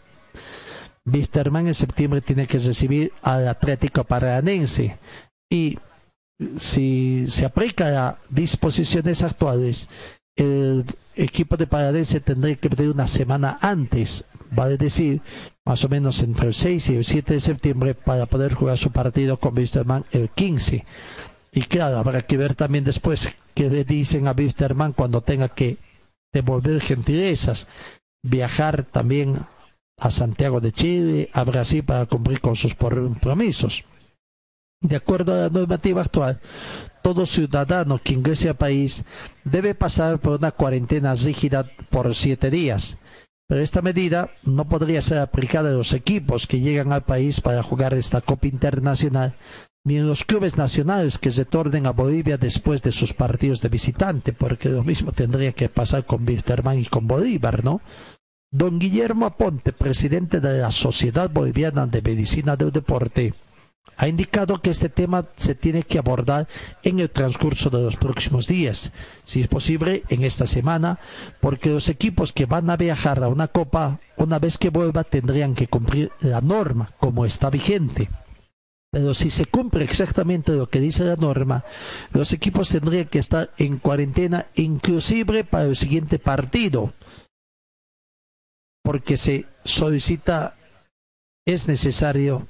Wisterman 1.04 1.66
en 1.66 1.74
septiembre 1.74 2.20
tiene 2.20 2.46
que 2.46 2.58
recibir 2.58 3.12
al 3.22 3.48
Atlético 3.48 4.04
Paranense 4.04 4.98
y 5.50 5.76
si 6.56 7.26
se 7.26 7.46
aplica 7.46 7.90
las 7.90 8.14
disposiciones 8.28 9.22
actuales, 9.22 9.88
el 10.36 10.84
equipo 11.14 11.56
de 11.56 11.66
Paranense 11.66 12.20
tendría 12.20 12.56
que 12.56 12.70
pedir 12.70 12.90
una 12.90 13.06
semana 13.06 13.58
antes, 13.60 14.24
vale 14.50 14.76
decir, 14.76 15.20
más 15.64 15.84
o 15.84 15.88
menos 15.88 16.22
entre 16.22 16.48
el 16.48 16.54
6 16.54 16.90
y 16.90 16.96
el 16.96 17.04
7 17.04 17.34
de 17.34 17.40
septiembre 17.40 17.94
para 17.94 18.26
poder 18.26 18.54
jugar 18.54 18.78
su 18.78 18.90
partido 18.90 19.38
con 19.38 19.56
Wisterman 19.56 20.04
el 20.12 20.30
15 20.30 20.84
y 21.52 21.62
claro, 21.62 21.98
habrá 21.98 22.22
que 22.22 22.36
ver 22.36 22.54
también 22.54 22.84
después 22.84 23.34
qué 23.54 23.68
le 23.68 23.84
dicen 23.84 24.28
a 24.28 24.32
Wisterman 24.32 24.92
cuando 24.92 25.20
tenga 25.22 25.48
que 25.48 25.76
devolver 26.32 26.80
gentilezas, 26.80 27.66
viajar 28.22 28.84
también 28.84 29.46
a 29.98 30.10
Santiago 30.10 30.60
de 30.60 30.72
Chile, 30.72 31.30
a 31.32 31.42
Brasil 31.42 31.82
para 31.82 32.06
cumplir 32.06 32.40
con 32.40 32.54
sus 32.54 32.74
compromisos. 32.74 33.84
De 34.82 34.96
acuerdo 34.96 35.34
a 35.34 35.36
la 35.36 35.48
normativa 35.50 36.00
actual, 36.00 36.40
todo 37.02 37.26
ciudadano 37.26 38.00
que 38.02 38.14
ingrese 38.14 38.48
al 38.48 38.56
país 38.56 39.04
debe 39.44 39.74
pasar 39.74 40.18
por 40.20 40.38
una 40.38 40.52
cuarentena 40.52 41.14
rígida 41.14 41.70
por 41.90 42.14
siete 42.14 42.50
días. 42.50 42.96
Pero 43.46 43.62
esta 43.62 43.82
medida 43.82 44.30
no 44.42 44.68
podría 44.68 45.02
ser 45.02 45.18
aplicada 45.18 45.68
a 45.68 45.72
los 45.72 45.92
equipos 45.92 46.46
que 46.46 46.60
llegan 46.60 46.92
al 46.92 47.02
país 47.02 47.42
para 47.42 47.62
jugar 47.62 47.92
esta 47.92 48.22
Copa 48.22 48.46
Internacional, 48.46 49.34
ni 49.84 49.96
en 49.96 50.06
los 50.06 50.24
clubes 50.24 50.56
nacionales 50.56 51.18
que 51.18 51.30
retornen 51.30 51.86
a 51.86 51.92
Bolivia 51.92 52.38
después 52.38 52.82
de 52.82 52.92
sus 52.92 53.12
partidos 53.12 53.60
de 53.60 53.68
visitante, 53.68 54.32
porque 54.32 54.70
lo 54.70 54.82
mismo 54.82 55.12
tendría 55.12 55.52
que 55.52 55.68
pasar 55.68 56.06
con 56.06 56.26
Wisterman 56.26 56.78
y 56.78 56.86
con 56.86 57.06
Bolívar, 57.06 57.64
¿no? 57.64 57.82
Don 58.50 58.78
Guillermo 58.78 59.26
Aponte, 59.26 59.72
presidente 59.72 60.40
de 60.40 60.60
la 60.60 60.70
Sociedad 60.70 61.30
Boliviana 61.30 61.86
de 61.86 62.02
Medicina 62.02 62.56
del 62.56 62.72
Deporte, 62.72 63.34
ha 64.00 64.08
indicado 64.08 64.62
que 64.62 64.70
este 64.70 64.88
tema 64.88 65.26
se 65.36 65.54
tiene 65.54 65.82
que 65.82 65.98
abordar 65.98 66.48
en 66.82 67.00
el 67.00 67.10
transcurso 67.10 67.68
de 67.68 67.82
los 67.82 67.96
próximos 67.96 68.46
días, 68.46 68.92
si 69.24 69.42
es 69.42 69.48
posible 69.48 70.04
en 70.08 70.24
esta 70.24 70.46
semana, 70.46 70.98
porque 71.38 71.68
los 71.68 71.90
equipos 71.90 72.32
que 72.32 72.46
van 72.46 72.70
a 72.70 72.78
viajar 72.78 73.22
a 73.22 73.28
una 73.28 73.48
copa, 73.48 73.98
una 74.16 74.38
vez 74.38 74.56
que 74.56 74.70
vuelva, 74.70 75.04
tendrían 75.04 75.54
que 75.54 75.66
cumplir 75.66 76.10
la 76.20 76.40
norma 76.40 76.92
como 76.98 77.26
está 77.26 77.50
vigente. 77.50 78.08
Pero 78.90 79.12
si 79.12 79.28
se 79.28 79.44
cumple 79.44 79.84
exactamente 79.84 80.52
lo 80.52 80.70
que 80.70 80.80
dice 80.80 81.04
la 81.04 81.16
norma, 81.16 81.66
los 82.14 82.32
equipos 82.32 82.70
tendrían 82.70 83.04
que 83.04 83.18
estar 83.18 83.50
en 83.58 83.76
cuarentena 83.76 84.46
inclusive 84.54 85.44
para 85.44 85.64
el 85.64 85.76
siguiente 85.76 86.18
partido, 86.18 86.94
porque 88.82 89.18
se 89.18 89.44
solicita, 89.62 90.56
es 91.44 91.68
necesario 91.68 92.46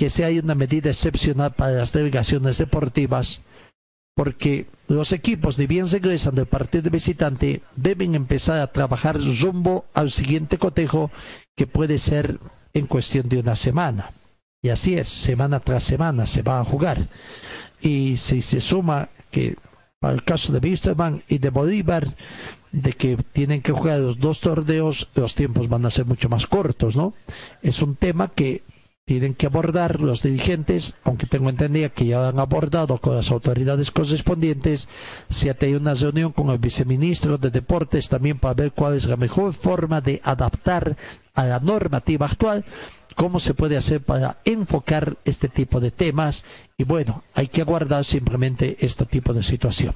que 0.00 0.08
se 0.08 0.24
haya 0.24 0.40
una 0.40 0.54
medida 0.54 0.88
excepcional 0.88 1.52
para 1.52 1.72
las 1.72 1.92
delegaciones 1.92 2.56
deportivas, 2.56 3.42
porque 4.16 4.64
los 4.88 5.12
equipos, 5.12 5.58
ni 5.58 5.66
bien 5.66 5.86
regresan 5.90 6.34
del 6.34 6.46
partido 6.46 6.90
visitante, 6.90 7.60
deben 7.76 8.14
empezar 8.14 8.62
a 8.62 8.72
trabajar 8.72 9.20
rumbo 9.20 9.84
al 9.92 10.10
siguiente 10.10 10.56
cotejo, 10.56 11.10
que 11.54 11.66
puede 11.66 11.98
ser 11.98 12.38
en 12.72 12.86
cuestión 12.86 13.28
de 13.28 13.40
una 13.40 13.54
semana. 13.54 14.10
Y 14.62 14.70
así 14.70 14.94
es, 14.94 15.06
semana 15.06 15.60
tras 15.60 15.84
semana 15.84 16.24
se 16.24 16.40
va 16.40 16.60
a 16.60 16.64
jugar. 16.64 17.06
Y 17.82 18.16
si 18.16 18.40
se 18.40 18.62
suma 18.62 19.10
que 19.30 19.56
para 19.98 20.14
el 20.14 20.24
caso 20.24 20.50
de 20.50 20.66
Wisterman 20.66 21.22
y 21.28 21.36
de 21.36 21.50
Bolívar, 21.50 22.16
de 22.72 22.94
que 22.94 23.18
tienen 23.34 23.60
que 23.60 23.72
jugar 23.72 23.98
los 23.98 24.18
dos 24.18 24.40
torneos, 24.40 25.10
los 25.14 25.34
tiempos 25.34 25.68
van 25.68 25.84
a 25.84 25.90
ser 25.90 26.06
mucho 26.06 26.30
más 26.30 26.46
cortos, 26.46 26.96
¿no? 26.96 27.12
Es 27.60 27.82
un 27.82 27.96
tema 27.96 28.28
que 28.28 28.62
tienen 29.10 29.34
que 29.34 29.46
abordar 29.46 29.98
los 29.98 30.22
dirigentes, 30.22 30.94
aunque 31.02 31.26
tengo 31.26 31.50
entendido 31.50 31.92
que 31.92 32.06
ya 32.06 32.28
han 32.28 32.38
abordado 32.38 32.98
con 32.98 33.16
las 33.16 33.32
autoridades 33.32 33.90
correspondientes, 33.90 34.88
se 35.28 35.50
ha 35.50 35.54
tenido 35.54 35.80
una 35.80 35.94
reunión 35.94 36.30
con 36.30 36.48
el 36.50 36.58
viceministro 36.58 37.36
de 37.36 37.50
Deportes 37.50 38.08
también 38.08 38.38
para 38.38 38.54
ver 38.54 38.70
cuál 38.70 38.94
es 38.94 39.06
la 39.06 39.16
mejor 39.16 39.52
forma 39.52 40.00
de 40.00 40.20
adaptar 40.22 40.96
a 41.34 41.44
la 41.44 41.58
normativa 41.58 42.26
actual, 42.26 42.64
cómo 43.16 43.40
se 43.40 43.52
puede 43.52 43.76
hacer 43.76 44.00
para 44.00 44.36
enfocar 44.44 45.16
este 45.24 45.48
tipo 45.48 45.80
de 45.80 45.90
temas. 45.90 46.44
Y 46.78 46.84
bueno, 46.84 47.24
hay 47.34 47.48
que 47.48 47.62
aguardar 47.62 48.04
simplemente 48.04 48.76
este 48.78 49.06
tipo 49.06 49.32
de 49.32 49.42
situación 49.42 49.92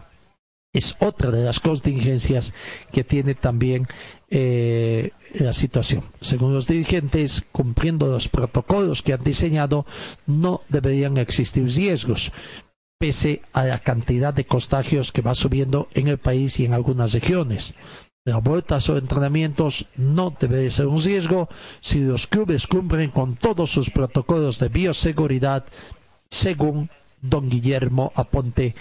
es 0.75 0.97
otra 0.99 1.31
de 1.31 1.45
las 1.45 1.61
contingencias 1.61 2.53
que 2.93 3.05
tiene 3.05 3.35
también 3.35 3.87
eh, 4.29 5.13
la 5.33 5.53
situación. 5.53 6.03
Según 6.21 6.53
los 6.53 6.67
dirigentes, 6.67 7.45
cumpliendo 7.53 8.09
los 8.09 8.29
protocolos 8.29 9.01
que 9.01 9.13
han 9.13 9.23
diseñado, 9.23 9.87
no 10.27 10.63
deberían 10.69 11.17
existir 11.17 11.65
riesgos, 11.65 12.33
pese 12.99 13.43
a 13.53 13.65
la 13.65 13.79
cantidad 13.79 14.35
de 14.35 14.45
contagios 14.45 15.13
que 15.13 15.23
va 15.23 15.35
subiendo 15.35 15.89
en 15.95 16.09
el 16.09 16.19
país 16.19 16.59
y 16.59 16.65
en 16.65 16.75
algunas 16.75 17.13
regiones. 17.13 17.75
La 18.27 18.39
vuelta 18.39 18.77
a 18.77 18.79
los 18.79 18.89
entrenamientos 18.89 19.87
no 19.97 20.35
debe 20.41 20.71
ser 20.71 20.87
un 20.89 21.01
riesgo 21.01 21.49
si 21.81 22.01
los 22.01 22.27
clubes 22.27 22.67
cumplen 22.67 23.11
con 23.11 23.37
todos 23.37 23.71
sus 23.71 23.91
protocolos 23.91 24.59
de 24.59 24.71
bioseguridad, 24.71 25.67
según 26.31 26.91
don 27.21 27.49
Guillermo 27.49 28.13
Aponte, 28.15 28.75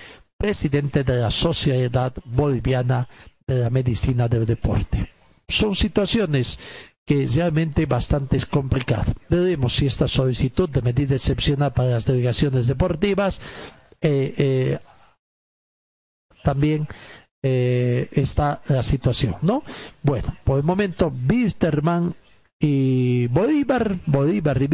presidente 0.44 1.06
de 1.06 1.22
la 1.22 1.32
Sociedad 1.32 2.12
Boliviana 2.26 3.08
de 3.48 3.60
la 3.60 3.70
Medicina 3.70 4.28
del 4.28 4.46
Deporte. 4.46 5.10
Son 5.48 5.74
situaciones 5.74 6.60
que 7.06 7.26
realmente 7.34 7.86
bastante 7.86 8.36
es 8.36 8.46
complicado. 8.46 9.14
Veremos 9.30 9.74
si 9.74 9.88
esta 9.88 10.06
solicitud 10.06 10.70
de 10.70 10.82
medida 10.82 11.16
excepcional 11.16 11.72
para 11.72 11.92
las 11.92 12.04
delegaciones 12.04 12.68
deportivas 12.68 13.40
eh, 14.02 14.34
eh, 14.38 14.80
también 16.44 16.90
eh, 17.42 18.10
está 18.12 18.62
la 18.68 18.84
situación, 18.84 19.38
¿no? 19.44 19.64
Bueno, 20.02 20.36
por 20.44 20.58
el 20.58 20.66
momento, 20.66 21.10
Wisterman 21.30 22.14
y 22.60 23.28
Bolívar, 23.28 23.96
Bolívar 24.08 24.62
y 24.62 24.68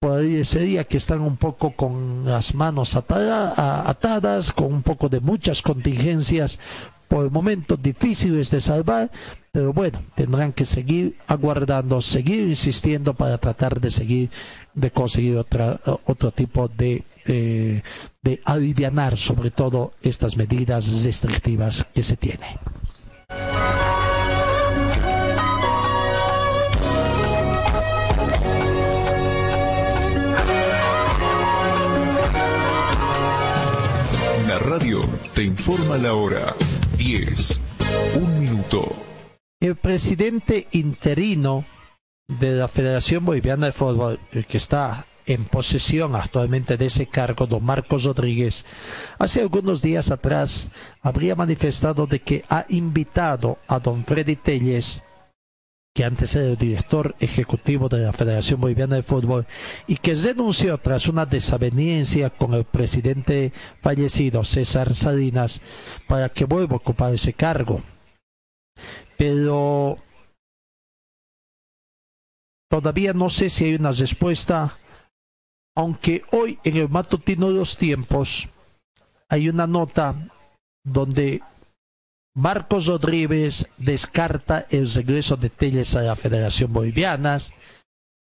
Wisterman 0.00 0.44
sería 0.44 0.84
que 0.84 0.96
están 0.96 1.20
un 1.20 1.36
poco 1.36 1.72
con 1.72 2.24
las 2.24 2.54
manos 2.54 2.94
atadas, 2.94 4.52
con 4.52 4.72
un 4.72 4.82
poco 4.82 5.08
de 5.08 5.20
muchas 5.20 5.60
contingencias 5.60 6.58
por 7.08 7.24
el 7.24 7.30
momento 7.30 7.76
difíciles 7.76 8.50
de 8.50 8.60
salvar, 8.60 9.10
pero 9.50 9.72
bueno, 9.72 10.00
tendrán 10.14 10.52
que 10.52 10.64
seguir 10.64 11.16
aguardando, 11.26 12.00
seguir 12.00 12.48
insistiendo 12.48 13.14
para 13.14 13.38
tratar 13.38 13.80
de 13.80 13.90
seguir, 13.90 14.30
de 14.74 14.90
conseguir 14.90 15.36
otra, 15.36 15.80
otro 16.04 16.30
tipo 16.30 16.68
de, 16.68 17.02
eh, 17.26 17.82
sobre 19.16 19.50
todo 19.50 19.94
estas 20.02 20.36
medidas 20.36 21.04
restrictivas 21.04 21.86
que 21.92 22.02
se 22.02 22.16
tienen. 22.16 22.56
Radio 34.68 35.00
te 35.34 35.44
informa 35.44 35.96
la 35.96 36.12
hora 36.12 36.54
10, 36.98 37.60
un 38.20 38.40
minuto. 38.40 38.94
El 39.60 39.76
presidente 39.76 40.68
interino 40.72 41.64
de 42.28 42.52
la 42.52 42.68
Federación 42.68 43.24
Boliviana 43.24 43.66
de 43.66 43.72
Fútbol, 43.72 44.20
que 44.46 44.56
está 44.58 45.06
en 45.24 45.44
posesión 45.44 46.14
actualmente 46.14 46.76
de 46.76 46.86
ese 46.86 47.06
cargo, 47.06 47.46
don 47.46 47.64
Marcos 47.64 48.04
Rodríguez, 48.04 48.66
hace 49.18 49.40
algunos 49.40 49.80
días 49.80 50.10
atrás 50.10 50.68
habría 51.00 51.34
manifestado 51.34 52.06
de 52.06 52.20
que 52.20 52.44
ha 52.50 52.66
invitado 52.68 53.58
a 53.68 53.78
don 53.78 54.04
Freddy 54.04 54.36
Telles 54.36 55.02
que 55.98 56.04
antes 56.04 56.36
era 56.36 56.46
el 56.46 56.56
director 56.56 57.16
ejecutivo 57.18 57.88
de 57.88 57.98
la 57.98 58.12
Federación 58.12 58.60
Boliviana 58.60 58.94
de 58.94 59.02
Fútbol 59.02 59.48
y 59.88 59.96
que 59.96 60.14
renunció 60.14 60.78
tras 60.78 61.08
una 61.08 61.26
desaveniencia 61.26 62.30
con 62.30 62.54
el 62.54 62.62
presidente 62.62 63.52
fallecido 63.82 64.44
César 64.44 64.94
Salinas 64.94 65.60
para 66.06 66.28
que 66.28 66.44
vuelva 66.44 66.74
a 66.74 66.76
ocupar 66.76 67.12
ese 67.12 67.32
cargo. 67.32 67.82
Pero 69.16 69.98
todavía 72.70 73.12
no 73.12 73.28
sé 73.28 73.50
si 73.50 73.64
hay 73.64 73.74
una 73.74 73.90
respuesta, 73.90 74.76
aunque 75.76 76.22
hoy 76.30 76.60
en 76.62 76.76
el 76.76 76.88
matutino 76.88 77.48
de 77.48 77.54
los 77.54 77.76
tiempos 77.76 78.48
hay 79.28 79.48
una 79.48 79.66
nota 79.66 80.14
donde 80.84 81.42
Marcos 82.38 82.86
Rodríguez 82.86 83.68
descarta 83.78 84.68
el 84.70 84.88
regreso 84.88 85.36
de 85.36 85.50
Telles 85.50 85.96
a 85.96 86.02
la 86.02 86.14
Federación 86.14 86.72
Boliviana, 86.72 87.36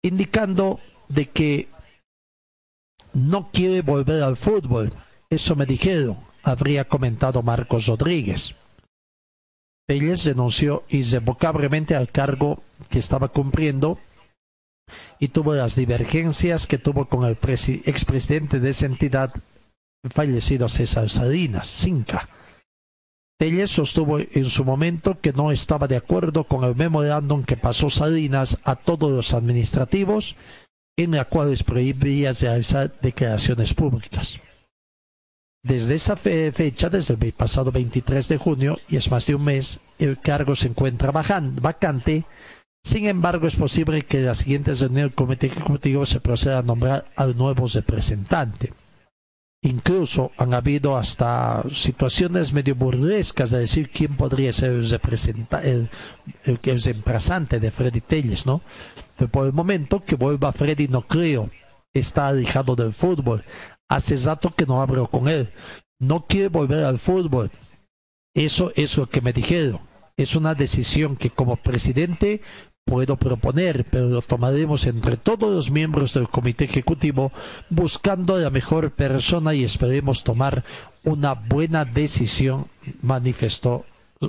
indicando 0.02 0.78
de 1.08 1.30
que 1.30 1.68
no 3.14 3.48
quiere 3.50 3.80
volver 3.80 4.22
al 4.22 4.36
fútbol. 4.36 4.92
Eso 5.30 5.56
me 5.56 5.64
dijeron, 5.64 6.18
habría 6.42 6.86
comentado 6.86 7.42
Marcos 7.42 7.86
Rodríguez. 7.86 8.54
Telles 9.88 10.26
renunció 10.26 10.84
irrevocablemente 10.90 11.96
al 11.96 12.10
cargo 12.10 12.62
que 12.90 12.98
estaba 12.98 13.28
cumpliendo 13.28 13.98
y 15.18 15.28
tuvo 15.28 15.54
las 15.54 15.76
divergencias 15.76 16.66
que 16.66 16.76
tuvo 16.76 17.08
con 17.08 17.24
el 17.24 17.38
expresidente 17.86 18.60
de 18.60 18.68
esa 18.68 18.84
entidad, 18.84 19.32
fallecido 20.10 20.68
César 20.68 21.08
Salinas, 21.08 21.68
Cinca. 21.68 22.28
Telles 23.38 23.70
sostuvo 23.70 24.18
en 24.20 24.44
su 24.44 24.64
momento 24.64 25.20
que 25.20 25.32
no 25.32 25.50
estaba 25.50 25.88
de 25.88 25.96
acuerdo 25.96 26.44
con 26.44 26.64
el 26.64 26.76
memorándum 26.76 27.42
que 27.42 27.56
pasó 27.56 27.90
Salinas 27.90 28.58
a 28.62 28.76
todos 28.76 29.10
los 29.10 29.34
administrativos, 29.34 30.36
en 30.96 31.12
la 31.12 31.24
cual 31.24 31.50
les 31.50 31.64
prohibía 31.64 32.32
realizar 32.32 32.94
declaraciones 33.00 33.74
públicas. 33.74 34.38
Desde 35.64 35.94
esa 35.94 36.16
fecha, 36.16 36.90
desde 36.90 37.14
el 37.14 37.32
pasado 37.32 37.72
23 37.72 38.28
de 38.28 38.36
junio, 38.36 38.78
y 38.88 38.96
es 38.96 39.10
más 39.10 39.26
de 39.26 39.34
un 39.34 39.44
mes, 39.44 39.80
el 39.98 40.20
cargo 40.20 40.54
se 40.54 40.68
encuentra 40.68 41.10
vacante. 41.10 42.24
Sin 42.84 43.06
embargo, 43.06 43.46
es 43.46 43.56
posible 43.56 44.02
que 44.02 44.18
en 44.18 44.26
la 44.26 44.34
siguiente 44.34 44.74
reunión 44.74 45.08
del 45.08 45.14
Comité 45.14 45.46
Ejecutivo 45.46 46.04
se 46.04 46.20
proceda 46.20 46.58
a 46.58 46.62
nombrar 46.62 47.06
al 47.16 47.36
nuevo 47.36 47.66
representante. 47.66 48.74
Incluso 49.64 50.30
han 50.36 50.52
habido 50.52 50.94
hasta 50.94 51.64
situaciones 51.72 52.52
medio 52.52 52.74
burlescas 52.74 53.50
de 53.50 53.60
decir 53.60 53.88
quién 53.88 54.14
podría 54.14 54.52
ser 54.52 54.72
el, 54.72 54.90
representante, 54.90 55.88
el, 56.44 57.60
de 57.60 57.70
Freddy 57.70 58.02
Telles, 58.02 58.44
¿no? 58.44 58.60
Pero 59.16 59.30
por 59.30 59.46
el 59.46 59.54
momento 59.54 60.04
que 60.04 60.16
vuelva 60.16 60.52
Freddy 60.52 60.88
no 60.88 61.00
creo. 61.00 61.48
Está 61.94 62.28
alejado 62.28 62.76
del 62.76 62.92
fútbol. 62.92 63.42
Hace 63.88 64.16
rato 64.16 64.52
que 64.54 64.66
no 64.66 64.82
hablo 64.82 65.08
con 65.08 65.28
él. 65.28 65.50
No 65.98 66.26
quiere 66.26 66.48
volver 66.48 66.84
al 66.84 66.98
fútbol. 66.98 67.50
Eso 68.34 68.70
es 68.76 68.98
lo 68.98 69.08
que 69.08 69.22
me 69.22 69.32
dijeron. 69.32 69.80
Es 70.18 70.36
una 70.36 70.54
decisión 70.54 71.16
que 71.16 71.30
como 71.30 71.56
presidente 71.56 72.42
puedo 72.84 73.16
proponer, 73.16 73.84
pero 73.90 74.08
lo 74.08 74.22
tomaremos 74.22 74.86
entre 74.86 75.16
todos 75.16 75.52
los 75.52 75.70
miembros 75.70 76.12
del 76.14 76.28
comité 76.28 76.64
ejecutivo 76.64 77.32
buscando 77.70 78.38
la 78.38 78.50
mejor 78.50 78.90
persona 78.92 79.54
y 79.54 79.64
esperemos 79.64 80.22
tomar 80.22 80.64
una 81.02 81.34
buena 81.34 81.84
decisión, 81.84 82.66
manifestó, 83.02 83.84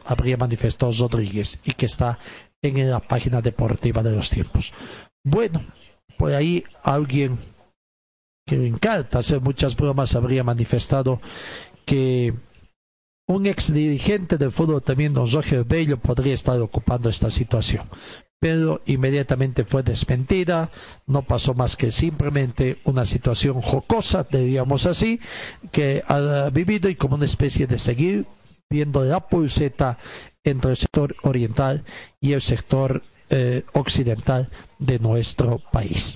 habría 0.06 0.38
manifestado 0.38 0.92
Rodríguez 0.92 1.60
y 1.64 1.74
que 1.74 1.86
está 1.86 2.18
en 2.62 2.90
la 2.90 3.00
página 3.00 3.42
deportiva 3.42 4.02
de 4.04 4.16
los 4.16 4.30
tiempos. 4.30 4.74
Bueno, 5.24 5.62
por 6.18 6.34
ahí 6.34 6.64
alguien 6.84 7.38
que 8.48 8.58
le 8.58 8.68
encanta 8.68 9.20
hacer 9.20 9.42
muchas 9.42 9.76
bromas 9.76 10.16
habría 10.16 10.44
manifestado 10.44 11.20
que 11.86 12.34
un 13.28 13.48
ex 13.48 13.74
dirigente 13.74 14.38
del 14.38 14.52
fútbol 14.52 14.84
también, 14.84 15.14
don 15.14 15.30
Roger 15.30 15.64
Bello, 15.64 15.98
podría 15.98 16.34
estar 16.34 16.60
ocupando 16.62 17.10
esta 17.10 17.30
situación. 17.32 17.84
Pero 18.46 18.84
inmediatamente 18.86 19.66
fue 19.66 19.82
desmentida, 19.82 20.70
no 21.08 21.24
pasó 21.24 21.56
más 21.56 21.76
que 21.76 21.92
simplemente 21.92 22.78
una 22.84 23.04
situación 23.04 23.60
jocosa, 23.60 24.24
diríamos 24.30 24.86
así, 24.86 25.20
que 25.72 26.04
ha 26.08 26.52
vivido 26.54 26.88
y 26.88 26.94
como 26.94 27.16
una 27.16 27.26
especie 27.26 27.66
de 27.66 27.80
seguir 27.80 28.28
viendo 28.70 29.04
la 29.04 29.20
pulseta 29.20 29.98
entre 30.44 30.70
el 30.70 30.78
sector 30.78 31.16
oriental 31.24 31.86
y 32.22 32.34
el 32.34 32.42
sector 32.42 33.02
eh, 33.32 33.64
occidental 33.74 34.48
de 34.78 35.00
nuestro 35.00 35.58
país. 35.72 36.16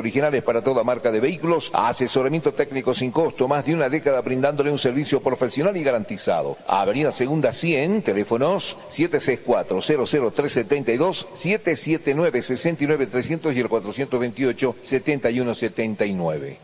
originales 0.00 0.42
para 0.42 0.62
toda 0.62 0.82
marca 0.82 1.12
de 1.12 1.20
vehículos, 1.20 1.70
asesoramiento 1.72 2.52
técnico 2.52 2.94
sin 2.94 3.12
costo, 3.12 3.46
más 3.46 3.64
de 3.64 3.74
una 3.74 3.88
década 3.88 4.20
brindándole 4.20 4.72
un 4.72 4.78
servicio 4.78 5.20
profesional 5.20 5.76
y 5.76 5.84
garantizado. 5.84 6.56
Avenida 6.66 7.12
Segunda 7.12 7.52
100, 7.52 8.02
teléfonos 8.02 8.76
764-00372, 8.90 11.28
779-69300 11.36 13.54
y 13.54 13.60
el 13.60 13.68
428-7179. 13.68 16.56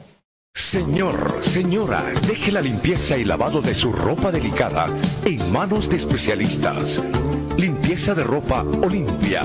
Señor, 0.57 1.41
señora, 1.43 2.03
deje 2.27 2.51
la 2.51 2.63
limpieza 2.63 3.19
y 3.19 3.25
lavado 3.25 3.61
de 3.61 3.75
su 3.75 3.93
ropa 3.93 4.33
delicada 4.33 4.87
en 5.27 5.53
manos 5.53 5.91
de 5.91 5.97
especialistas. 5.97 7.03
Limpieza 7.59 8.15
de 8.15 8.25
ropa 8.25 8.65
Olimpia. 8.83 9.45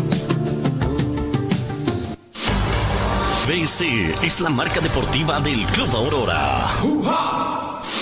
BC 3.51 4.15
es 4.23 4.39
la 4.39 4.49
marca 4.49 4.79
deportiva 4.79 5.41
del 5.41 5.65
Club 5.65 5.93
Aurora. 5.93 6.69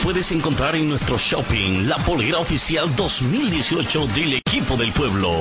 Puedes 0.03 0.31
encontrar 0.31 0.75
en 0.75 0.87
nuestro 0.87 1.17
shopping 1.17 1.87
la 1.87 1.97
polera 1.97 2.37
oficial 2.37 2.95
2018 2.95 4.05
del 4.13 4.33
equipo 4.33 4.77
del 4.77 4.91
pueblo. 4.91 5.31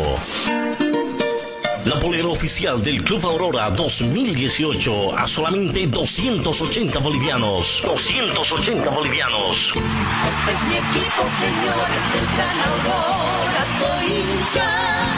La 1.85 2.01
polera 2.01 2.29
oficial 2.29 2.83
del 2.83 3.05
Club 3.05 3.27
Aurora 3.27 3.69
2018 3.69 5.15
a 5.15 5.27
solamente 5.27 5.87
280 5.87 6.99
bolivianos. 7.01 7.83
280 7.85 8.89
bolivianos. 8.89 9.75
Este 9.75 10.53
es 10.53 10.63
mi 10.69 10.77
equipo, 10.77 11.23
señores 11.39 12.05
del 12.15 12.27
Gran 12.35 12.61
Aurora, 12.71 13.67
soy 13.79 14.07
hincha. 14.07 15.18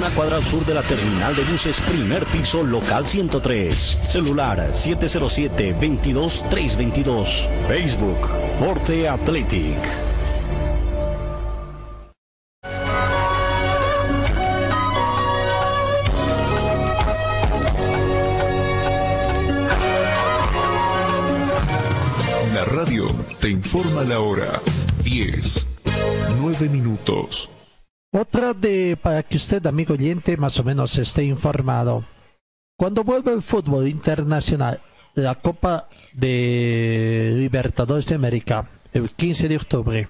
una 0.01 0.09
cuadra 0.15 0.37
al 0.37 0.43
sur 0.43 0.65
de 0.65 0.73
la 0.73 0.81
terminal 0.81 1.35
de 1.35 1.43
buses, 1.43 1.79
primer 1.81 2.25
piso, 2.25 2.63
local 2.63 3.05
103. 3.05 3.99
Celular 4.09 4.71
707-22322. 4.71 7.47
Facebook, 7.67 8.27
Forte 8.57 9.07
Athletic. 9.07 9.77
La 22.55 22.65
radio 22.65 23.05
te 23.39 23.49
informa 23.49 24.03
la 24.03 24.19
hora. 24.19 24.59
10, 25.03 25.67
9 26.39 26.69
minutos. 26.69 27.51
Otra 28.13 28.53
de, 28.53 28.97
para 29.01 29.23
que 29.23 29.37
usted, 29.37 29.65
amigo 29.65 29.93
oyente, 29.93 30.35
más 30.35 30.59
o 30.59 30.65
menos 30.65 30.97
esté 30.97 31.23
informado. 31.23 32.03
Cuando 32.77 33.05
vuelve 33.05 33.31
el 33.31 33.41
fútbol 33.41 33.87
internacional, 33.87 34.81
la 35.13 35.35
Copa 35.35 35.87
de 36.11 37.33
Libertadores 37.37 38.05
de 38.07 38.15
América, 38.15 38.67
el 38.91 39.11
15 39.11 39.47
de 39.47 39.55
octubre, 39.55 40.09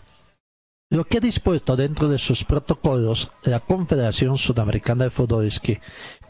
lo 0.89 1.05
que 1.05 1.19
ha 1.19 1.21
dispuesto 1.21 1.75
dentro 1.75 2.07
de 2.07 2.17
sus 2.17 2.43
protocolos 2.43 3.31
la 3.43 3.59
Confederación 3.59 4.35
Sudamericana 4.37 5.05
de 5.05 5.09
Fútbol 5.11 5.45
es 5.45 5.59
que 5.59 5.79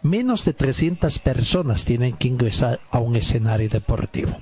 menos 0.03 0.43
de 0.43 0.53
300 0.53 1.19
personas 1.19 1.85
tienen 1.85 2.17
que 2.17 2.27
ingresar 2.27 2.81
a 2.91 2.99
un 2.99 3.15
escenario 3.15 3.69
deportivo. 3.69 4.37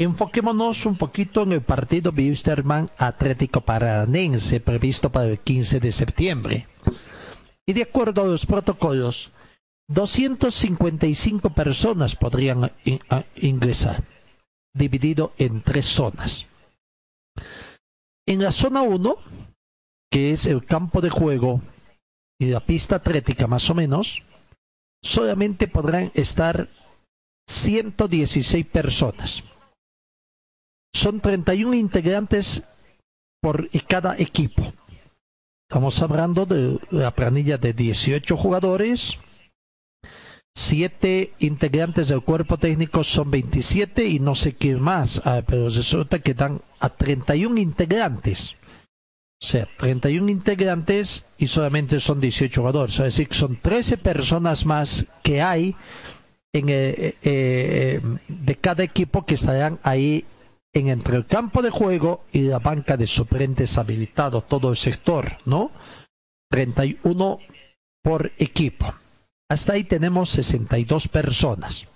Enfoquémonos 0.00 0.86
un 0.86 0.96
poquito 0.96 1.42
en 1.42 1.52
el 1.52 1.60
partido 1.60 2.10
Wisterman 2.16 2.88
Atlético 2.96 3.60
Paranense 3.60 4.58
previsto 4.58 5.12
para 5.12 5.26
el 5.26 5.38
15 5.38 5.78
de 5.78 5.92
septiembre. 5.92 6.66
Y 7.66 7.74
de 7.74 7.82
acuerdo 7.82 8.22
a 8.22 8.24
los 8.24 8.46
protocolos, 8.46 9.30
255 9.90 11.50
personas 11.50 12.16
podrían 12.16 12.72
a- 13.10 13.24
ingresar, 13.36 14.02
dividido 14.74 15.34
en 15.36 15.60
tres 15.60 15.84
zonas. 15.84 16.46
En 18.26 18.40
la 18.42 18.52
zona 18.52 18.80
1, 18.80 19.18
que 20.10 20.30
es 20.32 20.46
el 20.46 20.64
campo 20.64 21.02
de 21.02 21.10
juego 21.10 21.60
y 22.40 22.46
la 22.46 22.60
pista 22.60 22.96
atlética 22.96 23.46
más 23.46 23.68
o 23.68 23.74
menos, 23.74 24.22
solamente 25.02 25.68
podrán 25.68 26.10
estar 26.14 26.70
116 27.46 28.64
personas 28.64 29.44
son 30.92 31.20
31 31.20 31.74
integrantes 31.74 32.64
por 33.40 33.68
cada 33.88 34.16
equipo. 34.18 34.72
Estamos 35.68 36.02
hablando 36.02 36.46
de 36.46 36.78
la 36.90 37.12
planilla 37.12 37.56
de 37.56 37.72
18 37.72 38.36
jugadores, 38.36 39.18
7 40.56 41.32
integrantes 41.38 42.08
del 42.08 42.22
cuerpo 42.22 42.58
técnico 42.58 43.04
son 43.04 43.30
27 43.30 44.04
y 44.04 44.18
no 44.18 44.34
sé 44.34 44.54
qué 44.54 44.74
más, 44.76 45.22
ah, 45.24 45.42
pero 45.46 45.68
resulta 45.68 46.18
que 46.18 46.34
dan 46.34 46.60
a 46.80 46.88
31 46.88 47.58
integrantes. 47.60 48.56
O 49.42 49.46
sea, 49.46 49.66
31 49.78 50.28
integrantes 50.28 51.24
y 51.38 51.46
solamente 51.46 51.98
son 51.98 52.20
18 52.20 52.60
jugadores. 52.60 52.94
Es 52.96 53.16
decir, 53.16 53.28
son 53.30 53.56
13 53.56 53.96
personas 53.96 54.66
más 54.66 55.06
que 55.22 55.40
hay 55.40 55.76
en, 56.52 56.68
eh, 56.68 57.14
eh, 57.22 58.00
de 58.28 58.54
cada 58.56 58.82
equipo 58.82 59.24
que 59.24 59.34
estarán 59.34 59.78
ahí 59.82 60.26
en 60.72 60.88
entre 60.88 61.16
el 61.16 61.26
campo 61.26 61.62
de 61.62 61.70
juego 61.70 62.24
y 62.32 62.42
la 62.42 62.58
banca 62.58 62.96
de 62.96 63.06
suplentes 63.06 63.76
habilitado, 63.78 64.42
todo 64.42 64.70
el 64.70 64.76
sector, 64.76 65.38
¿no? 65.44 65.70
31 66.50 67.38
por 68.02 68.32
equipo. 68.38 68.94
Hasta 69.48 69.72
ahí 69.72 69.84
tenemos 69.84 70.30
62 70.30 71.08
personas. 71.08 71.88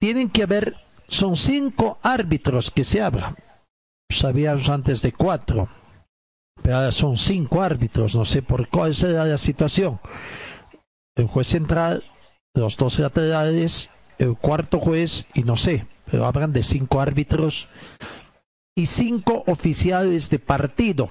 Tienen 0.00 0.30
que 0.30 0.42
haber, 0.42 0.76
son 1.08 1.36
cinco 1.36 1.98
árbitros 2.02 2.70
que 2.70 2.84
se 2.84 3.02
hablan. 3.02 3.36
Sabíamos 4.10 4.68
antes 4.68 5.02
de 5.02 5.12
cuatro, 5.12 5.68
pero 6.62 6.76
ahora 6.76 6.92
son 6.92 7.16
cinco 7.16 7.62
árbitros, 7.62 8.14
no 8.14 8.24
sé 8.24 8.42
por 8.42 8.68
cuál 8.68 8.94
será 8.94 9.24
la 9.24 9.38
situación. 9.38 10.00
El 11.16 11.26
juez 11.26 11.46
central, 11.46 12.04
los 12.54 12.76
dos 12.76 12.98
laterales, 12.98 13.90
el 14.18 14.36
cuarto 14.36 14.78
juez 14.78 15.26
y 15.34 15.42
no 15.42 15.56
sé, 15.56 15.86
pero 16.10 16.26
hablan 16.26 16.52
de 16.52 16.62
cinco 16.62 17.00
árbitros 17.00 17.68
y 18.76 18.86
cinco 18.86 19.44
oficiales 19.46 20.30
de 20.30 20.38
partido, 20.38 21.10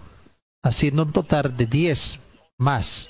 haciendo 0.63 1.03
un 1.03 1.11
total 1.11 1.55
de 1.55 1.65
10 1.65 2.19
más. 2.57 3.09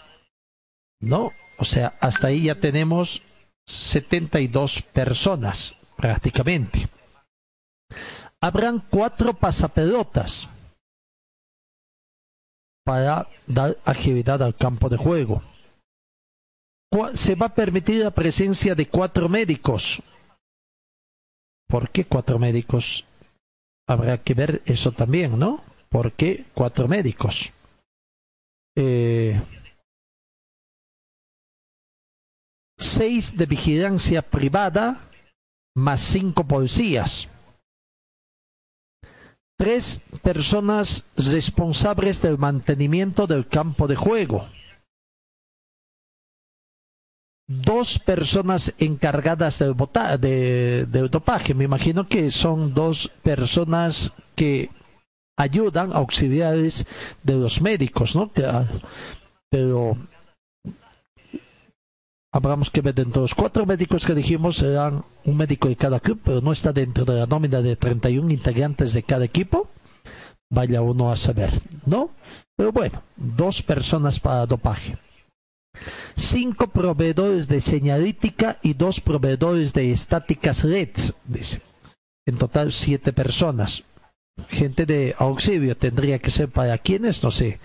¿No? 0.99 1.31
O 1.59 1.65
sea, 1.65 1.95
hasta 1.99 2.27
ahí 2.27 2.43
ya 2.43 2.55
tenemos 2.55 3.21
72 3.67 4.81
personas 4.81 5.75
prácticamente. 5.95 6.88
Habrán 8.41 8.83
cuatro 8.89 9.33
pasapelotas 9.33 10.47
para 12.83 13.27
dar 13.45 13.77
agilidad 13.83 14.41
al 14.41 14.55
campo 14.55 14.89
de 14.89 14.97
juego. 14.97 15.41
Se 17.15 17.35
va 17.35 17.47
a 17.47 17.53
permitir 17.53 18.03
la 18.03 18.11
presencia 18.11 18.75
de 18.75 18.88
cuatro 18.88 19.27
médicos. 19.27 20.01
¿Por 21.68 21.89
qué 21.89 22.05
cuatro 22.05 22.39
médicos? 22.39 23.05
Habrá 23.88 24.18
que 24.18 24.34
ver 24.34 24.61
eso 24.65 24.91
también, 24.91 25.38
¿no? 25.38 25.63
¿Por 25.89 26.13
qué 26.13 26.45
cuatro 26.53 26.88
médicos? 26.88 27.51
Eh, 28.76 29.41
seis 32.78 33.36
de 33.38 33.45
vigilancia 33.45 34.22
privada 34.22 35.09
más 35.76 36.01
cinco 36.01 36.45
policías. 36.45 37.30
Tres 39.57 40.01
personas 40.22 41.05
responsables 41.15 42.22
del 42.22 42.38
mantenimiento 42.38 43.26
del 43.26 43.47
campo 43.47 43.88
de 43.88 43.95
juego. 43.95 44.47
Dos 47.49 47.97
personas 47.99 48.73
encargadas 48.77 49.59
de- 49.59 50.85
del 50.85 51.09
dopaje. 51.09 51.53
Me 51.53 51.63
imagino 51.63 52.07
que 52.07 52.29
son 52.29 52.73
dos 52.73 53.09
personas 53.23 54.11
que 54.35 54.69
ayudan, 55.39 55.93
auxiliares 55.93 56.85
de 57.23 57.35
los 57.35 57.61
médicos, 57.61 58.15
¿no? 58.15 58.29
Ah, 58.43 58.65
pero 59.49 59.95
habremos 62.33 62.69
que 62.69 62.81
ver 62.81 62.95
dentro 62.95 63.21
de 63.21 63.23
los 63.23 63.35
cuatro 63.35 63.65
médicos 63.65 64.05
que 64.05 64.13
dijimos 64.13 64.57
serán 64.57 65.05
un 65.23 65.37
médico 65.37 65.69
de 65.69 65.77
cada 65.77 65.99
club, 66.01 66.19
pero 66.23 66.41
no 66.41 66.51
está 66.51 66.73
dentro 66.73 67.05
de 67.05 67.19
la 67.19 67.27
nómina 67.27 67.61
de 67.61 67.77
31 67.77 68.31
integrantes 68.31 68.93
de 68.93 69.03
cada 69.03 69.23
equipo. 69.23 69.69
Vaya 70.49 70.81
uno 70.81 71.11
a 71.11 71.15
saber, 71.15 71.61
¿no? 71.85 72.09
Pero 72.57 72.71
bueno, 72.71 73.03
dos 73.15 73.61
personas 73.61 74.19
para 74.19 74.45
dopaje. 74.45 74.97
Cinco 76.15 76.67
proveedores 76.67 77.47
de 77.47 77.61
señalítica 77.61 78.59
y 78.61 78.73
dos 78.73 78.99
proveedores 78.99 79.73
de 79.73 79.91
estáticas 79.91 80.63
LEDs, 80.63 81.13
dice. 81.25 81.61
En 82.25 82.38
total 82.38 82.71
siete 82.71 83.13
personas. 83.13 83.84
Gente 84.49 84.86
de 84.86 85.15
auxilio 85.17 85.75
tendría 85.78 86.19
que 86.19 86.32
ser 86.32 86.49
para 86.49 86.78
quienes, 86.78 87.23
no 87.23 87.32
sé. 87.32 87.59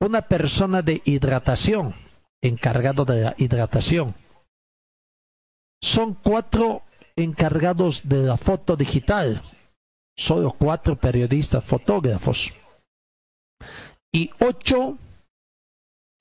Una 0.00 0.22
persona 0.22 0.82
de 0.82 1.02
hidratación, 1.04 1.94
encargado 2.42 3.04
de 3.04 3.22
la 3.22 3.34
hidratación. 3.38 4.14
Son 5.82 6.14
cuatro 6.14 6.82
encargados 7.16 8.08
de 8.08 8.24
la 8.24 8.36
foto 8.36 8.76
digital, 8.76 9.42
solo 10.16 10.52
cuatro 10.52 10.96
periodistas 10.96 11.64
fotógrafos 11.64 12.52
y 14.12 14.30
ocho 14.38 14.96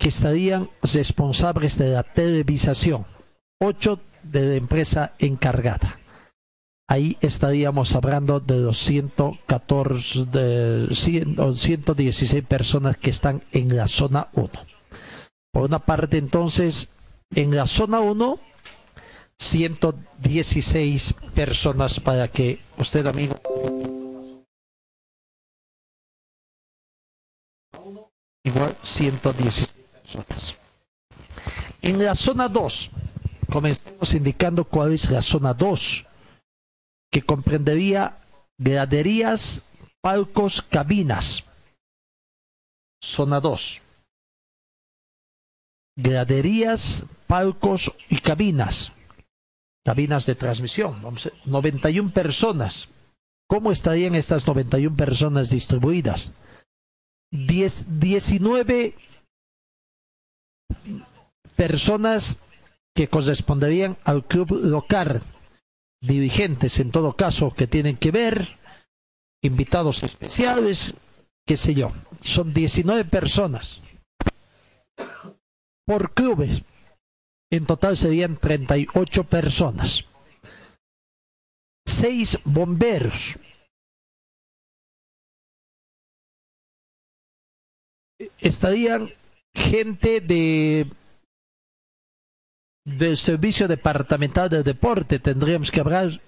que 0.03 0.09
estarían 0.09 0.69
responsables 0.81 1.77
de 1.77 1.91
la 1.91 2.03
televisación, 2.03 3.05
ocho 3.61 4.01
de 4.21 4.45
la 4.45 4.55
empresa 4.55 5.13
encargada. 5.17 5.97
Ahí 6.89 7.15
estaríamos 7.21 7.95
hablando 7.95 8.41
de 8.41 8.57
los 8.57 8.79
114, 8.79 10.25
de 10.25 10.93
100 10.93 11.39
o 11.39 11.55
116 11.55 12.43
personas 12.43 12.97
que 12.97 13.11
están 13.11 13.43
en 13.53 13.77
la 13.77 13.87
zona 13.87 14.27
1. 14.33 14.49
Por 15.53 15.63
una 15.63 15.79
parte, 15.79 16.17
entonces, 16.17 16.89
en 17.33 17.55
la 17.55 17.65
zona 17.65 18.01
1, 18.01 18.39
116 19.39 21.15
personas 21.33 22.01
para 22.01 22.27
que 22.27 22.59
usted, 22.77 23.07
amigo, 23.07 23.35
igual 28.43 28.75
116 28.83 29.82
En 31.81 32.03
la 32.03 32.15
zona 32.15 32.47
2, 32.47 32.91
comenzamos 33.51 34.13
indicando 34.13 34.63
cuál 34.63 34.93
es 34.93 35.09
la 35.11 35.21
zona 35.21 35.53
2, 35.53 36.05
que 37.11 37.21
comprendería 37.21 38.17
graderías, 38.57 39.61
palcos, 40.01 40.61
cabinas. 40.61 41.43
Zona 43.01 43.39
2. 43.39 43.81
Graderías, 45.95 47.05
palcos 47.27 47.93
y 48.09 48.17
cabinas. 48.19 48.93
Cabinas 49.85 50.25
de 50.25 50.35
transmisión. 50.35 51.01
Vamos 51.01 51.27
a, 51.27 51.31
91 51.45 52.11
personas. 52.11 52.87
¿Cómo 53.47 53.71
estarían 53.71 54.15
estas 54.15 54.47
91 54.47 54.95
personas 54.95 55.49
distribuidas? 55.49 56.33
10, 57.31 57.99
19 57.99 58.95
personas 61.55 62.39
que 62.95 63.07
corresponderían 63.07 63.97
al 64.03 64.25
club 64.25 64.51
local, 64.51 65.21
dirigentes 66.01 66.79
en 66.79 66.91
todo 66.91 67.15
caso 67.15 67.51
que 67.51 67.67
tienen 67.67 67.97
que 67.97 68.11
ver, 68.11 68.57
invitados 69.41 70.03
especiales, 70.03 70.93
qué 71.45 71.57
sé 71.57 71.73
yo, 71.73 71.91
son 72.21 72.53
19 72.53 73.05
personas 73.05 73.81
por 75.85 76.13
clubes. 76.13 76.63
En 77.51 77.65
total 77.65 77.97
serían 77.97 78.37
38 78.37 79.23
personas. 79.25 80.05
Seis 81.85 82.39
bomberos. 82.45 83.37
Estarían 88.39 89.13
gente 89.55 90.21
de 90.21 90.87
del 92.85 93.17
servicio 93.17 93.67
departamental 93.67 94.49
de 94.49 94.63
deporte. 94.63 95.19
Tendríamos 95.19 95.71
que 95.71 95.79
hablar 95.79 96.21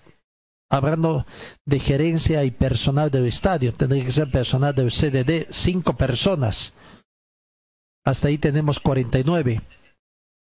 hablando 0.70 1.26
de 1.66 1.80
gerencia 1.80 2.44
y 2.44 2.52
personal 2.52 3.12
del 3.12 3.26
estadio, 3.26 3.74
tendría 3.74 4.06
que 4.06 4.12
ser 4.12 4.32
personal 4.32 4.74
del 4.74 4.92
CDD, 4.92 5.48
cinco 5.50 5.96
personas. 5.96 6.74
Hasta 8.06 8.28
ahí 8.28 8.38
tenemos 8.38 8.80
49. 8.80 9.62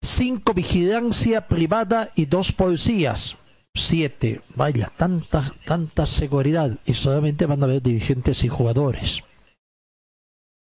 Cinco 0.04 0.54
vigilancia 0.54 1.48
privada 1.48 2.12
y 2.16 2.26
dos 2.26 2.52
policías. 2.52 3.38
Siete. 3.76 4.42
Vaya, 4.56 4.92
tanta, 4.98 5.44
tanta 5.66 6.06
seguridad. 6.06 6.78
Y 6.86 6.94
solamente 6.94 7.46
van 7.46 7.62
a 7.62 7.66
haber 7.66 7.82
dirigentes 7.82 8.44
y 8.44 8.48
jugadores. 8.48 9.24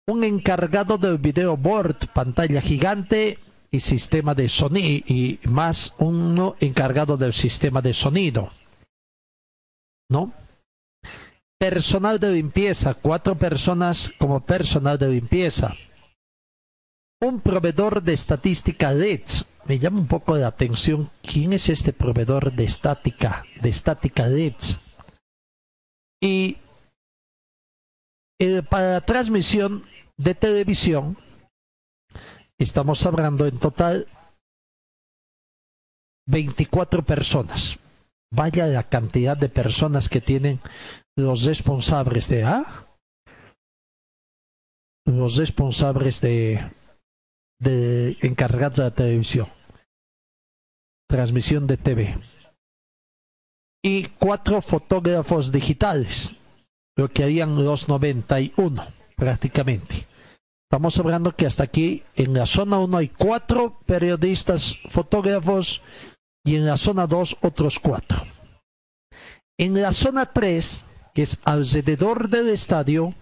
Un 0.08 0.24
encargado 0.24 0.98
del 0.98 1.18
video 1.18 1.56
board, 1.58 2.08
pantalla 2.14 2.62
gigante 2.62 3.40
y 3.70 3.80
sistema 3.80 4.36
de 4.36 4.50
sonido. 4.50 5.06
Y 5.08 5.40
más 5.44 5.94
uno 6.00 6.56
encargado 6.60 7.18
del 7.18 7.34
sistema 7.34 7.82
de 7.82 7.94
sonido 7.94 8.52
¿no? 10.12 10.34
Personal 11.58 12.20
de 12.20 12.34
limpieza, 12.34 12.94
cuatro 12.94 13.36
personas 13.36 14.12
como 14.20 14.42
personal 14.42 14.98
de 14.98 15.08
limpieza. 15.08 15.76
Un 17.22 17.40
proveedor 17.40 18.02
de 18.02 18.14
estadística 18.14 18.92
LEDs. 18.92 19.46
Me 19.66 19.80
llama 19.80 20.00
un 20.00 20.08
poco 20.08 20.36
la 20.36 20.48
atención 20.48 21.10
quién 21.22 21.54
es 21.54 21.70
este 21.70 21.94
proveedor 21.94 22.52
de 22.52 22.66
estática, 22.66 23.46
de 23.62 23.70
estática 23.70 24.28
LEDs. 24.28 24.80
Y 26.22 26.58
eh, 28.42 28.64
para 28.64 29.02
transmisión 29.02 29.86
de 30.18 30.34
televisión, 30.34 31.16
estamos 32.60 33.06
hablando 33.06 33.46
en 33.46 33.60
total 33.60 34.08
24 36.28 37.06
personas. 37.06 37.78
Vaya 38.34 38.66
la 38.66 38.90
cantidad 38.90 39.38
de 39.38 39.48
personas 39.48 40.10
que 40.10 40.22
tienen 40.22 40.60
los 41.16 41.46
responsables 41.46 42.30
de 42.30 42.44
A, 42.44 42.88
los 45.06 45.36
responsables 45.38 46.20
de, 46.22 46.68
de 47.60 48.18
encargados 48.22 48.78
de 48.78 48.84
la 48.86 48.96
televisión, 48.96 49.50
transmisión 51.08 51.68
de 51.68 51.78
TV, 51.78 52.18
y 53.86 54.08
cuatro 54.08 54.62
fotógrafos 54.64 55.52
digitales, 55.52 56.34
lo 56.96 57.10
que 57.10 57.24
harían 57.24 57.64
los 57.64 57.88
91 57.88 58.88
prácticamente. 59.16 60.08
Estamos 60.70 60.98
hablando 61.00 61.36
que 61.36 61.46
hasta 61.46 61.64
aquí 61.64 62.04
en 62.16 62.34
la 62.34 62.46
zona 62.46 62.80
1 62.80 62.98
hay 62.98 63.10
cuatro 63.10 63.80
periodistas 63.86 64.78
fotógrafos 64.90 65.82
y 66.46 66.56
en 66.56 66.66
la 66.66 66.78
zona 66.78 67.08
2 67.08 67.38
otros 67.42 67.80
cuatro. 67.80 68.26
En 69.60 69.80
la 69.80 69.92
zona 69.92 70.28
3, 70.28 70.86
que 71.14 71.24
es 71.24 71.40
alrededor 71.44 72.30
del 72.30 72.50
estadio, 72.50 73.14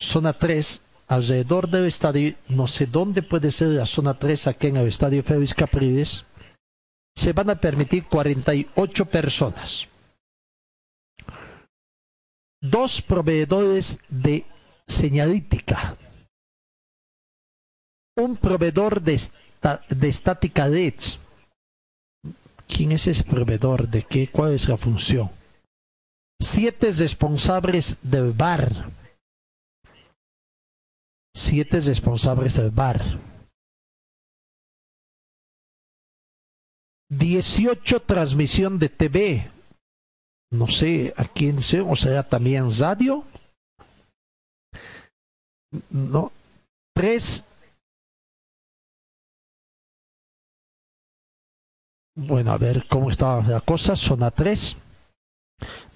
zona 0.00 0.32
3, 0.32 0.82
alrededor 1.08 1.68
del 1.68 1.86
estadio, 1.86 2.34
no 2.48 2.66
sé 2.66 2.86
dónde 2.86 3.22
puede 3.22 3.50
ser 3.50 3.68
la 3.68 3.86
zona 3.86 4.14
3 4.14 4.46
aquí 4.46 4.68
en 4.68 4.76
el 4.76 4.88
estadio 4.88 5.22
Félix 5.22 5.52
Capriles, 5.52 6.24
se 7.14 7.32
van 7.32 7.50
a 7.50 7.60
permitir 7.60 8.04
48 8.06 9.06
personas. 9.06 9.88
Dos 12.62 13.02
proveedores 13.02 13.98
de 14.08 14.46
señalítica. 14.86 15.98
Un 18.16 18.36
proveedor 18.36 19.02
de, 19.02 19.20
de 19.90 20.08
estática 20.08 20.66
LEDs 20.68 21.18
¿Quién 22.72 22.92
es 22.92 23.06
ese 23.06 23.24
proveedor? 23.24 23.88
¿De 23.88 24.02
qué? 24.02 24.28
¿Cuál 24.28 24.54
es 24.54 24.68
la 24.68 24.76
función? 24.76 25.30
Siete 26.40 26.90
responsables 26.90 27.98
del 28.02 28.32
bar. 28.32 28.90
Siete 31.34 31.80
responsables 31.80 32.56
del 32.56 32.70
bar. 32.70 33.02
18 37.10 38.00
transmisión 38.02 38.78
de 38.78 38.88
TV. 38.88 39.50
No 40.52 40.66
sé 40.68 41.14
a 41.16 41.24
quién 41.24 41.62
sea, 41.62 41.82
o 41.82 41.96
sea, 41.96 42.22
también 42.22 42.68
radio. 42.78 43.24
No. 45.90 46.30
Tres 46.94 47.44
Bueno, 52.14 52.52
a 52.52 52.58
ver 52.58 52.84
cómo 52.88 53.10
está 53.10 53.40
la 53.40 53.60
cosa. 53.60 53.96
Zona 53.96 54.30
3. 54.30 54.76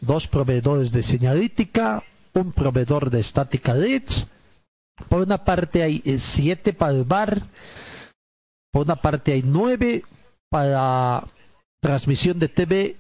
Dos 0.01 0.27
proveedores 0.27 0.93
de 0.93 1.03
señalítica. 1.03 2.03
Un 2.33 2.53
proveedor 2.53 3.11
de 3.11 3.21
estática 3.21 3.75
leads. 3.75 4.27
Por 5.09 5.23
una 5.23 5.45
parte 5.45 5.83
hay 5.83 6.03
7 6.19 6.71
eh, 6.71 6.73
para 6.73 6.93
el 6.93 7.05
bar. 7.05 7.43
Por 8.73 8.87
una 8.87 8.97
parte 8.97 9.33
hay 9.33 9.43
9 9.43 10.03
para 10.51 11.25
transmisión 11.81 12.39
de 12.39 12.49
TV, 12.49 12.97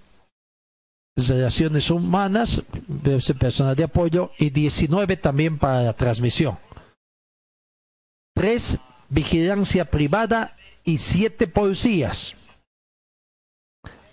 relaciones 1.16 1.90
humanas, 1.90 2.62
personal 3.38 3.74
de 3.74 3.84
apoyo 3.84 4.30
y 4.38 4.50
19 4.50 5.16
también 5.16 5.58
para 5.58 5.82
la 5.82 5.92
transmisión. 5.94 6.58
3 8.34 8.80
vigilancia 9.08 9.86
privada 9.86 10.56
y 10.84 10.98
7 10.98 11.46
policías. 11.46 12.34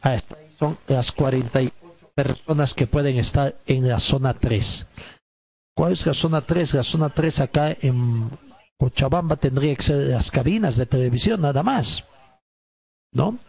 Ah, 0.01 0.17
son 0.57 0.77
las 0.87 1.11
48 1.11 1.73
personas 2.15 2.73
que 2.73 2.87
pueden 2.87 3.17
estar 3.17 3.55
en 3.65 3.87
la 3.87 3.99
zona 3.99 4.33
3. 4.33 4.85
¿Cuál 5.75 5.93
es 5.93 6.05
la 6.05 6.13
zona 6.13 6.41
3? 6.41 6.73
La 6.75 6.83
zona 6.83 7.09
3 7.09 7.39
acá 7.41 7.75
en 7.81 8.29
Cochabamba 8.77 9.35
tendría 9.35 9.75
que 9.75 9.83
ser 9.83 9.97
las 10.07 10.29
cabinas 10.29 10.77
de 10.77 10.85
televisión, 10.85 11.41
nada 11.41 11.63
más. 11.63 12.05
¿No? 13.11 13.39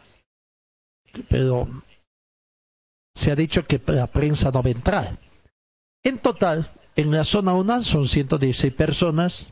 Pero 1.29 1.69
se 3.15 3.31
ha 3.31 3.37
dicho 3.37 3.67
que 3.67 3.81
la 3.87 4.07
prensa 4.07 4.51
no 4.51 4.63
va 4.63 4.69
a 4.69 4.73
entrar. 4.73 5.19
En 6.03 6.19
total, 6.19 6.71
en 6.97 7.11
la 7.11 7.25
zona 7.25 7.55
1 7.55 7.83
son 7.83 8.09
116 8.09 8.73
personas, 8.75 9.51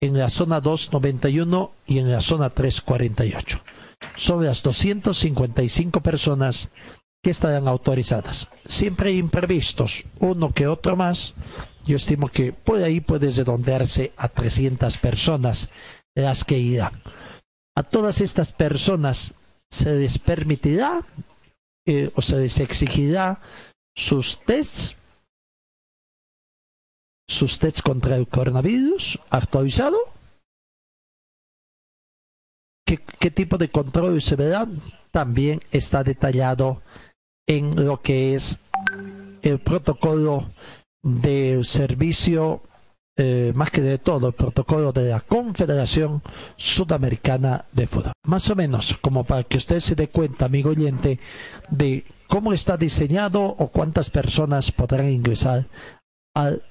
en 0.00 0.18
la 0.18 0.28
zona 0.28 0.60
2 0.60 0.92
91 0.92 1.72
y 1.86 1.98
en 1.98 2.10
la 2.10 2.20
zona 2.20 2.50
3 2.50 2.80
48 2.82 3.60
son 4.16 4.44
las 4.44 4.62
255 4.62 6.00
personas 6.00 6.68
que 7.22 7.30
estarán 7.30 7.68
autorizadas. 7.68 8.48
Siempre 8.66 9.10
hay 9.10 9.18
imprevistos, 9.18 10.04
uno 10.18 10.52
que 10.52 10.66
otro 10.66 10.96
más. 10.96 11.34
Yo 11.84 11.96
estimo 11.96 12.28
que 12.28 12.52
por 12.52 12.82
ahí 12.82 13.00
puede 13.00 13.30
redondearse 13.30 14.12
a 14.16 14.28
300 14.28 14.98
personas 14.98 15.68
las 16.14 16.44
que 16.44 16.58
irán. 16.58 17.02
A 17.76 17.82
todas 17.82 18.20
estas 18.20 18.52
personas 18.52 19.34
se 19.70 19.94
les 19.96 20.18
permitirá 20.18 21.04
eh, 21.88 22.12
o 22.14 22.20
se 22.20 22.36
les 22.36 22.60
exigirá 22.60 23.40
sus 23.96 24.38
tests, 24.44 24.94
sus 27.26 27.58
tests 27.58 27.80
contra 27.80 28.16
el 28.16 28.28
coronavirus 28.28 29.18
actualizado. 29.30 29.96
¿Qué, 32.86 32.98
qué 33.18 33.30
tipo 33.30 33.56
de 33.56 33.70
control 33.70 34.20
se 34.20 34.36
verá? 34.36 34.66
También 35.10 35.60
está 35.72 36.04
detallado 36.04 36.82
en 37.48 37.70
lo 37.86 38.02
que 38.02 38.34
es 38.34 38.60
el 39.40 39.58
protocolo 39.58 40.46
del 41.02 41.64
servicio, 41.64 42.60
eh, 43.20 43.52
más 43.56 43.72
que 43.72 43.82
de 43.82 43.98
todo, 43.98 44.28
el 44.28 44.32
protocolo 44.32 44.92
de 44.92 45.10
la 45.10 45.18
Confederación 45.20 46.22
Sudamericana 46.56 47.64
de 47.72 47.88
Fútbol. 47.88 48.12
Más 48.24 48.48
o 48.48 48.54
menos, 48.54 48.96
como 49.00 49.24
para 49.24 49.42
que 49.42 49.56
usted 49.56 49.80
se 49.80 49.96
dé 49.96 50.08
cuenta, 50.08 50.44
amigo 50.44 50.70
oyente, 50.70 51.18
de 51.68 52.04
cómo 52.28 52.52
está 52.52 52.76
diseñado 52.76 53.42
o 53.42 53.68
cuántas 53.68 54.10
personas 54.10 54.70
podrán 54.70 55.08
ingresar 55.08 55.66
al 56.32 56.62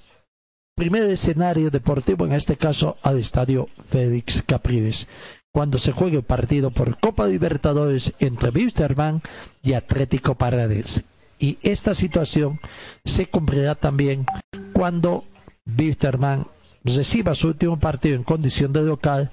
primer 0.74 1.04
escenario 1.10 1.70
deportivo, 1.70 2.26
en 2.26 2.32
este 2.32 2.56
caso 2.56 2.96
al 3.02 3.20
estadio 3.20 3.68
Félix 3.90 4.42
Capriles, 4.42 5.06
cuando 5.52 5.78
se 5.78 5.92
juegue 5.92 6.16
el 6.16 6.24
partido 6.24 6.72
por 6.72 6.98
Copa 6.98 7.28
Libertadores 7.28 8.14
entre 8.20 8.52
Wisterman 8.52 9.22
y 9.64 9.74
Atlético 9.74 10.36
Paranaense. 10.36 11.04
Y 11.40 11.58
esta 11.62 11.94
situación 11.94 12.62
se 13.04 13.26
cumplirá 13.28 13.76
también 13.76 14.26
cuando 14.72 15.26
Wisterman 15.68 16.48
reciba 16.84 17.36
su 17.36 17.50
último 17.50 17.78
partido 17.80 18.16
en 18.16 18.24
condición 18.24 18.72
de 18.72 18.82
local 18.82 19.32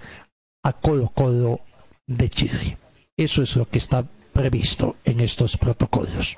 a 0.62 0.72
Colo 0.72 1.12
Colo 1.14 1.60
de 2.06 2.28
Chile. 2.28 2.78
Eso 3.16 3.42
es 3.42 3.54
lo 3.56 3.68
que 3.68 3.78
está 3.78 4.04
previsto 4.32 4.96
en 5.04 5.20
estos 5.20 5.56
protocolos. 5.56 6.36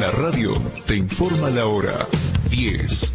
La 0.00 0.10
radio 0.10 0.54
te 0.86 0.96
informa 0.96 1.50
la 1.50 1.66
hora 1.66 2.06
10, 2.50 3.12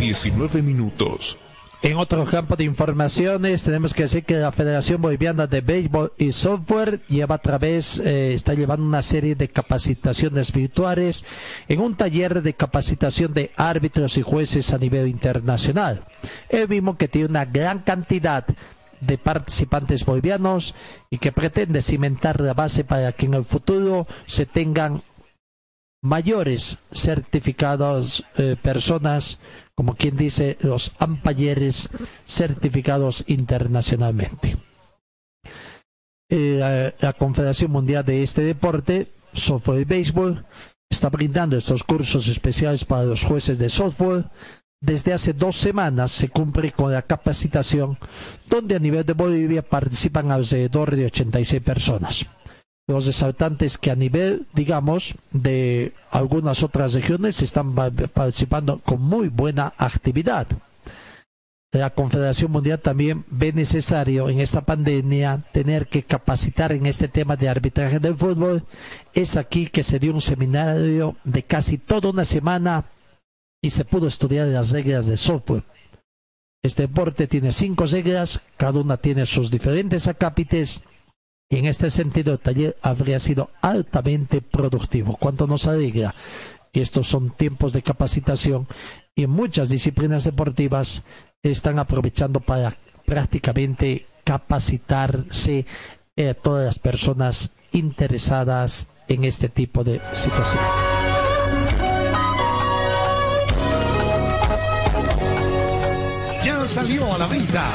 19 0.00 0.62
minutos. 0.62 1.38
En 1.82 1.96
otro 1.96 2.26
campo 2.26 2.56
de 2.56 2.64
informaciones, 2.64 3.64
tenemos 3.64 3.94
que 3.94 4.02
decir 4.02 4.24
que 4.24 4.34
la 4.34 4.52
Federación 4.52 5.00
Boliviana 5.00 5.46
de 5.46 5.62
Béisbol 5.62 6.12
y 6.18 6.32
Software 6.32 7.00
lleva 7.08 7.36
a 7.36 7.38
través, 7.38 7.98
eh, 8.00 8.34
está 8.34 8.52
llevando 8.52 8.84
una 8.84 9.00
serie 9.00 9.34
de 9.34 9.48
capacitaciones 9.48 10.52
virtuales 10.52 11.24
en 11.68 11.80
un 11.80 11.96
taller 11.96 12.42
de 12.42 12.52
capacitación 12.52 13.32
de 13.32 13.52
árbitros 13.56 14.18
y 14.18 14.22
jueces 14.22 14.74
a 14.74 14.78
nivel 14.78 15.08
internacional. 15.08 16.04
El 16.50 16.68
mismo 16.68 16.98
que 16.98 17.08
tiene 17.08 17.28
una 17.28 17.46
gran 17.46 17.78
cantidad 17.78 18.44
de 19.00 19.16
participantes 19.16 20.04
bolivianos 20.04 20.74
y 21.08 21.16
que 21.16 21.32
pretende 21.32 21.80
cimentar 21.80 22.42
la 22.42 22.52
base 22.52 22.84
para 22.84 23.12
que 23.12 23.24
en 23.24 23.32
el 23.32 23.44
futuro 23.44 24.06
se 24.26 24.44
tengan 24.44 25.02
mayores 26.02 26.78
certificados 26.92 28.24
eh, 28.36 28.56
personas, 28.60 29.38
como 29.80 29.94
quien 29.94 30.14
dice, 30.14 30.58
los 30.60 30.92
ampayeres 30.98 31.88
certificados 32.26 33.24
internacionalmente. 33.28 34.58
Eh, 36.28 36.92
la, 37.00 37.12
Confederación 37.14 37.70
Mundial 37.70 38.04
de 38.04 38.22
este 38.22 38.42
deporte, 38.42 39.10
software 39.32 39.80
y 39.80 39.84
béisbol, 39.84 40.44
está 40.90 41.08
brindando 41.08 41.56
estos 41.56 41.82
cursos 41.82 42.28
especiales 42.28 42.84
para 42.84 43.04
los 43.04 43.24
jueces 43.24 43.58
de 43.58 43.70
software. 43.70 44.26
Desde 44.82 45.14
hace 45.14 45.32
dos 45.32 45.56
semanas 45.56 46.10
se 46.10 46.28
cumple 46.28 46.72
con 46.72 46.92
la 46.92 47.00
capacitación, 47.00 47.96
donde 48.50 48.76
a 48.76 48.80
nivel 48.80 49.06
de 49.06 49.14
Bolivia 49.14 49.62
participan 49.62 50.30
alrededor 50.30 50.94
de 50.94 51.06
86 51.06 51.62
personas 51.62 52.26
los 52.90 53.06
resaltantes 53.06 53.78
que 53.78 53.90
a 53.90 53.96
nivel, 53.96 54.46
digamos, 54.52 55.14
de 55.30 55.92
algunas 56.10 56.62
otras 56.62 56.94
regiones 56.94 57.42
están 57.42 57.74
participando 57.74 58.78
con 58.78 59.00
muy 59.00 59.28
buena 59.28 59.72
actividad. 59.78 60.46
La 61.72 61.90
Confederación 61.90 62.50
Mundial 62.50 62.80
también 62.80 63.24
ve 63.30 63.52
necesario 63.52 64.28
en 64.28 64.40
esta 64.40 64.62
pandemia 64.62 65.44
tener 65.52 65.86
que 65.86 66.02
capacitar 66.02 66.72
en 66.72 66.86
este 66.86 67.06
tema 67.06 67.36
de 67.36 67.48
arbitraje 67.48 68.00
del 68.00 68.16
fútbol. 68.16 68.64
Es 69.14 69.36
aquí 69.36 69.68
que 69.68 69.84
se 69.84 70.00
dio 70.00 70.12
un 70.12 70.20
seminario 70.20 71.14
de 71.22 71.44
casi 71.44 71.78
toda 71.78 72.10
una 72.10 72.24
semana 72.24 72.86
y 73.62 73.70
se 73.70 73.84
pudo 73.84 74.08
estudiar 74.08 74.48
las 74.48 74.72
reglas 74.72 75.06
de 75.06 75.16
software. 75.16 75.62
Este 76.62 76.82
deporte 76.82 77.28
tiene 77.28 77.52
cinco 77.52 77.86
reglas, 77.86 78.42
cada 78.56 78.80
una 78.80 78.96
tiene 78.96 79.24
sus 79.24 79.50
diferentes 79.50 80.08
acápites 80.08 80.82
y 81.50 81.58
en 81.58 81.66
este 81.66 81.90
sentido, 81.90 82.32
el 82.32 82.38
taller 82.38 82.76
habría 82.80 83.18
sido 83.18 83.50
altamente 83.60 84.40
productivo. 84.40 85.16
Cuanto 85.16 85.48
nos 85.48 85.66
alegra, 85.66 86.14
estos 86.72 87.08
son 87.08 87.30
tiempos 87.30 87.72
de 87.72 87.82
capacitación 87.82 88.68
y 89.16 89.26
muchas 89.26 89.68
disciplinas 89.68 90.22
deportivas 90.22 91.02
están 91.42 91.80
aprovechando 91.80 92.38
para 92.38 92.76
prácticamente 93.04 94.06
capacitarse 94.22 95.66
a 96.16 96.34
todas 96.34 96.66
las 96.66 96.78
personas 96.78 97.50
interesadas 97.72 98.86
en 99.08 99.24
este 99.24 99.48
tipo 99.48 99.82
de 99.82 100.00
situación. 100.12 100.62
Ya 106.44 106.68
salió 106.68 107.12
a 107.12 107.18
la 107.18 107.26
venta 107.26 107.66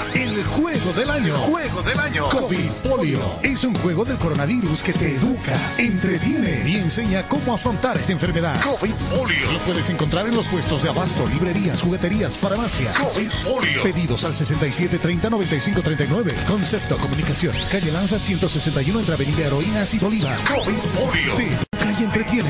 juego 0.46 0.93
del 0.93 1.10
año. 1.10 1.36
Juego 1.36 1.82
del 1.82 2.00
año. 2.00 2.30
COVID 2.30 2.72
Polio 2.89 3.20
es 3.43 3.64
un 3.64 3.76
juego 3.76 4.06
del 4.06 4.18
coronavirus 4.18 4.84
que 4.84 4.93
te 4.93 5.16
educa, 5.16 5.60
entretiene 5.78 6.64
y 6.68 6.78
enseña 6.78 7.28
cómo 7.28 7.54
afrontar 7.54 7.98
esta 7.98 8.12
enfermedad. 8.12 8.60
COVID 8.62 8.93
Polio. 8.93 9.52
Lo 9.52 9.60
puedes 9.60 9.89
encontrar 9.89 10.28
en 10.28 10.36
los 10.36 10.48
puestos 10.48 10.84
de 10.84 10.89
abasto, 10.89 11.28
librerías, 11.28 11.82
jugueterías, 11.82 12.38
farmacias. 12.38 12.98
COVID 12.98 13.30
Polio. 13.54 13.84
Pedidos 13.84 14.24
al 14.26 14.34
67 14.34 15.00
30 15.00 15.30
95 15.30 15.82
39. 15.82 16.34
Concepto 16.48 16.98
Comunicación. 16.98 17.54
Calle 17.72 17.91
Lanza 17.91 18.20
161 18.20 19.00
entre 19.00 19.14
Avenida 19.16 19.48
Heroínas 19.48 19.93
y 19.93 20.00
Bolívar. 20.00 20.38
COVID 20.48 20.78
Polio. 20.98 21.36
Te 21.36 21.43
educa 21.48 22.00
y 22.00 22.04
entretiene. 22.04 22.50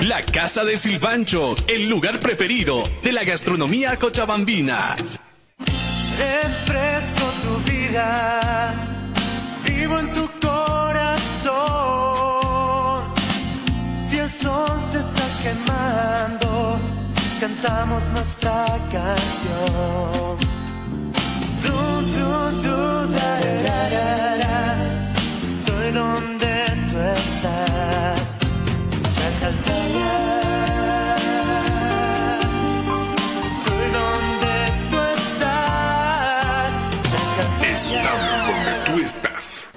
La 0.05 0.23
Casa 0.27 0.65
del 0.65 0.79
Silpancho, 0.79 1.55
el 1.69 1.89
lugar 1.89 2.21
preferido 2.21 2.83
de 3.03 3.13
la 3.13 3.25
gastronomía 3.25 3.99
cochabambina. 3.99 4.95
Refresco 6.19 7.25
tu 7.43 7.52
vivo 9.65 9.99
en 9.99 10.13
tu 10.15 10.27
corazón. 10.41 11.53
Si 13.93 14.19
el 14.19 14.31
sol 14.31 14.71
te 14.93 14.99
está 14.99 15.25
quemando, 15.43 16.81
cantamos 17.41 18.09
nuestra 18.13 18.67
canción. 18.91 20.39
Du, 21.63 21.73
du, 22.17 22.63
du, 22.63 22.79
da, 23.13 23.33
da, 23.67 23.81
da. 24.43 24.61
Estoy 25.47 25.93
donde 25.93 26.53
tú 26.89 26.97
estás. 26.99 28.39
Chacaltaya. 29.15 30.42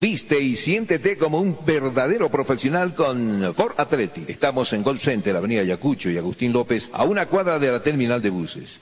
Viste 0.00 0.38
y 0.38 0.54
siéntete 0.54 1.18
como 1.18 1.40
un 1.40 1.58
verdadero 1.66 2.30
profesional 2.30 2.94
con 2.94 3.52
Ford 3.52 3.74
Athletic. 3.78 4.28
Estamos 4.30 4.72
en 4.72 4.84
Gold 4.84 5.00
Center, 5.00 5.34
Avenida 5.34 5.64
Yacucho 5.64 6.08
y 6.08 6.16
Agustín 6.16 6.52
López, 6.52 6.88
a 6.92 7.02
una 7.02 7.26
cuadra 7.26 7.58
de 7.58 7.72
la 7.72 7.82
terminal 7.82 8.22
de 8.22 8.30
buses. 8.30 8.78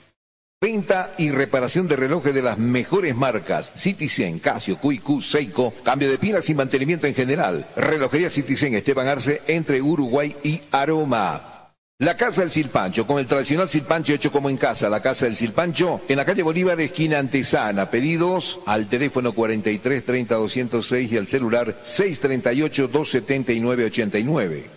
Venta 0.61 1.15
y 1.17 1.31
reparación 1.31 1.87
de 1.87 1.95
relojes 1.95 2.35
de 2.35 2.43
las 2.43 2.59
mejores 2.59 3.15
marcas. 3.15 3.73
Citizen, 3.75 4.37
Casio, 4.37 4.77
QQ, 4.77 5.23
Seiko. 5.23 5.73
Cambio 5.81 6.07
de 6.07 6.19
pilas 6.19 6.51
y 6.51 6.53
mantenimiento 6.53 7.07
en 7.07 7.15
general. 7.15 7.65
Relojería 7.75 8.29
Citizen 8.29 8.75
Esteban 8.75 9.07
Arce 9.07 9.41
entre 9.47 9.81
Uruguay 9.81 10.35
y 10.43 10.61
Aroma. 10.69 11.56
La 11.99 12.15
Casa 12.15 12.41
del 12.41 12.51
Silpancho, 12.51 13.07
con 13.07 13.17
el 13.17 13.25
tradicional 13.25 13.67
silpancho 13.67 14.13
hecho 14.13 14.31
como 14.31 14.51
en 14.51 14.57
casa. 14.57 14.87
La 14.87 15.01
Casa 15.01 15.25
del 15.25 15.35
Silpancho, 15.35 16.01
en 16.07 16.17
la 16.17 16.25
calle 16.25 16.43
Bolívar, 16.43 16.79
esquina 16.79 17.17
Antesana. 17.17 17.89
Pedidos 17.89 18.59
al 18.67 18.85
teléfono 18.85 19.31
43 19.31 20.05
30 20.05 20.35
206 20.35 21.11
y 21.11 21.17
al 21.17 21.27
celular 21.27 21.75
638 21.81 22.87
279 22.89 23.85
89. 23.85 24.76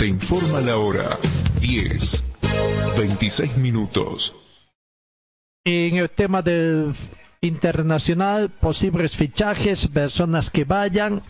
Te 0.00 0.06
informa 0.06 0.62
la 0.62 0.78
hora 0.78 1.18
10, 1.60 2.24
26 2.96 3.58
minutos. 3.58 4.34
En 5.62 5.96
el 5.96 6.08
tema 6.08 6.40
del 6.40 6.94
internacional, 7.42 8.48
posibles 8.48 9.14
fichajes, 9.14 9.88
personas 9.88 10.48
que 10.48 10.64
vayan, 10.64 11.20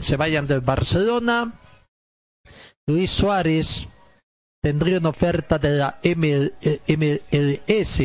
se 0.00 0.16
vayan 0.16 0.46
del 0.46 0.60
Barcelona. 0.60 1.54
Luis 2.86 3.10
Suárez 3.10 3.88
tendría 4.62 4.98
una 4.98 5.08
oferta 5.08 5.58
de 5.58 5.70
la 5.70 5.98
ML 6.04 6.54
eh, 6.62 6.80
MLS. 6.86 8.00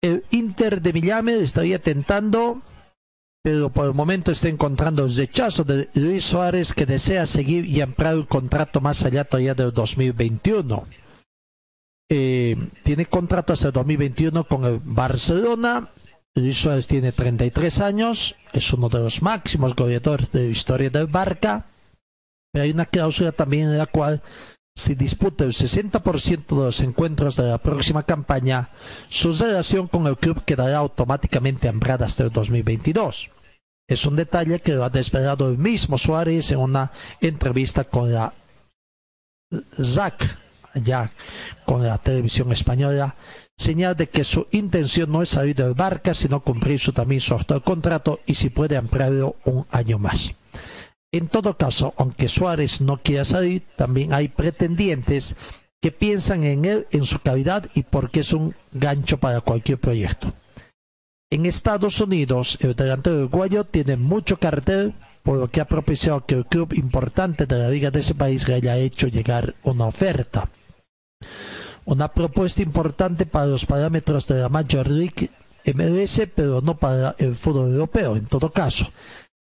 El 0.00 0.24
Inter 0.30 0.80
de 0.80 0.92
Miami 0.92 1.32
estaría 1.32 1.80
tentando, 1.80 2.62
pero 3.48 3.70
por 3.70 3.86
el 3.86 3.94
momento 3.94 4.30
está 4.30 4.48
encontrando 4.48 5.06
el 5.06 5.16
rechazo 5.16 5.64
de 5.64 5.88
Luis 5.94 6.22
Suárez 6.22 6.74
que 6.74 6.84
desea 6.84 7.24
seguir 7.24 7.64
y 7.64 7.80
ampliar 7.80 8.12
el 8.12 8.26
contrato 8.26 8.82
más 8.82 9.06
allá 9.06 9.24
todavía 9.24 9.54
del 9.54 9.72
2021 9.72 10.84
eh, 12.10 12.56
tiene 12.84 13.06
contrato 13.06 13.54
hasta 13.54 13.68
el 13.68 13.72
2021 13.72 14.44
con 14.44 14.66
el 14.66 14.82
Barcelona. 14.84 15.88
Luis 16.34 16.60
Suárez 16.60 16.86
tiene 16.88 17.10
33 17.10 17.80
años, 17.80 18.36
es 18.52 18.70
uno 18.74 18.90
de 18.90 18.98
los 18.98 19.22
máximos 19.22 19.74
goleadores 19.74 20.30
de 20.30 20.44
la 20.44 20.50
historia 20.50 20.90
del 20.90 21.06
Barca. 21.06 21.64
Pero 22.52 22.64
hay 22.64 22.70
una 22.72 22.84
cláusula 22.84 23.32
también 23.32 23.70
en 23.70 23.78
la 23.78 23.86
cual, 23.86 24.20
si 24.76 24.94
disputa 24.94 25.44
el 25.44 25.52
60% 25.52 26.48
de 26.48 26.64
los 26.64 26.80
encuentros 26.82 27.34
de 27.36 27.44
la 27.44 27.56
próxima 27.56 28.02
campaña, 28.02 28.68
su 29.08 29.32
relación 29.32 29.88
con 29.88 30.06
el 30.06 30.18
club 30.18 30.44
quedará 30.44 30.76
automáticamente 30.76 31.66
ampliada 31.66 32.04
hasta 32.04 32.24
el 32.24 32.30
2022. 32.30 33.30
Es 33.88 34.04
un 34.04 34.16
detalle 34.16 34.60
que 34.60 34.74
lo 34.74 34.84
ha 34.84 34.90
desvelado 34.90 35.48
el 35.48 35.56
mismo 35.56 35.96
Suárez 35.96 36.52
en 36.52 36.58
una 36.58 36.92
entrevista 37.22 37.84
con 37.84 38.12
la 38.12 38.34
ZAC, 39.72 40.38
ya 40.74 41.10
con 41.64 41.82
la 41.82 41.96
televisión 41.96 42.52
española, 42.52 43.16
señal 43.56 43.96
de 43.96 44.10
que 44.10 44.24
su 44.24 44.46
intención 44.50 45.10
no 45.10 45.22
es 45.22 45.30
salir 45.30 45.56
del 45.56 45.72
Barca, 45.72 46.12
sino 46.12 46.40
cumplir 46.40 46.78
su 46.78 46.92
también 46.92 47.22
su 47.22 47.34
actual 47.34 47.62
contrato 47.62 48.20
y 48.26 48.34
si 48.34 48.50
puede 48.50 48.76
ampliarlo 48.76 49.36
un 49.46 49.66
año 49.70 49.98
más. 49.98 50.34
En 51.10 51.26
todo 51.26 51.56
caso, 51.56 51.94
aunque 51.96 52.28
Suárez 52.28 52.82
no 52.82 52.98
quiera 52.98 53.24
salir, 53.24 53.62
también 53.76 54.12
hay 54.12 54.28
pretendientes 54.28 55.34
que 55.80 55.92
piensan 55.92 56.44
en 56.44 56.66
él, 56.66 56.86
en 56.90 57.04
su 57.04 57.20
calidad 57.20 57.70
y 57.74 57.84
porque 57.84 58.20
es 58.20 58.34
un 58.34 58.54
gancho 58.72 59.16
para 59.16 59.40
cualquier 59.40 59.78
proyecto. 59.78 60.34
En 61.30 61.44
Estados 61.44 62.00
Unidos, 62.00 62.56
el 62.62 62.74
delantero 62.74 63.16
uruguayo 63.16 63.64
tiene 63.64 63.98
mucho 63.98 64.38
cartel, 64.38 64.94
por 65.22 65.36
lo 65.36 65.50
que 65.50 65.60
ha 65.60 65.66
propiciado 65.66 66.24
que 66.24 66.34
el 66.34 66.46
club 66.46 66.72
importante 66.72 67.44
de 67.44 67.58
la 67.58 67.68
liga 67.68 67.90
de 67.90 68.00
ese 68.00 68.14
país 68.14 68.48
le 68.48 68.54
haya 68.54 68.78
hecho 68.78 69.08
llegar 69.08 69.54
una 69.62 69.84
oferta. 69.84 70.48
Una 71.84 72.08
propuesta 72.08 72.62
importante 72.62 73.26
para 73.26 73.44
los 73.44 73.66
parámetros 73.66 74.26
de 74.26 74.40
la 74.40 74.48
Major 74.48 74.88
League 74.88 75.28
MLS, 75.66 76.22
pero 76.34 76.62
no 76.62 76.78
para 76.78 77.14
el 77.18 77.34
fútbol 77.34 77.72
europeo, 77.72 78.16
en 78.16 78.24
todo 78.24 78.50
caso. 78.50 78.90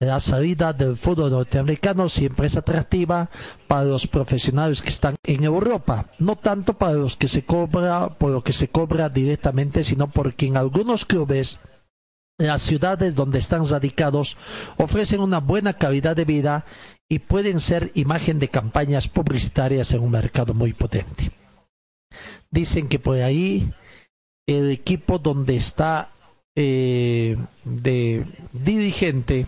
La 0.00 0.20
salida 0.20 0.74
del 0.74 0.96
fútbol 0.96 1.30
norteamericano 1.30 2.10
siempre 2.10 2.46
es 2.46 2.58
atractiva 2.58 3.30
para 3.68 3.84
los 3.84 4.06
profesionales 4.06 4.82
que 4.82 4.88
están 4.90 5.16
en 5.24 5.44
Europa, 5.44 6.10
no 6.18 6.36
tanto 6.36 6.74
para 6.74 6.92
los 6.92 7.16
que 7.16 7.28
se 7.28 7.44
cobra 7.44 8.08
por 8.18 8.32
lo 8.32 8.42
que 8.42 8.52
se 8.52 8.68
cobra 8.68 9.08
directamente, 9.08 9.82
sino 9.82 10.10
porque 10.10 10.46
en 10.46 10.58
algunos 10.58 11.06
clubes 11.06 11.58
las 12.46 12.62
ciudades 12.62 13.14
donde 13.14 13.38
están 13.38 13.68
radicados 13.68 14.36
ofrecen 14.76 15.20
una 15.20 15.40
buena 15.40 15.74
calidad 15.74 16.16
de 16.16 16.24
vida 16.24 16.64
y 17.08 17.18
pueden 17.18 17.60
ser 17.60 17.90
imagen 17.94 18.38
de 18.38 18.48
campañas 18.48 19.08
publicitarias 19.08 19.92
en 19.92 20.02
un 20.02 20.10
mercado 20.10 20.54
muy 20.54 20.72
potente. 20.72 21.30
Dicen 22.50 22.88
que 22.88 22.98
por 22.98 23.16
ahí 23.16 23.72
el 24.46 24.70
equipo 24.70 25.18
donde 25.18 25.56
está 25.56 26.10
eh, 26.56 27.36
de 27.64 28.26
dirigente, 28.52 29.46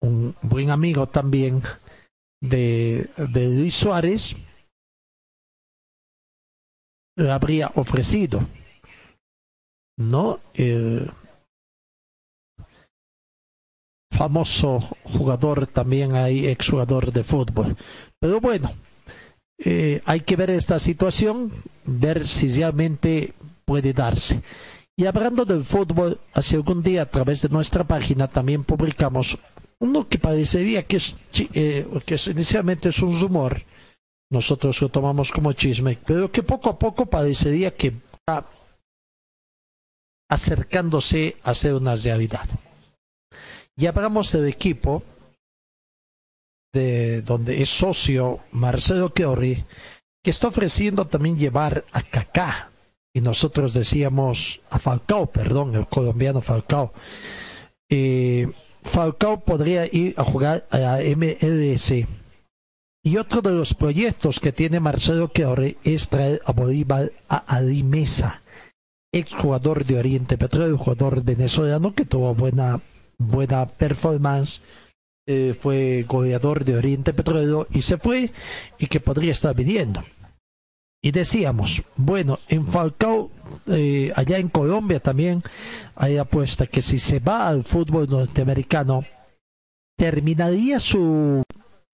un 0.00 0.34
buen 0.42 0.70
amigo 0.70 1.08
también 1.08 1.62
de, 2.40 3.10
de 3.16 3.48
Luis 3.48 3.74
Suárez 3.74 4.36
le 7.16 7.30
habría 7.30 7.70
ofrecido. 7.74 8.40
¿No? 9.96 10.38
Famoso 14.18 14.80
jugador 15.04 15.68
también 15.68 16.16
hay 16.16 16.48
exjugador 16.48 17.12
de 17.12 17.22
fútbol. 17.22 17.76
Pero 18.18 18.40
bueno, 18.40 18.72
eh, 19.64 20.02
hay 20.06 20.20
que 20.22 20.34
ver 20.34 20.50
esta 20.50 20.80
situación, 20.80 21.52
ver 21.84 22.26
si 22.26 22.48
realmente 22.48 23.32
puede 23.64 23.92
darse. 23.92 24.42
Y 24.96 25.06
hablando 25.06 25.44
del 25.44 25.62
fútbol, 25.62 26.18
hace 26.34 26.56
algún 26.56 26.82
día 26.82 27.02
a 27.02 27.10
través 27.10 27.42
de 27.42 27.48
nuestra 27.48 27.84
página 27.84 28.26
también 28.26 28.64
publicamos 28.64 29.38
uno 29.78 30.08
que 30.08 30.18
parecería 30.18 30.82
que, 30.82 30.96
es, 30.96 31.16
eh, 31.54 31.86
que 32.04 32.16
inicialmente 32.26 32.88
es 32.88 32.98
un 33.00 33.20
rumor, 33.20 33.62
nosotros 34.32 34.82
lo 34.82 34.88
tomamos 34.88 35.30
como 35.30 35.52
chisme, 35.52 35.96
pero 36.04 36.28
que 36.28 36.42
poco 36.42 36.70
a 36.70 36.76
poco 36.76 37.06
parecería 37.06 37.70
que 37.76 37.92
va 38.28 38.44
acercándose 40.28 41.36
a 41.44 41.54
ser 41.54 41.74
una 41.74 41.94
realidad. 41.94 42.48
Y 43.78 43.86
hablamos 43.86 44.32
del 44.32 44.48
equipo 44.48 45.04
de 46.74 47.22
donde 47.22 47.62
es 47.62 47.68
socio 47.68 48.40
Marcelo 48.50 49.10
Chiorri, 49.14 49.64
que 50.22 50.30
está 50.30 50.48
ofreciendo 50.48 51.06
también 51.06 51.38
llevar 51.38 51.84
a 51.92 52.02
Kaká. 52.02 52.72
Y 53.14 53.20
nosotros 53.20 53.72
decíamos 53.72 54.60
a 54.68 54.80
Falcao, 54.80 55.26
perdón, 55.26 55.76
el 55.76 55.86
colombiano 55.86 56.40
Falcao. 56.40 56.92
Eh, 57.88 58.50
Falcao 58.82 59.40
podría 59.40 59.86
ir 59.86 60.14
a 60.16 60.24
jugar 60.24 60.66
a 60.70 60.78
la 60.78 60.98
MLS. 61.16 61.92
Y 63.04 63.16
otro 63.16 63.42
de 63.42 63.52
los 63.52 63.74
proyectos 63.74 64.40
que 64.40 64.52
tiene 64.52 64.80
Marcelo 64.80 65.30
Chiorri 65.32 65.78
es 65.84 66.08
traer 66.08 66.42
a 66.44 66.52
Bolívar 66.52 67.12
a 67.28 67.36
Ali 67.36 67.84
Mesa, 67.84 68.42
ex 69.12 69.32
jugador 69.32 69.84
de 69.84 69.98
Oriente 69.98 70.36
Petróleo, 70.36 70.76
jugador 70.76 71.22
venezolano 71.22 71.94
que 71.94 72.04
tuvo 72.04 72.34
buena, 72.34 72.80
buena 73.18 73.66
performance 73.66 74.62
eh, 75.26 75.54
fue 75.58 76.04
goleador 76.08 76.64
de 76.64 76.76
Oriente 76.76 77.12
Petróleo 77.12 77.66
y 77.70 77.82
se 77.82 77.98
fue 77.98 78.32
y 78.78 78.86
que 78.86 79.00
podría 79.00 79.32
estar 79.32 79.54
viniendo. 79.54 80.02
Y 81.02 81.12
decíamos, 81.12 81.82
bueno, 81.96 82.38
en 82.48 82.66
Falcao, 82.66 83.30
eh, 83.66 84.10
allá 84.16 84.38
en 84.38 84.48
Colombia 84.48 85.00
también 85.00 85.42
hay 85.94 86.16
apuesta 86.16 86.66
que 86.66 86.82
si 86.82 86.98
se 86.98 87.20
va 87.20 87.46
al 87.46 87.62
fútbol 87.62 88.08
norteamericano, 88.08 89.04
terminaría 89.96 90.80
su 90.80 91.42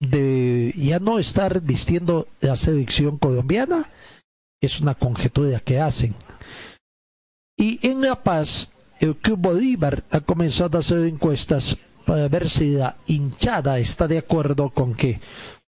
de 0.01 0.73
ya 0.77 0.99
no 0.99 1.19
estar 1.19 1.61
vistiendo 1.61 2.29
la 2.41 2.57
selección 2.57 3.19
colombiana. 3.19 3.91
Es 4.61 4.81
una 4.81 4.95
conjetura 4.95 5.61
que 5.61 5.81
hacen. 5.81 6.15
Y 7.57 7.87
en 7.87 8.01
La 8.01 8.23
Paz, 8.23 8.71
el 9.05 9.17
Club 9.17 9.39
Bolívar 9.39 10.05
ha 10.11 10.21
comenzado 10.21 10.79
a 10.79 10.81
hacer 10.81 11.01
encuestas 11.01 11.77
para 12.07 12.27
ver 12.29 12.49
si 12.49 12.71
la 12.71 12.97
hinchada 13.07 13.79
está 13.79 14.09
de 14.09 14.19
acuerdo 14.19 14.71
con 14.71 14.95
que 14.95 15.21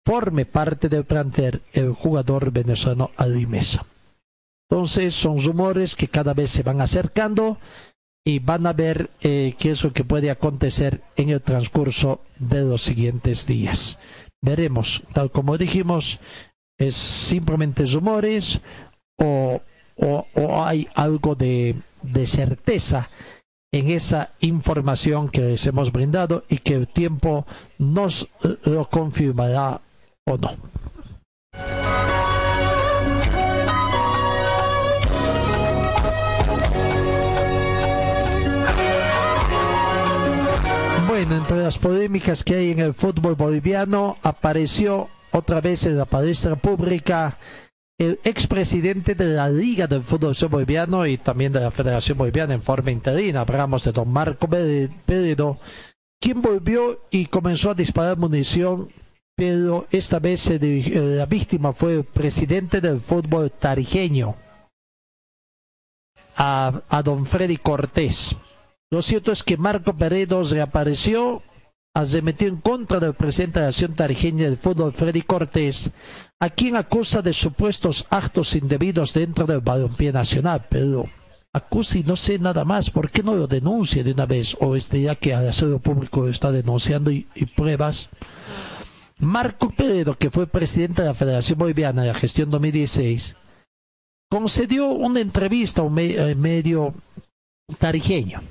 forme 0.06 0.46
parte 0.46 0.88
del 0.88 1.06
plantel 1.06 1.62
el 1.74 1.94
jugador 1.94 2.52
venezolano 2.52 3.12
Alimesa. 3.18 3.86
Entonces 4.70 5.16
son 5.16 5.42
rumores 5.42 5.96
que 5.96 6.08
cada 6.08 6.34
vez 6.34 6.52
se 6.52 6.64
van 6.64 6.82
acercando 6.82 7.58
y 8.24 8.40
van 8.40 8.68
a 8.68 8.74
ver 8.74 9.10
eh, 9.22 9.56
qué 9.58 9.72
es 9.72 9.84
lo 9.84 9.94
que 9.94 10.04
puede 10.04 10.30
acontecer 10.30 11.02
en 11.16 11.30
el 11.30 11.42
transcurso 11.42 12.22
de 12.38 12.62
los 12.62 12.82
siguientes 12.82 13.48
días. 13.48 13.98
Veremos, 14.42 15.04
tal 15.14 15.32
como 15.32 15.58
dijimos, 15.58 16.20
es 16.78 16.96
simplemente 16.96 17.86
rumores 17.86 18.62
o, 19.18 19.62
o, 19.98 20.26
hay 20.64 20.88
algo 20.96 21.36
de, 21.36 21.76
de 22.02 22.28
certeza 22.28 23.10
en 23.72 23.90
esa 23.90 24.30
información 24.40 25.30
que 25.30 25.42
les 25.42 25.66
hemos 25.66 25.92
brindado 25.92 26.44
y 26.48 26.60
que 26.60 26.76
el 26.76 26.88
tiempo 26.88 27.46
nos 27.80 28.30
eh, 28.44 28.58
lo 28.66 28.88
confirmará 28.88 29.82
o 30.26 30.38
no. 30.38 30.52
Bueno, 41.08 41.38
entre 41.38 41.58
las 41.58 41.78
polémicas 41.78 42.44
que 42.44 42.56
hay 42.56 42.72
en 42.72 42.80
el 42.80 42.94
fútbol 42.94 43.36
boliviano, 43.36 44.18
apareció 44.22 45.10
otra 45.32 45.62
vez 45.62 45.86
en 45.86 45.98
la 45.98 46.06
palestra 46.06 46.56
pública 46.56 47.38
el 48.04 48.20
expresidente 48.24 49.16
de 49.16 49.26
la 49.26 49.50
Liga 49.50 49.88
del 49.88 50.04
Fútbol 50.04 50.36
Boliviano 50.50 51.06
y 51.08 51.18
también 51.18 51.52
de 51.52 51.62
la 51.62 51.72
Federación 51.72 52.18
Boliviana 52.18 52.54
en 52.54 52.62
forma 52.62 52.92
interina. 52.92 53.42
Hablamos 53.42 53.84
de 53.84 53.92
don 53.92 54.12
Marco 54.12 54.48
Pedro, 54.48 55.58
quien 56.22 56.42
volvió 56.42 57.02
y 57.10 57.26
comenzó 57.26 57.72
a 57.72 57.76
disparar 57.76 58.18
munición, 58.18 58.90
pero 59.36 59.88
esta 59.92 60.20
vez 60.20 60.50
eh, 60.50 60.92
la 60.94 61.26
víctima 61.26 61.74
fue 61.74 61.96
el 61.96 62.04
presidente 62.04 62.82
del 62.82 63.00
fútbol 63.00 63.52
tarijeño, 63.52 64.36
a, 66.36 66.82
a 66.90 67.04
don 67.04 67.26
Freddy 67.26 67.58
Cortés. 67.58 68.36
Lo 68.92 69.02
cierto 69.02 69.32
es 69.32 69.44
que 69.44 69.58
Marco 69.58 69.94
Peredo 69.94 70.44
reapareció, 70.44 71.42
se 72.04 72.22
metió 72.22 72.48
en 72.48 72.58
contra 72.58 73.00
del 73.00 73.16
presidente 73.16 73.60
de 73.60 73.64
la 73.64 73.68
Nación 73.70 73.96
Tarijeña 73.96 74.46
del 74.46 74.58
Fútbol, 74.58 74.94
Freddy 74.94 75.22
Cortés, 75.24 75.90
a 76.44 76.50
quien 76.50 76.76
acusa 76.76 77.22
de 77.22 77.32
supuestos 77.32 78.06
actos 78.10 78.54
indebidos 78.58 79.14
dentro 79.14 79.46
del 79.46 79.62
balompié 79.62 80.12
nacional, 80.12 80.66
pero 80.70 81.06
acusa 81.54 82.00
y 82.00 82.04
no 82.04 82.18
sé 82.18 82.38
nada 82.38 82.66
más, 82.66 82.90
¿por 82.90 83.10
qué 83.12 83.24
no 83.24 83.34
lo 83.34 83.48
denuncia 83.48 84.04
de 84.04 84.12
una 84.12 84.26
vez? 84.26 84.58
O 84.60 84.76
este 84.76 85.02
ya 85.02 85.16
que 85.16 85.34
al 85.34 85.48
hacerlo 85.48 85.80
público 85.80 86.20
lo 86.20 86.28
está 86.28 86.52
denunciando 86.52 87.12
y, 87.12 87.26
pruebas. 87.56 88.10
Marco 89.20 89.70
Peredo, 89.70 90.18
que 90.18 90.30
fue 90.30 90.46
presidente 90.46 91.02
de 91.02 91.08
la 91.08 91.14
Federación 91.14 91.60
Boliviana 91.60 92.02
de 92.02 92.10
la 92.10 92.14
gestión 92.14 92.50
2016, 92.50 93.38
concedió 94.30 94.88
una 94.88 95.22
entrevista 95.22 95.82
a 95.82 95.86
un 95.86 95.98
eh, 95.98 96.36
medio 96.36 96.94
tarijeño. 97.80 98.42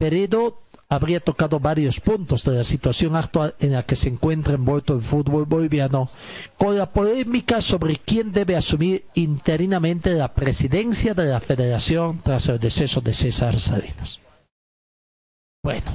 Peredo 0.00 0.63
habría 0.88 1.20
tocado 1.20 1.60
varios 1.60 2.00
puntos 2.00 2.44
de 2.44 2.52
la 2.52 2.64
situación 2.64 3.16
actual 3.16 3.54
en 3.60 3.72
la 3.72 3.82
que 3.84 3.96
se 3.96 4.08
encuentra 4.08 4.54
envuelto 4.54 4.94
el 4.94 5.00
fútbol 5.00 5.44
boliviano, 5.44 6.10
con 6.58 6.76
la 6.76 6.88
polémica 6.88 7.60
sobre 7.60 7.96
quién 7.96 8.32
debe 8.32 8.56
asumir 8.56 9.04
interinamente 9.14 10.14
la 10.14 10.34
presidencia 10.34 11.14
de 11.14 11.26
la 11.26 11.40
federación 11.40 12.20
tras 12.22 12.48
el 12.48 12.58
deceso 12.58 13.00
de 13.00 13.14
César 13.14 13.58
Salinas. 13.60 14.20
Bueno, 15.62 15.92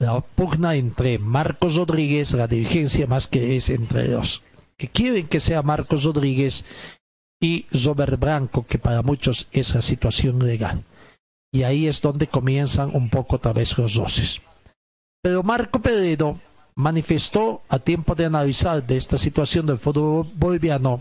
la 0.00 0.20
pugna 0.20 0.74
entre 0.74 1.18
Marcos 1.18 1.76
Rodríguez, 1.76 2.32
la 2.32 2.48
dirigencia 2.48 3.06
más 3.06 3.26
que 3.26 3.56
es 3.56 3.70
entre 3.70 4.08
los 4.08 4.42
que 4.76 4.88
quieren 4.88 5.28
que 5.28 5.38
sea 5.38 5.62
Marcos 5.62 6.02
Rodríguez 6.02 6.64
y 7.40 7.66
Robert 7.84 8.18
Branco, 8.18 8.66
que 8.66 8.78
para 8.78 9.02
muchos 9.02 9.46
es 9.52 9.74
la 9.74 9.82
situación 9.82 10.44
legal 10.44 10.82
y 11.54 11.62
ahí 11.62 11.86
es 11.86 12.00
donde 12.00 12.26
comienzan 12.26 12.90
un 12.96 13.08
poco 13.08 13.36
otra 13.36 13.52
vez 13.52 13.78
los 13.78 13.94
roces. 13.94 14.42
Pero 15.22 15.44
Marco 15.44 15.80
Peredo 15.80 16.40
manifestó 16.74 17.62
a 17.68 17.78
tiempo 17.78 18.16
de 18.16 18.24
analizar 18.24 18.84
de 18.84 18.96
esta 18.96 19.16
situación 19.16 19.64
del 19.64 19.78
fútbol 19.78 20.26
boliviano 20.34 21.00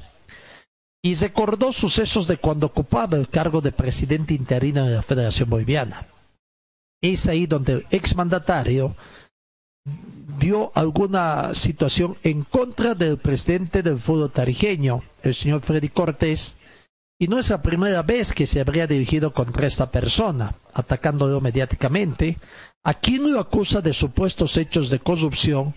y 1.01 1.15
recordó 1.15 1.73
sucesos 1.73 2.27
de 2.27 2.37
cuando 2.37 2.67
ocupaba 2.67 3.17
el 3.17 3.29
cargo 3.29 3.61
de 3.61 3.71
presidente 3.71 4.35
interino 4.35 4.85
de 4.85 4.95
la 4.95 5.01
Federación 5.01 5.49
Boliviana. 5.49 6.05
Es 7.01 7.27
ahí 7.27 7.47
donde 7.47 7.73
el 7.73 7.87
exmandatario 7.89 8.95
dio 10.39 10.71
alguna 10.75 11.55
situación 11.55 12.15
en 12.21 12.43
contra 12.43 12.93
del 12.93 13.17
presidente 13.17 13.81
del 13.81 13.97
fútbol 13.97 14.31
tarijeño, 14.31 15.01
el 15.23 15.33
señor 15.33 15.61
Freddy 15.61 15.89
Cortés, 15.89 16.57
y 17.23 17.27
no 17.29 17.39
es 17.39 17.51
la 17.51 17.61
primera 17.61 18.01
vez 18.01 18.33
que 18.33 18.45
se 18.45 18.59
habría 18.59 18.85
dirigido 18.85 19.33
contra 19.33 19.65
esta 19.65 19.89
persona, 19.89 20.55
atacándolo 20.73 21.39
mediáticamente, 21.39 22.37
a 22.83 22.95
quien 22.95 23.31
lo 23.31 23.39
acusa 23.39 23.79
de 23.79 23.93
supuestos 23.93 24.57
hechos 24.57 24.89
de 24.89 24.99
corrupción, 24.99 25.73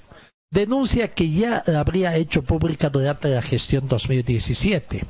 denuncia 0.51 1.15
que 1.15 1.31
ya 1.31 1.63
la 1.69 1.79
habría 1.79 2.17
hecho 2.17 2.43
pública 2.43 2.91
durante 2.91 3.29
la 3.29 3.43
gestión 3.43 3.87
2017. 3.87 5.05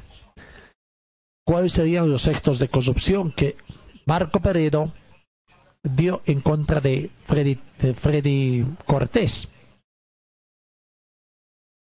¿Cuáles 1.43 1.73
serían 1.73 2.11
los 2.11 2.29
actos 2.29 2.59
de 2.59 2.69
corrupción 2.69 3.33
que 3.33 3.57
Marco 4.05 4.41
Peredo 4.41 4.93
dio 5.83 6.21
en 6.27 6.43
contra 6.43 6.83
de 6.83 7.11
Freddy, 7.25 7.59
de 7.79 7.95
Freddy 7.95 8.67
Cortés? 8.85 9.49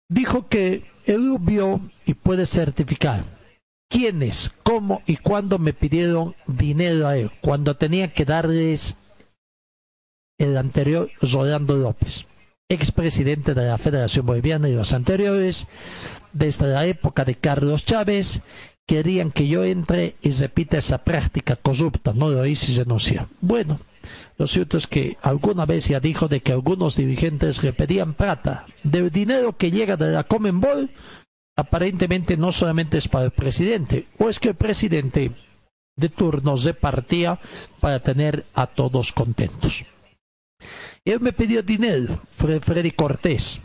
Dijo 0.09 0.47
que 0.47 0.85
él 1.07 1.39
vio 1.41 1.81
y 2.07 2.15
puede 2.15 2.47
certificar 2.47 3.38
quiénes, 3.89 4.53
cómo 4.63 5.03
y 5.07 5.17
cuándo 5.17 5.59
me 5.59 5.73
pidieron 5.73 6.35
dinero 6.47 7.09
a 7.09 7.17
él, 7.17 7.31
cuando 7.41 7.77
tenía 7.77 8.13
que 8.13 8.25
darles 8.25 8.97
el 10.39 10.57
anterior 10.57 11.11
Rolando 11.21 11.77
López. 11.77 12.27
expresidente 12.71 13.55
de 13.55 13.67
la 13.67 13.79
Federación 13.79 14.27
Boliviana 14.27 14.69
y 14.69 14.75
los 14.75 14.93
anteriores, 14.93 15.69
desde 16.35 16.67
la 16.67 16.85
época 16.85 17.25
de 17.25 17.35
Carlos 17.35 17.87
Chávez, 17.87 18.43
querían 18.87 19.33
que 19.33 19.49
yo 19.49 19.65
entre 19.65 20.17
y 20.21 20.33
repita 20.33 20.77
esa 20.77 20.99
práctica 20.99 21.57
corrupta, 21.57 22.13
no 22.15 22.29
lo 22.29 22.45
hice 22.45 22.73
y 22.73 22.77
renunció. 22.77 23.27
Bueno, 23.41 23.81
lo 24.37 24.47
cierto 24.47 24.77
es 24.77 24.87
que 24.87 25.17
alguna 25.23 25.67
vez 25.67 25.89
ya 25.89 25.99
dijo 25.99 26.29
de 26.29 26.41
que 26.41 26.53
algunos 26.53 26.95
dirigentes 26.95 27.63
le 27.63 27.73
pedían 27.73 28.15
plata 28.15 28.67
del 28.83 29.11
dinero 29.11 29.57
que 29.57 29.71
llega 29.71 29.97
de 29.97 30.13
la 30.13 30.25
Comenbol, 30.25 30.91
aparentemente 31.59 32.37
no 32.37 32.53
solamente 32.53 32.99
es 32.99 33.09
para 33.09 33.25
el 33.25 33.33
presidente, 33.33 34.07
o 34.19 34.29
es 34.29 34.39
que 34.39 34.51
el 34.51 34.55
presidente 34.55 35.33
de 35.97 36.09
turno 36.09 36.55
repartía 36.55 37.41
para 37.81 37.99
tener 37.99 38.47
a 38.55 38.69
todos 38.69 39.13
contentos. 39.13 39.85
Él 41.05 41.19
me 41.19 41.33
pidió 41.33 41.65
dinero, 41.65 42.21
Freddy 42.29 42.93
Cortés, 42.93 43.61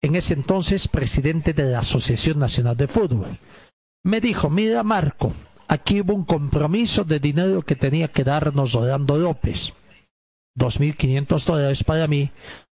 en 0.00 0.14
ese 0.14 0.34
entonces 0.34 0.86
presidente 0.86 1.52
de 1.52 1.64
la 1.64 1.80
Asociación 1.80 2.38
Nacional 2.38 2.76
de 2.76 2.86
Fútbol. 2.86 3.36
Me 4.04 4.20
dijo, 4.20 4.48
mira 4.48 4.84
Marco, 4.84 5.32
aquí 5.66 6.02
hubo 6.02 6.14
un 6.14 6.24
compromiso 6.24 7.02
de 7.02 7.18
dinero 7.18 7.62
que 7.62 7.74
tenía 7.74 8.06
que 8.06 8.22
darnos 8.22 8.76
Orlando 8.76 9.16
López. 9.16 9.72
2.500 10.56 11.44
dólares 11.44 11.82
para 11.82 12.06
mí, 12.06 12.30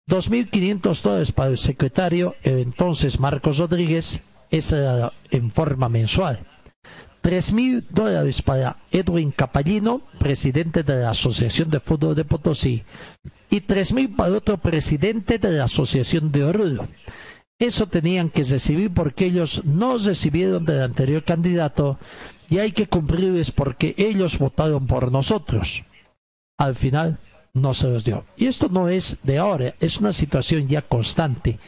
2.500 0.08 1.02
dólares 1.02 1.32
para 1.32 1.50
el 1.50 1.58
secretario, 1.58 2.36
el 2.44 2.60
entonces 2.60 3.18
Marcos 3.18 3.58
Rodríguez, 3.58 4.22
era 4.52 5.12
en 5.30 5.50
forma 5.50 5.88
mensual. 5.88 6.40
3.000 7.22 7.84
dólares 7.88 8.42
para 8.42 8.76
Edwin 8.90 9.30
Capallino, 9.30 10.02
presidente 10.18 10.82
de 10.82 11.02
la 11.02 11.10
Asociación 11.10 11.70
de 11.70 11.80
Fútbol 11.80 12.14
de 12.14 12.24
Potosí, 12.24 12.82
y 13.48 13.60
3.000 13.60 14.16
para 14.16 14.32
otro 14.32 14.58
presidente 14.58 15.38
de 15.38 15.52
la 15.52 15.64
Asociación 15.64 16.32
de 16.32 16.44
Oruro. 16.44 16.88
Eso 17.58 17.86
tenían 17.86 18.28
que 18.28 18.42
recibir 18.42 18.92
porque 18.92 19.26
ellos 19.26 19.62
no 19.64 19.96
recibieron 19.96 20.64
del 20.64 20.82
anterior 20.82 21.22
candidato 21.22 21.98
y 22.50 22.58
hay 22.58 22.72
que 22.72 22.88
cumplirles 22.88 23.52
porque 23.52 23.94
ellos 23.96 24.36
votaron 24.36 24.86
por 24.88 25.12
nosotros. 25.12 25.84
Al 26.58 26.74
final 26.74 27.18
no 27.54 27.72
se 27.72 27.88
los 27.88 28.04
dio. 28.04 28.24
Y 28.36 28.46
esto 28.46 28.68
no 28.68 28.88
es 28.88 29.18
de 29.22 29.38
ahora, 29.38 29.74
es 29.78 29.98
una 29.98 30.12
situación 30.12 30.66
ya 30.66 30.82
constante. 30.82 31.58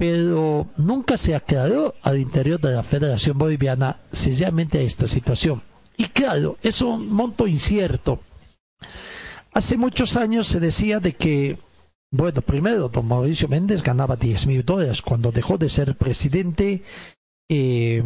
Pero 0.00 0.66
nunca 0.78 1.18
se 1.18 1.34
aclaró 1.34 1.94
al 2.00 2.18
interior 2.18 2.58
de 2.58 2.70
la 2.70 2.82
Federación 2.82 3.36
Boliviana 3.36 3.98
sencillamente 4.10 4.82
esta 4.82 5.06
situación. 5.06 5.60
Y 5.98 6.06
claro, 6.06 6.56
es 6.62 6.80
un 6.80 7.12
monto 7.12 7.46
incierto. 7.46 8.18
Hace 9.52 9.76
muchos 9.76 10.16
años 10.16 10.46
se 10.46 10.58
decía 10.58 11.00
de 11.00 11.12
que, 11.12 11.58
bueno, 12.10 12.40
primero 12.40 12.88
don 12.88 13.06
Mauricio 13.08 13.46
Méndez 13.46 13.82
ganaba 13.82 14.16
10 14.16 14.46
mil 14.46 14.64
dólares 14.64 15.02
cuando 15.02 15.32
dejó 15.32 15.58
de 15.58 15.68
ser 15.68 15.94
presidente 15.94 16.82
eh, 17.50 18.02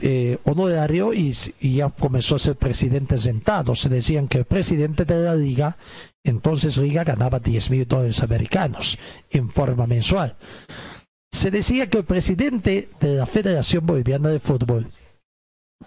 eh, 0.00 0.38
honorario 0.42 1.14
y, 1.14 1.32
y, 1.60 1.76
ya 1.76 1.88
comenzó 1.88 2.34
a 2.34 2.40
ser 2.40 2.56
presidente 2.56 3.16
sentado. 3.16 3.76
Se 3.76 3.88
decían 3.88 4.26
que 4.26 4.38
el 4.38 4.44
presidente 4.44 5.04
de 5.04 5.22
la 5.22 5.36
liga 5.36 5.76
entonces 6.24 6.76
Liga 6.76 7.04
ganaba 7.04 7.38
10 7.38 7.70
mil 7.70 7.86
dólares 7.86 8.22
americanos 8.22 8.98
en 9.30 9.50
forma 9.50 9.86
mensual. 9.86 10.36
Se 11.32 11.50
decía 11.50 11.88
que 11.88 11.98
el 11.98 12.04
presidente 12.04 12.88
de 13.00 13.16
la 13.16 13.26
Federación 13.26 13.86
Boliviana 13.86 14.30
de 14.30 14.40
Fútbol 14.40 14.86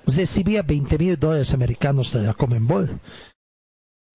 recibía 0.05 0.61
20 0.61 0.97
mil 0.97 1.19
dólares 1.19 1.53
americanos 1.53 2.13
de 2.13 2.23
la 2.23 2.33
Comenbol. 2.33 2.99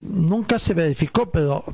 Nunca 0.01 0.59
se 0.59 0.75
verificó, 0.75 1.31
pero 1.31 1.65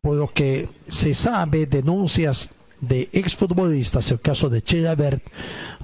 por 0.00 0.16
lo 0.16 0.28
que 0.32 0.68
se 0.88 1.14
sabe, 1.14 1.66
denuncias 1.66 2.52
de 2.80 3.08
exfutbolistas, 3.12 4.10
el 4.10 4.20
caso 4.20 4.48
de 4.48 4.62
Chilabert, 4.62 5.22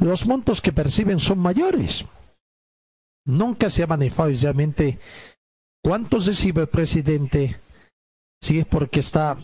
los 0.00 0.26
montos 0.26 0.60
que 0.60 0.72
perciben 0.72 1.18
son 1.18 1.38
mayores. 1.38 2.04
Nunca 3.26 3.70
se 3.70 3.82
ha 3.82 3.86
manifestado 3.86 4.30
realmente 4.30 4.98
cuántos 5.82 6.26
recibe 6.26 6.62
el 6.62 6.68
presidente 6.68 7.56
si 8.40 8.60
es 8.60 8.66
porque 8.66 9.00
está, 9.00 9.36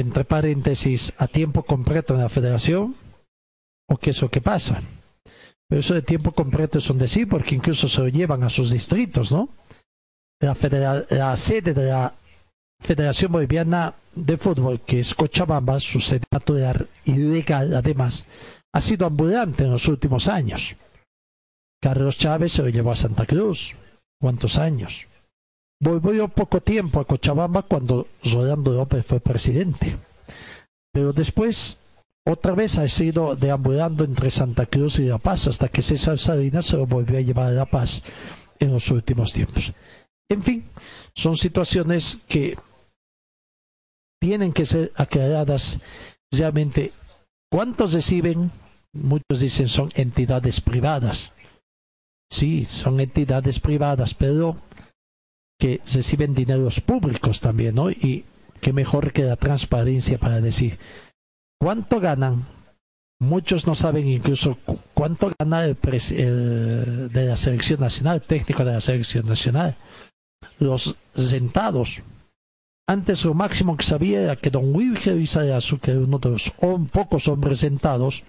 entre 0.00 0.24
paréntesis, 0.24 1.12
a 1.18 1.26
tiempo 1.26 1.62
completo 1.62 2.14
en 2.14 2.20
la 2.20 2.28
federación, 2.28 2.94
o 3.88 3.96
qué 3.96 4.10
es 4.10 4.20
lo 4.22 4.30
que 4.30 4.40
pasa. 4.40 4.82
Pero 5.68 5.80
eso 5.80 5.94
de 5.94 6.02
tiempo 6.02 6.32
completo 6.32 6.78
es 6.78 6.88
un 6.90 6.98
decir, 6.98 7.28
porque 7.28 7.54
incluso 7.54 7.88
se 7.88 8.00
lo 8.00 8.08
llevan 8.08 8.42
a 8.42 8.50
sus 8.50 8.70
distritos, 8.70 9.30
¿no? 9.30 9.48
La, 10.40 10.56
la 11.10 11.36
sede 11.36 11.74
de 11.74 11.86
la 11.86 12.14
Federación 12.80 13.32
Boliviana 13.32 13.94
de 14.14 14.36
Fútbol, 14.36 14.80
que 14.80 15.00
es 15.00 15.14
Cochabamba, 15.14 15.80
su 15.80 16.00
sede 16.00 16.24
natural 16.30 16.88
y 17.04 17.16
legal, 17.16 17.74
además, 17.74 18.26
ha 18.72 18.80
sido 18.80 19.06
ambulante 19.06 19.64
en 19.64 19.72
los 19.72 19.88
últimos 19.88 20.28
años. 20.28 20.76
Carlos 21.80 22.16
Chávez 22.16 22.52
se 22.52 22.62
lo 22.62 22.68
llevó 22.68 22.92
a 22.92 22.96
Santa 22.96 23.26
Cruz. 23.26 23.74
¿Cuántos 24.20 24.58
años? 24.58 25.07
Volvió 25.80 26.26
poco 26.28 26.60
tiempo 26.60 27.00
a 27.00 27.04
Cochabamba 27.04 27.62
cuando 27.62 28.08
Rolando 28.24 28.72
López 28.72 29.06
fue 29.06 29.20
presidente. 29.20 29.96
Pero 30.92 31.12
después, 31.12 31.78
otra 32.26 32.54
vez 32.54 32.78
ha 32.78 32.88
sido 32.88 33.36
deambulando 33.36 34.04
entre 34.04 34.30
Santa 34.30 34.66
Cruz 34.66 34.98
y 34.98 35.04
La 35.04 35.18
Paz 35.18 35.46
hasta 35.46 35.68
que 35.68 35.82
César 35.82 36.18
Salinas 36.18 36.66
se 36.66 36.76
lo 36.76 36.86
volvió 36.86 37.18
a 37.18 37.22
llevar 37.22 37.46
a 37.46 37.52
La 37.52 37.66
Paz 37.66 38.02
en 38.58 38.72
los 38.72 38.90
últimos 38.90 39.32
tiempos. 39.32 39.72
En 40.28 40.42
fin, 40.42 40.64
son 41.14 41.36
situaciones 41.36 42.20
que 42.28 42.58
tienen 44.20 44.52
que 44.52 44.66
ser 44.66 44.92
aclaradas 44.96 45.78
realmente. 46.30 46.92
¿Cuántos 47.50 47.92
reciben? 47.92 48.50
Muchos 48.92 49.40
dicen 49.40 49.68
son 49.68 49.92
entidades 49.94 50.60
privadas. 50.60 51.32
Sí, 52.30 52.66
son 52.66 53.00
entidades 53.00 53.60
privadas, 53.60 54.12
pero 54.12 54.56
que 55.58 55.80
reciben 55.92 56.34
dineros 56.34 56.80
públicos 56.80 57.40
también, 57.40 57.74
¿no? 57.74 57.90
Y 57.90 58.24
qué 58.60 58.72
mejor 58.72 59.12
que 59.12 59.24
la 59.24 59.36
transparencia 59.36 60.18
para 60.18 60.40
decir 60.40 60.78
cuánto 61.60 62.00
ganan. 62.00 62.46
Muchos 63.20 63.66
no 63.66 63.74
saben 63.74 64.06
incluso 64.06 64.58
cuánto 64.94 65.32
gana 65.36 65.64
el, 65.64 65.76
de 67.12 67.24
la 67.24 67.36
selección 67.36 67.80
nacional, 67.80 68.22
técnico 68.22 68.64
de 68.64 68.72
la 68.72 68.80
selección 68.80 69.26
nacional. 69.26 69.74
Los 70.60 70.94
sentados. 71.16 72.00
Antes 72.86 73.24
lo 73.24 73.34
máximo 73.34 73.76
que 73.76 73.84
sabía 73.84 74.20
era 74.20 74.36
que 74.36 74.50
don 74.50 74.72
Wilger 74.72 75.16
Isayasu, 75.18 75.80
que 75.80 75.90
era 75.90 76.00
uno 76.00 76.20
de 76.20 76.30
los 76.30 76.52
pocos 76.92 77.26
hombres 77.26 77.58
sentados, 77.58 78.22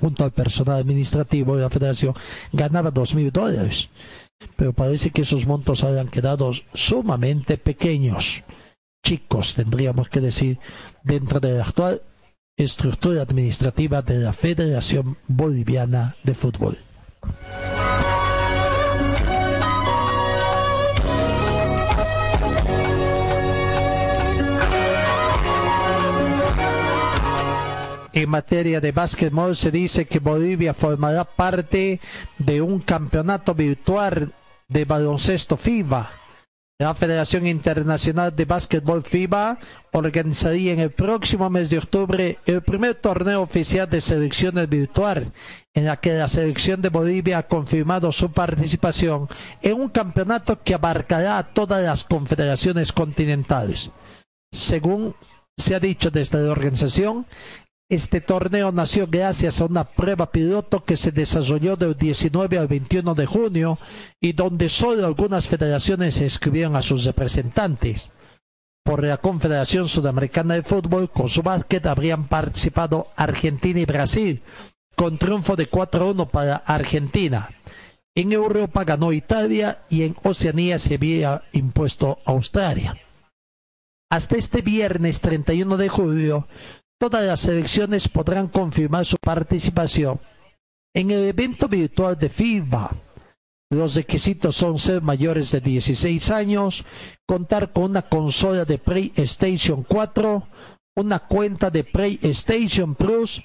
junto 0.00 0.24
al 0.24 0.32
personal 0.32 0.80
administrativo 0.80 1.54
de 1.56 1.62
la 1.62 1.70
federación, 1.70 2.14
ganaba 2.52 2.90
dos 2.90 3.14
mil 3.14 3.30
dólares 3.30 3.88
pero 4.56 4.72
parece 4.72 5.10
que 5.10 5.22
esos 5.22 5.46
montos 5.46 5.84
hayan 5.84 6.08
quedado 6.08 6.50
sumamente 6.74 7.58
pequeños, 7.58 8.42
chicos, 9.02 9.54
tendríamos 9.54 10.08
que 10.08 10.20
decir, 10.20 10.58
dentro 11.02 11.40
de 11.40 11.52
la 11.52 11.62
actual 11.62 12.02
estructura 12.56 13.22
administrativa 13.22 14.02
de 14.02 14.18
la 14.18 14.32
Federación 14.32 15.16
Boliviana 15.26 16.16
de 16.22 16.34
Fútbol. 16.34 16.78
En 28.14 28.28
materia 28.28 28.80
de 28.80 28.92
básquetbol 28.92 29.56
se 29.56 29.70
dice 29.70 30.04
que 30.04 30.18
Bolivia 30.18 30.74
formará 30.74 31.24
parte 31.24 31.98
de 32.38 32.60
un 32.60 32.80
campeonato 32.80 33.54
virtual 33.54 34.32
de 34.68 34.84
baloncesto 34.84 35.56
FIBA. 35.56 36.10
La 36.78 36.94
Federación 36.94 37.46
Internacional 37.46 38.34
de 38.34 38.44
Básquetbol 38.44 39.02
FIBA 39.02 39.58
organizaría 39.92 40.72
en 40.72 40.80
el 40.80 40.90
próximo 40.90 41.48
mes 41.48 41.70
de 41.70 41.78
octubre 41.78 42.38
el 42.44 42.60
primer 42.62 42.96
torneo 42.96 43.40
oficial 43.40 43.88
de 43.88 44.00
selecciones 44.00 44.68
virtual, 44.68 45.32
en 45.74 45.84
la 45.86 45.98
que 45.98 46.12
la 46.12 46.28
selección 46.28 46.82
de 46.82 46.88
Bolivia 46.88 47.38
ha 47.38 47.46
confirmado 47.46 48.10
su 48.10 48.32
participación 48.32 49.28
en 49.62 49.80
un 49.80 49.88
campeonato 49.88 50.60
que 50.62 50.74
abarcará 50.74 51.38
a 51.38 51.46
todas 51.46 51.82
las 51.82 52.04
confederaciones 52.04 52.92
continentales. 52.92 53.90
Según 54.50 55.14
se 55.56 55.74
ha 55.74 55.80
dicho 55.80 56.10
desde 56.10 56.42
la 56.42 56.50
organización, 56.50 57.26
este 57.94 58.22
torneo 58.22 58.72
nació 58.72 59.06
gracias 59.06 59.60
a 59.60 59.66
una 59.66 59.84
prueba 59.84 60.30
piloto 60.30 60.82
que 60.82 60.96
se 60.96 61.12
desarrolló 61.12 61.76
del 61.76 61.94
19 61.94 62.58
al 62.58 62.66
21 62.66 63.14
de 63.14 63.26
junio 63.26 63.78
y 64.18 64.32
donde 64.32 64.70
solo 64.70 65.06
algunas 65.06 65.46
federaciones 65.46 66.14
se 66.14 66.24
inscribieron 66.24 66.74
a 66.74 66.80
sus 66.80 67.04
representantes. 67.04 68.10
Por 68.82 69.04
la 69.04 69.18
Confederación 69.18 69.88
Sudamericana 69.88 70.54
de 70.54 70.62
Fútbol, 70.62 71.10
con 71.10 71.28
su 71.28 71.42
básquet 71.42 71.86
habrían 71.86 72.28
participado 72.28 73.08
Argentina 73.14 73.80
y 73.80 73.84
Brasil, 73.84 74.42
con 74.96 75.18
triunfo 75.18 75.54
de 75.54 75.70
4-1 75.70 76.30
para 76.30 76.56
Argentina. 76.56 77.50
En 78.14 78.32
Europa 78.32 78.84
ganó 78.84 79.12
Italia 79.12 79.82
y 79.90 80.02
en 80.04 80.16
Oceanía 80.22 80.78
se 80.78 80.94
había 80.94 81.42
impuesto 81.52 82.20
Australia. 82.24 82.96
Hasta 84.10 84.36
este 84.36 84.62
viernes 84.62 85.20
31 85.20 85.76
de 85.76 85.88
julio, 85.88 86.48
todas 87.02 87.24
las 87.24 87.40
selecciones 87.40 88.08
podrán 88.08 88.46
confirmar 88.46 89.04
su 89.04 89.16
participación 89.16 90.20
en 90.94 91.10
el 91.10 91.24
evento 91.24 91.66
virtual 91.66 92.16
de 92.16 92.28
FIBA. 92.28 92.92
Los 93.72 93.96
requisitos 93.96 94.54
son 94.54 94.78
ser 94.78 95.02
mayores 95.02 95.50
de 95.50 95.60
16 95.60 96.30
años, 96.30 96.84
contar 97.26 97.72
con 97.72 97.90
una 97.90 98.02
consola 98.02 98.64
de 98.64 98.78
PlayStation 98.78 99.82
4, 99.82 100.46
una 100.94 101.18
cuenta 101.18 101.70
de 101.70 101.82
PlayStation 101.82 102.94
Plus 102.94 103.42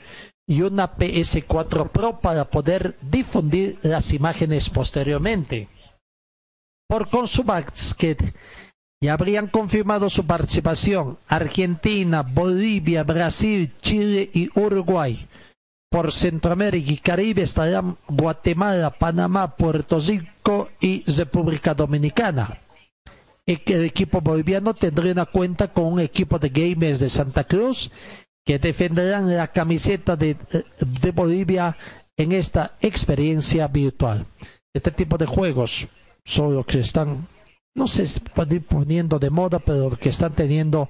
y 0.47 0.61
una 0.61 0.95
PS4 0.95 1.89
Pro 1.89 2.19
para 2.19 2.45
poder 2.51 2.95
difundir 3.01 3.79
las 3.81 4.13
imágenes 4.13 4.69
posteriormente. 4.69 5.67
Por 6.87 7.09
Consubasket 7.09 8.35
ya 9.01 9.13
habrían 9.13 9.47
confirmado 9.47 10.09
su 10.09 10.25
participación 10.25 11.17
Argentina, 11.27 12.23
Bolivia, 12.23 13.03
Brasil, 13.03 13.71
Chile 13.81 14.29
y 14.33 14.49
Uruguay. 14.59 15.27
Por 15.89 16.11
Centroamérica 16.11 16.91
y 16.91 16.97
Caribe 16.97 17.43
estarán 17.43 17.97
Guatemala, 18.07 18.89
Panamá, 18.89 19.55
Puerto 19.55 19.99
Rico 19.99 20.69
y 20.81 21.03
República 21.09 21.73
Dominicana. 21.73 22.59
El 23.45 23.85
equipo 23.85 24.19
boliviano 24.19 24.73
tendrá 24.73 25.09
una 25.09 25.25
cuenta 25.25 25.71
con 25.71 25.85
un 25.85 25.99
equipo 26.01 26.37
de 26.37 26.49
gamers 26.49 26.99
de 26.99 27.09
Santa 27.09 27.45
Cruz 27.45 27.89
que 28.45 28.59
defenderán 28.59 29.33
la 29.33 29.47
camiseta 29.47 30.17
de, 30.17 30.35
de 30.79 31.11
Bolivia 31.11 31.77
en 32.17 32.33
esta 32.33 32.75
experiencia 32.81 33.67
virtual. 33.67 34.25
Este 34.73 34.91
tipo 34.91 35.17
de 35.17 35.25
juegos 35.25 35.87
son 36.25 36.55
los 36.55 36.65
que 36.65 36.79
están, 36.79 37.27
no 37.77 37.85
pueden 38.33 38.57
ir 38.57 38.65
poniendo 38.65 39.19
de 39.19 39.29
moda, 39.29 39.59
pero 39.59 39.91
que 39.91 40.09
están 40.09 40.33
teniendo 40.33 40.89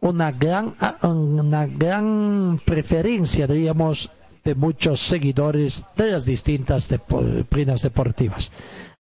una 0.00 0.30
gran, 0.30 0.74
una 1.02 1.66
gran 1.66 2.60
preferencia, 2.64 3.46
diríamos, 3.46 4.10
de 4.44 4.54
muchos 4.54 5.00
seguidores 5.00 5.84
de 5.96 6.12
las 6.12 6.24
distintas 6.24 6.88
disciplinas 6.88 7.82
deportivas. 7.82 8.50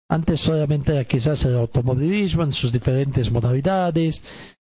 Antes 0.10 0.42
solamente 0.42 0.94
era 0.94 1.06
quizás 1.06 1.46
el 1.46 1.58
automovilismo 1.58 2.44
en 2.44 2.52
sus 2.52 2.72
diferentes 2.72 3.32
modalidades, 3.32 4.24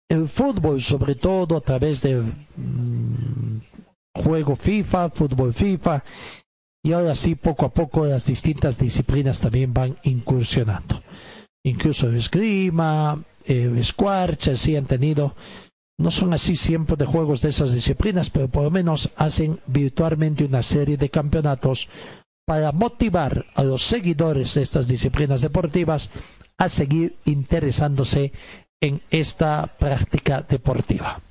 el 0.10 0.30
fútbol 0.30 0.82
sobre 0.82 1.16
todo 1.16 1.58
a 1.58 1.62
través 1.62 2.02
del 2.02 2.24
mm, 2.56 3.58
juego 4.14 4.56
FIFA, 4.56 5.10
fútbol 5.10 5.54
FIFA, 5.54 6.04
y 6.84 6.94
ahora 6.94 7.16
sí 7.16 7.34
poco 7.36 7.66
a 7.66 7.74
poco 7.74 8.06
las 8.06 8.28
distintas 8.28 8.78
disciplinas 8.78 9.42
también 9.42 9.74
van 9.74 9.98
incursionando. 10.04 11.02
Incluso 11.66 12.10
esgrima, 12.12 13.22
el 13.44 13.84
squash, 13.84 14.50
así 14.52 14.76
han 14.76 14.86
tenido 14.86 15.36
no 15.98 16.12
son 16.12 16.34
así 16.34 16.56
siempre 16.56 16.98
de 16.98 17.06
juegos 17.06 17.42
de 17.42 17.50
esas 17.50 17.74
disciplinas, 17.74 18.30
pero 18.30 18.50
por 18.50 18.64
lo 18.64 18.72
menos 18.72 19.12
hacen 19.16 19.60
virtualmente 19.66 20.44
una 20.44 20.62
serie 20.62 20.98
de 20.98 21.10
campeonatos 21.10 21.90
para 22.46 22.72
motivar 22.72 23.46
a 23.56 23.64
los 23.64 23.84
seguidores 23.84 24.54
de 24.54 24.62
estas 24.62 24.88
disciplinas 24.88 25.42
deportivas 25.42 26.10
a 26.58 26.70
seguir 26.70 27.16
interesándose 27.26 28.34
en 28.82 29.02
esta 29.10 29.68
práctica 29.80 30.46
deportiva. 30.48 31.22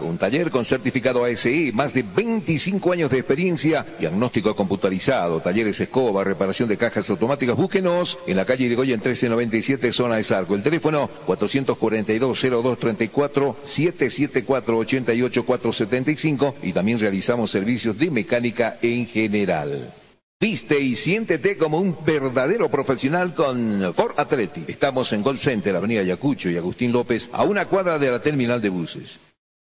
Un 0.00 0.16
taller 0.16 0.50
con 0.50 0.64
certificado 0.64 1.26
ASI, 1.26 1.72
más 1.74 1.92
de 1.92 2.02
25 2.02 2.92
años 2.92 3.10
de 3.10 3.18
experiencia, 3.18 3.84
diagnóstico 4.00 4.56
computarizado, 4.56 5.40
talleres 5.40 5.78
Escobar, 5.78 6.26
reparación 6.26 6.70
de 6.70 6.78
cajas 6.78 7.10
automáticas. 7.10 7.54
Búsquenos 7.54 8.18
en 8.26 8.36
la 8.36 8.46
calle 8.46 8.70
de 8.70 8.74
Goya 8.74 8.94
en 8.94 9.00
1397, 9.00 9.92
zona 9.92 10.16
de 10.16 10.24
Sarco. 10.24 10.54
El 10.54 10.62
teléfono 10.62 11.10
442-0234, 11.26 13.54
774-88475 13.66 16.54
y 16.62 16.72
también 16.72 16.98
realizamos 16.98 17.50
servicios 17.50 17.98
de 17.98 18.10
mecánica 18.10 18.78
en 18.80 19.06
general. 19.06 19.92
Viste 20.40 20.80
y 20.80 20.94
siéntete 20.96 21.56
como 21.56 21.78
un 21.78 21.96
verdadero 22.04 22.68
profesional 22.68 23.32
con 23.32 23.94
Ford 23.94 24.14
Athletic. 24.16 24.68
Estamos 24.68 25.12
en 25.12 25.22
Gold 25.22 25.38
Center, 25.38 25.76
Avenida 25.76 26.02
Yacucho 26.02 26.50
y 26.50 26.56
Agustín 26.56 26.90
López, 26.90 27.28
a 27.32 27.44
una 27.44 27.66
cuadra 27.66 28.00
de 28.00 28.10
la 28.10 28.20
terminal 28.20 28.60
de 28.60 28.68
buses. 28.68 29.20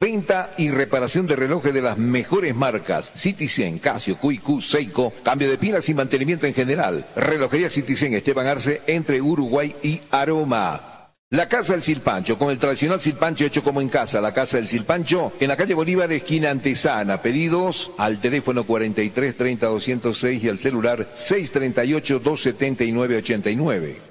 Venta 0.01 0.49
y 0.57 0.71
reparación 0.71 1.27
de 1.27 1.35
relojes 1.35 1.75
de 1.75 1.81
las 1.83 1.99
mejores 1.99 2.55
marcas. 2.55 3.11
Citizen, 3.15 3.77
Casio, 3.77 4.17
QQ, 4.17 4.59
Seiko. 4.59 5.13
Cambio 5.21 5.47
de 5.47 5.59
pilas 5.59 5.87
y 5.89 5.93
mantenimiento 5.93 6.47
en 6.47 6.55
general. 6.55 7.05
Relojería 7.15 7.69
Citizen 7.69 8.15
Esteban 8.15 8.47
Arce 8.47 8.81
entre 8.87 9.21
Uruguay 9.21 9.75
y 9.83 10.01
Aroma. 10.09 11.13
La 11.29 11.47
Casa 11.47 11.73
del 11.73 11.83
Silpancho, 11.83 12.39
con 12.39 12.49
el 12.49 12.57
tradicional 12.57 12.99
silpancho 12.99 13.45
hecho 13.45 13.63
como 13.63 13.79
en 13.79 13.89
casa. 13.89 14.21
La 14.21 14.33
Casa 14.33 14.57
del 14.57 14.67
Silpancho, 14.67 15.33
en 15.39 15.49
la 15.49 15.55
calle 15.55 15.75
Bolívar, 15.75 16.11
esquina 16.11 16.49
Antesana. 16.49 17.21
Pedidos 17.21 17.91
al 17.99 18.19
teléfono 18.19 18.63
43 18.63 19.37
30 19.37 19.67
206 19.67 20.43
y 20.43 20.49
al 20.49 20.57
celular 20.57 21.07
638 21.13 22.19
279 22.21 23.17
89. 23.17 24.10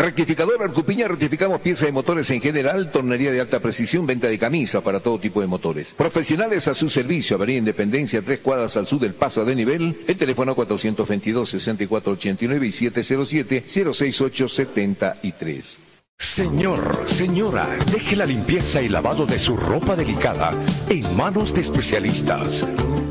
Rectificador 0.00 0.62
Arcupiña, 0.62 1.08
rectificamos 1.08 1.60
piezas 1.60 1.84
de 1.84 1.92
motores 1.92 2.30
en 2.30 2.40
general, 2.40 2.90
tornería 2.90 3.32
de 3.32 3.40
alta 3.42 3.60
precisión, 3.60 4.06
venta 4.06 4.28
de 4.28 4.38
camisas 4.38 4.82
para 4.82 5.00
todo 5.00 5.18
tipo 5.18 5.42
de 5.42 5.46
motores. 5.46 5.92
Profesionales 5.92 6.68
a 6.68 6.74
su 6.74 6.88
servicio, 6.88 7.36
Avenida 7.36 7.58
Independencia, 7.58 8.22
tres 8.22 8.38
cuadras 8.38 8.78
al 8.78 8.86
sur 8.86 8.98
del 8.98 9.12
paso 9.12 9.44
de 9.44 9.54
nivel, 9.54 9.94
el 10.08 10.16
teléfono 10.16 10.56
422-6489 10.56 12.66
y 12.66 12.70
707-06873. 12.88 15.76
Señor, 16.18 17.02
señora, 17.04 17.68
deje 17.92 18.16
la 18.16 18.24
limpieza 18.24 18.80
y 18.80 18.88
lavado 18.88 19.26
de 19.26 19.38
su 19.38 19.54
ropa 19.54 19.96
delicada 19.96 20.54
en 20.88 21.14
manos 21.14 21.52
de 21.52 21.60
especialistas. 21.60 22.66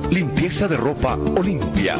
Limpieza 0.09 0.67
de 0.67 0.77
ropa 0.77 1.19
Olimpia. 1.37 1.99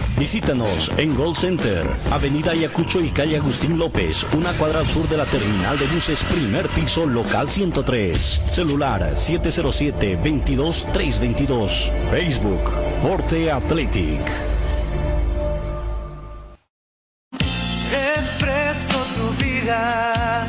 Visítanos 0.21 0.93
en 0.97 1.15
Gold 1.15 1.35
Center, 1.35 1.89
Avenida 2.11 2.51
Ayacucho 2.51 3.01
y 3.01 3.09
calle 3.09 3.37
Agustín 3.37 3.79
López, 3.79 4.23
una 4.33 4.53
cuadra 4.53 4.81
al 4.81 4.87
sur 4.87 5.09
de 5.09 5.17
la 5.17 5.25
terminal 5.25 5.79
de 5.79 5.87
buses, 5.87 6.21
primer 6.25 6.69
piso, 6.69 7.07
local 7.07 7.49
103. 7.49 8.41
Celular 8.51 9.15
707-22322. 9.15 11.91
Facebook, 12.11 12.61
Forte 13.01 13.51
Athletic. 13.51 14.21
Refresco 17.31 18.99
tu 19.15 19.31
vida, 19.43 20.45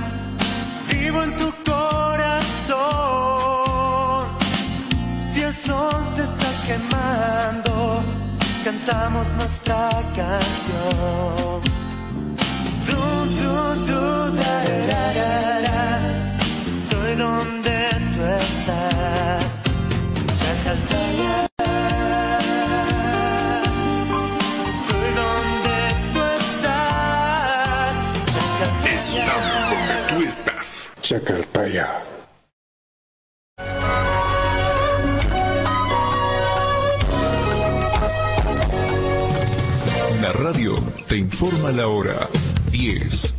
vivo 0.90 1.22
en 1.22 1.34
tu 1.38 1.50
corazón. 1.64 2.76
Si 5.16 5.40
el 5.40 5.54
sol 5.54 5.96
te 6.14 6.24
está 6.24 6.52
quemando, 6.66 7.71
cantamos 8.64 9.32
nuestra 9.32 9.90
canción. 10.14 11.60
Du, 12.86 13.02
du, 13.38 13.54
du, 13.86 14.36
da, 14.36 14.56
da, 14.90 16.00
Estoy 16.70 17.14
donde 17.16 17.78
tú 18.14 18.22
estás. 18.22 19.62
Chacaltaya. 20.38 21.48
Estoy 24.68 25.08
donde 25.22 25.78
tú 26.12 26.22
estás. 26.40 27.92
Chacaltaya. 28.32 28.94
Estamos 28.94 29.60
donde 29.70 29.96
tú 30.08 30.16
estás. 30.24 30.68
Radio 40.42 40.74
te 41.08 41.16
informa 41.16 41.70
la 41.70 41.86
hora 41.88 42.28
10, 42.72 43.34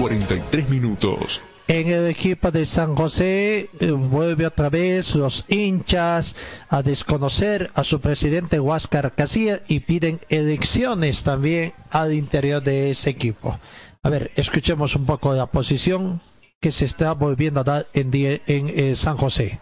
43 0.00 0.68
minutos. 0.68 1.42
En 1.68 1.88
el 1.88 2.08
equipo 2.08 2.50
de 2.50 2.66
San 2.66 2.96
José 2.96 3.70
eh, 3.78 3.90
vuelve 3.92 4.46
otra 4.46 4.68
vez 4.68 5.14
los 5.14 5.44
hinchas 5.48 6.34
a 6.68 6.82
desconocer 6.82 7.70
a 7.74 7.84
su 7.84 8.00
presidente 8.00 8.58
Huáscar 8.58 9.14
Casilla 9.14 9.60
y 9.68 9.80
piden 9.80 10.20
elecciones 10.28 11.22
también 11.22 11.72
al 11.90 12.12
interior 12.12 12.62
de 12.62 12.90
ese 12.90 13.10
equipo. 13.10 13.58
A 14.02 14.08
ver, 14.10 14.32
escuchemos 14.34 14.96
un 14.96 15.06
poco 15.06 15.32
la 15.34 15.46
posición 15.46 16.20
que 16.60 16.72
se 16.72 16.84
está 16.84 17.12
volviendo 17.12 17.60
a 17.60 17.64
dar 17.64 17.86
en, 17.94 18.10
die- 18.10 18.42
en 18.46 18.68
eh, 18.68 18.94
San 18.96 19.16
José. 19.16 19.60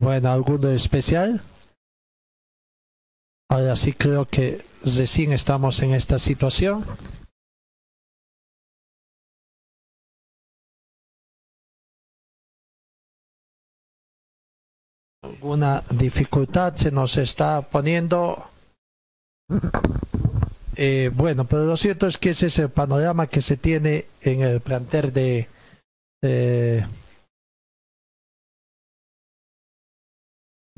Bueno, 0.00 0.30
¿alguno 0.30 0.70
especial? 0.70 1.42
Ahora 3.50 3.74
sí 3.74 3.92
creo 3.92 4.26
que 4.26 4.64
recién 4.84 5.32
estamos 5.32 5.80
en 5.82 5.92
esta 5.92 6.20
situación. 6.20 6.84
Alguna 15.24 15.82
dificultad 15.90 16.76
se 16.76 16.92
nos 16.92 17.16
está 17.16 17.62
poniendo. 17.62 18.44
Eh, 20.76 21.10
bueno, 21.12 21.44
pero 21.44 21.64
lo 21.64 21.76
cierto 21.76 22.06
es 22.06 22.18
que 22.18 22.30
ese 22.30 22.46
es 22.46 22.58
el 22.60 22.70
panorama 22.70 23.26
que 23.26 23.42
se 23.42 23.56
tiene 23.56 24.06
en 24.20 24.42
el 24.42 24.60
plantel 24.60 25.12
de, 25.12 25.48
eh, 26.22 26.86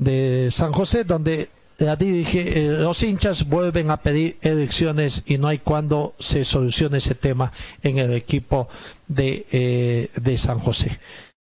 de 0.01 0.49
San 0.49 0.71
José, 0.71 1.03
donde 1.03 1.49
dirige, 1.97 2.65
eh, 2.65 2.67
los 2.69 3.01
hinchas 3.03 3.47
vuelven 3.47 3.91
a 3.91 3.97
pedir 3.97 4.37
elecciones 4.41 5.23
y 5.25 5.37
no 5.37 5.47
hay 5.47 5.59
cuando 5.59 6.15
se 6.19 6.43
solucione 6.43 6.97
ese 6.97 7.15
tema 7.15 7.51
en 7.83 7.99
el 7.99 8.13
equipo 8.13 8.67
de, 9.07 9.45
eh, 9.51 10.09
de 10.15 10.37
San 10.37 10.59
José. 10.59 10.99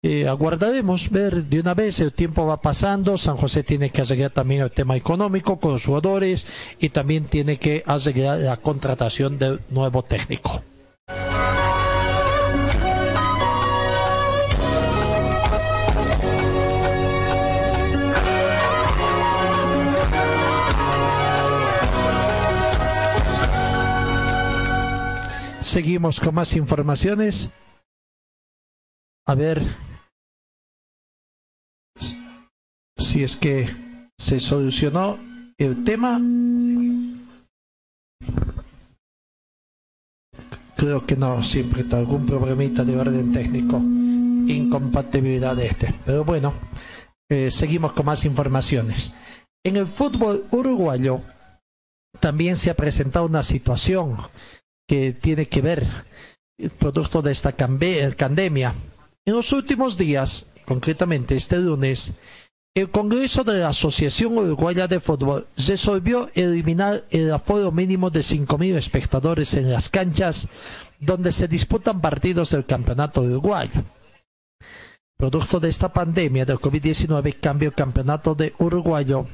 Eh, 0.04 0.26
aguardaremos 0.26 1.10
ver 1.10 1.44
de 1.44 1.60
una 1.60 1.74
vez, 1.74 2.00
el 2.00 2.12
tiempo 2.12 2.44
va 2.44 2.60
pasando, 2.60 3.16
San 3.16 3.36
José 3.36 3.62
tiene 3.62 3.90
que 3.90 4.02
arreglar 4.02 4.32
también 4.32 4.62
el 4.62 4.70
tema 4.70 4.96
económico 4.96 5.58
con 5.58 5.72
los 5.72 5.84
jugadores 5.84 6.46
y 6.80 6.88
también 6.88 7.24
tiene 7.24 7.58
que 7.58 7.84
arreglar 7.86 8.40
la 8.40 8.56
contratación 8.56 9.38
del 9.38 9.60
nuevo 9.70 10.02
técnico. 10.02 10.62
Seguimos 25.72 26.20
con 26.20 26.34
más 26.34 26.54
informaciones. 26.54 27.48
A 29.26 29.34
ver 29.34 29.62
si 32.98 33.22
es 33.24 33.38
que 33.38 33.74
se 34.18 34.38
solucionó 34.38 35.18
el 35.56 35.82
tema. 35.82 36.20
Creo 40.76 41.06
que 41.06 41.16
no, 41.16 41.42
siempre 41.42 41.80
está 41.80 41.96
algún 41.96 42.26
problemita 42.26 42.84
de 42.84 42.94
orden 42.94 43.32
técnico, 43.32 43.78
incompatibilidad 43.78 45.56
de 45.56 45.68
este. 45.68 45.94
Pero 46.04 46.22
bueno, 46.22 46.52
eh, 47.30 47.50
seguimos 47.50 47.94
con 47.94 48.04
más 48.04 48.26
informaciones. 48.26 49.14
En 49.64 49.76
el 49.76 49.86
fútbol 49.86 50.44
uruguayo 50.50 51.22
también 52.20 52.56
se 52.56 52.68
ha 52.68 52.74
presentado 52.74 53.24
una 53.24 53.42
situación 53.42 54.18
que 54.88 55.12
tiene 55.12 55.46
que 55.46 55.60
ver 55.60 55.86
el 56.58 56.70
producto 56.70 57.22
de 57.22 57.32
esta 57.32 57.52
cambe- 57.56 58.14
pandemia. 58.16 58.74
En 59.24 59.34
los 59.34 59.52
últimos 59.52 59.96
días, 59.96 60.46
concretamente 60.64 61.34
este 61.36 61.58
lunes, 61.58 62.12
el 62.74 62.90
Congreso 62.90 63.44
de 63.44 63.58
la 63.58 63.68
Asociación 63.68 64.38
Uruguaya 64.38 64.88
de 64.88 64.98
Fútbol 64.98 65.46
resolvió 65.56 66.30
eliminar 66.34 67.04
el 67.10 67.30
aforo 67.32 67.70
mínimo 67.70 68.10
de 68.10 68.20
5.000 68.20 68.76
espectadores 68.76 69.54
en 69.54 69.70
las 69.70 69.88
canchas 69.88 70.48
donde 70.98 71.32
se 71.32 71.48
disputan 71.48 72.00
partidos 72.00 72.50
del 72.50 72.64
Campeonato 72.64 73.20
Uruguayo. 73.22 73.82
Producto 75.16 75.60
de 75.60 75.68
esta 75.68 75.92
pandemia 75.92 76.44
del 76.44 76.58
COVID-19 76.58 77.36
cambió 77.40 77.68
el 77.68 77.74
Campeonato 77.74 78.34
de 78.34 78.54
Uruguayo 78.58 79.26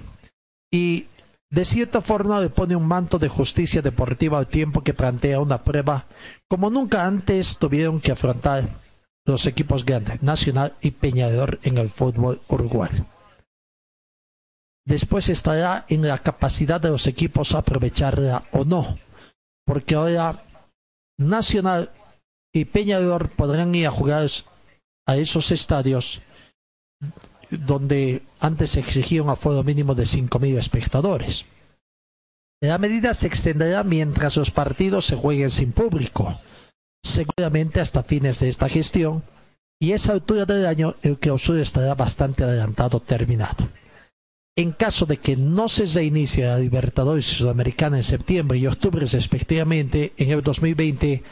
y 0.70 1.06
de 1.50 1.64
cierta 1.64 2.00
forma 2.00 2.40
le 2.40 2.50
pone 2.50 2.76
un 2.76 2.86
manto 2.86 3.18
de 3.18 3.28
justicia 3.28 3.80
deportiva 3.80 4.38
al 4.38 4.46
tiempo 4.46 4.82
que 4.82 4.94
plantea 4.94 5.40
una 5.40 5.64
prueba 5.64 6.06
como 6.48 6.70
nunca 6.70 7.06
antes 7.06 7.58
tuvieron 7.58 8.00
que 8.00 8.12
afrontar 8.12 8.68
los 9.26 9.46
equipos 9.46 9.84
grandes, 9.84 10.22
Nacional 10.22 10.74
y 10.80 10.90
Peñador 10.92 11.58
en 11.62 11.76
el 11.76 11.90
fútbol 11.90 12.40
uruguayo. 12.48 13.04
Después 14.86 15.28
estará 15.28 15.84
en 15.88 16.06
la 16.08 16.16
capacidad 16.18 16.80
de 16.80 16.88
los 16.88 17.06
equipos 17.06 17.54
aprovecharla 17.54 18.44
o 18.52 18.64
no, 18.64 18.98
porque 19.66 19.94
ahora 19.94 20.42
Nacional 21.18 21.90
y 22.54 22.64
Peñador 22.64 23.28
podrán 23.28 23.74
ir 23.74 23.86
a 23.86 23.90
jugar 23.90 24.26
a 25.06 25.16
esos 25.16 25.50
estadios 25.50 26.22
donde 27.50 28.22
antes 28.40 28.72
se 28.72 28.80
exigía 28.80 29.22
un 29.22 29.30
aforo 29.30 29.62
mínimo 29.62 29.94
de 29.94 30.04
5.000 30.04 30.58
espectadores. 30.58 31.46
La 32.60 32.78
medida 32.78 33.14
se 33.14 33.26
extenderá 33.26 33.84
mientras 33.84 34.36
los 34.36 34.50
partidos 34.50 35.06
se 35.06 35.16
jueguen 35.16 35.50
sin 35.50 35.72
público, 35.72 36.40
seguramente 37.04 37.80
hasta 37.80 38.02
fines 38.02 38.40
de 38.40 38.48
esta 38.48 38.68
gestión, 38.68 39.22
y 39.80 39.92
a 39.92 39.96
esa 39.96 40.12
altura 40.12 40.44
del 40.44 40.66
año 40.66 40.96
el 41.02 41.18
clausura 41.18 41.62
estará 41.62 41.94
bastante 41.94 42.42
adelantado 42.42 43.00
terminado. 43.00 43.68
En 44.56 44.72
caso 44.72 45.06
de 45.06 45.18
que 45.18 45.36
no 45.36 45.68
se 45.68 45.86
reinicie 45.86 46.46
la 46.46 46.58
Libertadores 46.58 47.26
Sudamericana 47.26 47.98
en 47.98 48.02
septiembre 48.02 48.58
y 48.58 48.66
octubre 48.66 49.06
respectivamente 49.06 50.12
en 50.16 50.32
el 50.32 50.42
2020, 50.42 51.22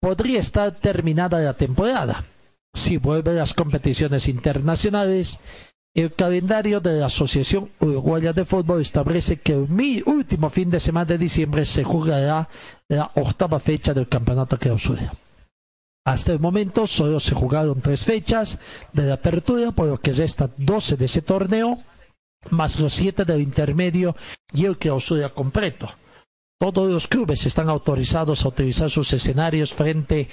podría 0.00 0.38
estar 0.38 0.70
terminada 0.76 1.40
la 1.40 1.54
temporada. 1.54 2.24
Si 2.74 2.96
vuelven 2.96 3.36
las 3.36 3.54
competiciones 3.54 4.28
internacionales, 4.28 5.38
el 5.94 6.12
calendario 6.12 6.80
de 6.80 7.00
la 7.00 7.06
Asociación 7.06 7.70
Uruguaya 7.80 8.32
de 8.32 8.44
Fútbol 8.44 8.80
establece 8.80 9.38
que 9.38 9.52
el 9.54 9.68
mi- 9.68 10.02
último 10.04 10.50
fin 10.50 10.70
de 10.70 10.78
semana 10.80 11.06
de 11.06 11.18
diciembre 11.18 11.64
se 11.64 11.82
jugará 11.82 12.48
la 12.88 13.10
octava 13.14 13.58
fecha 13.58 13.92
del 13.94 14.08
campeonato 14.08 14.58
clausura. 14.58 15.12
Hasta 16.06 16.32
el 16.32 16.38
momento 16.40 16.86
solo 16.86 17.20
se 17.20 17.34
jugaron 17.34 17.80
tres 17.80 18.04
fechas 18.04 18.58
de 18.92 19.06
la 19.06 19.14
apertura, 19.14 19.72
por 19.72 19.86
lo 19.88 20.00
que 20.00 20.12
resta 20.12 20.48
12 20.56 20.96
de 20.96 21.04
ese 21.06 21.22
torneo, 21.22 21.78
más 22.50 22.78
los 22.78 22.94
siete 22.94 23.24
del 23.24 23.40
intermedio 23.40 24.14
y 24.52 24.64
el 24.66 24.78
clausura 24.78 25.28
completo. 25.30 25.90
Todos 26.60 26.90
los 26.90 27.08
clubes 27.08 27.44
están 27.46 27.68
autorizados 27.68 28.44
a 28.44 28.48
utilizar 28.48 28.88
sus 28.88 29.12
escenarios 29.12 29.74
frente 29.74 30.28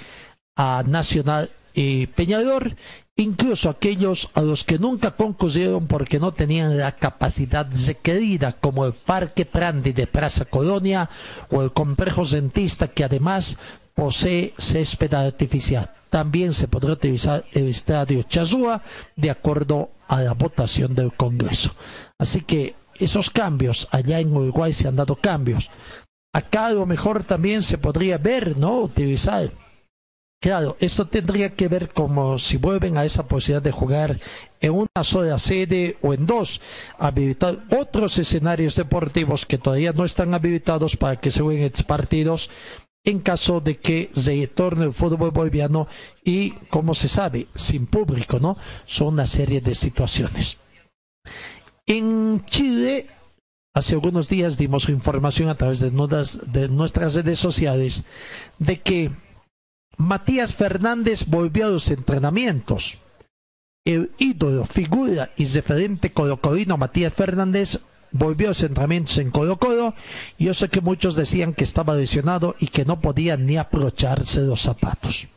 a 0.56 0.82
Nacional 0.86 1.50
y 1.76 2.06
Peñador, 2.06 2.74
incluso 3.16 3.68
aquellos 3.68 4.30
a 4.32 4.40
los 4.40 4.64
que 4.64 4.78
nunca 4.78 5.10
concurrieron 5.10 5.86
porque 5.86 6.18
no 6.18 6.32
tenían 6.32 6.78
la 6.78 6.92
capacidad 6.92 7.68
requerida, 7.86 8.52
como 8.52 8.86
el 8.86 8.94
Parque 8.94 9.44
Prandi 9.44 9.92
de 9.92 10.06
Plaza 10.06 10.46
Colonia 10.46 11.10
o 11.50 11.62
el 11.62 11.72
complejo 11.72 12.24
Rentista, 12.24 12.88
que 12.88 13.04
además 13.04 13.58
posee 13.94 14.54
césped 14.56 15.12
artificial. 15.12 15.90
También 16.08 16.54
se 16.54 16.66
podrá 16.66 16.94
utilizar 16.94 17.44
el 17.52 17.68
estadio 17.68 18.22
Chazúa 18.22 18.80
de 19.14 19.30
acuerdo 19.30 19.90
a 20.08 20.22
la 20.22 20.32
votación 20.32 20.94
del 20.94 21.12
Congreso. 21.12 21.72
Así 22.18 22.40
que 22.40 22.74
esos 22.98 23.28
cambios, 23.28 23.86
allá 23.90 24.18
en 24.18 24.34
Uruguay 24.34 24.72
se 24.72 24.88
han 24.88 24.96
dado 24.96 25.16
cambios. 25.16 25.70
Acá 26.32 26.68
a 26.68 26.72
lo 26.72 26.86
mejor 26.86 27.22
también 27.22 27.60
se 27.60 27.76
podría 27.76 28.16
ver, 28.16 28.56
¿no? 28.56 28.80
Utilizar 28.80 29.50
Claro, 30.40 30.76
esto 30.80 31.06
tendría 31.06 31.54
que 31.54 31.66
ver 31.66 31.88
como 31.88 32.38
si 32.38 32.58
vuelven 32.58 32.98
a 32.98 33.04
esa 33.04 33.26
posibilidad 33.26 33.62
de 33.62 33.72
jugar 33.72 34.20
en 34.60 34.72
una 34.72 35.02
sola 35.02 35.38
sede 35.38 35.96
o 36.02 36.12
en 36.12 36.26
dos, 36.26 36.60
habilitar 36.98 37.64
otros 37.76 38.18
escenarios 38.18 38.76
deportivos 38.76 39.46
que 39.46 39.58
todavía 39.58 39.92
no 39.92 40.04
están 40.04 40.34
habilitados 40.34 40.96
para 40.96 41.16
que 41.16 41.30
se 41.30 41.40
jueguen 41.42 41.72
partidos 41.86 42.50
en 43.04 43.20
caso 43.20 43.60
de 43.60 43.78
que 43.78 44.10
se 44.14 44.46
torne 44.48 44.84
el 44.84 44.92
fútbol 44.92 45.30
boliviano 45.30 45.88
y, 46.24 46.50
como 46.70 46.92
se 46.92 47.08
sabe, 47.08 47.46
sin 47.54 47.86
público, 47.86 48.38
¿no? 48.40 48.56
Son 48.84 49.08
una 49.14 49.26
serie 49.26 49.60
de 49.60 49.74
situaciones. 49.74 50.58
En 51.86 52.44
Chile, 52.46 53.06
hace 53.74 53.94
algunos 53.94 54.28
días 54.28 54.58
dimos 54.58 54.88
información 54.88 55.48
a 55.48 55.54
través 55.54 55.78
de 55.80 56.68
nuestras 56.68 57.14
redes 57.14 57.38
sociales 57.38 58.04
de 58.58 58.80
que 58.80 59.12
Matías 59.96 60.54
Fernández 60.54 61.26
volvió 61.26 61.66
a 61.66 61.70
los 61.70 61.90
entrenamientos. 61.90 62.98
El 63.84 64.10
ídolo, 64.18 64.64
figura 64.64 65.30
y 65.36 65.46
referente 65.46 66.10
colocolino 66.10 66.76
Matías 66.76 67.14
Fernández 67.14 67.80
volvió 68.10 68.48
a 68.48 68.50
los 68.50 68.62
entrenamientos 68.62 69.18
en 69.18 69.30
Colo 69.30 69.58
Colo. 69.58 69.94
Yo 70.38 70.54
sé 70.54 70.68
que 70.68 70.80
muchos 70.80 71.14
decían 71.14 71.54
que 71.54 71.64
estaba 71.64 71.94
lesionado 71.94 72.56
y 72.58 72.68
que 72.68 72.84
no 72.84 73.00
podía 73.00 73.36
ni 73.36 73.56
aprocharse 73.56 74.40
los 74.42 74.62
zapatos. 74.62 75.28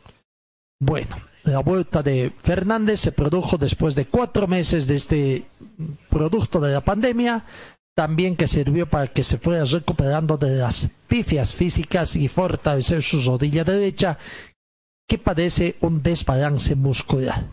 Bueno, 0.80 1.16
la 1.44 1.60
vuelta 1.60 2.02
de 2.02 2.32
Fernández 2.42 3.00
se 3.00 3.12
produjo 3.12 3.56
después 3.56 3.94
de 3.94 4.06
cuatro 4.06 4.46
meses 4.46 4.86
de 4.86 4.96
este 4.96 5.44
producto 6.08 6.60
de 6.60 6.72
la 6.72 6.80
pandemia, 6.80 7.44
también 7.94 8.36
que 8.36 8.46
sirvió 8.46 8.86
para 8.86 9.08
que 9.08 9.22
se 9.22 9.38
fuera 9.38 9.64
recuperando 9.64 10.36
de 10.36 10.56
las 10.56 10.88
pifias 11.06 11.54
físicas 11.54 12.16
y 12.16 12.28
fortalecer 12.28 13.02
su 13.02 13.20
rodilla 13.22 13.64
derecha 13.64 14.18
que 15.10 15.18
padece 15.18 15.74
un 15.80 16.04
desbalance 16.04 16.76
muscular. 16.76 17.44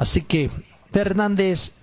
Así 0.00 0.22
que 0.22 0.50
Fernández, 0.90 1.74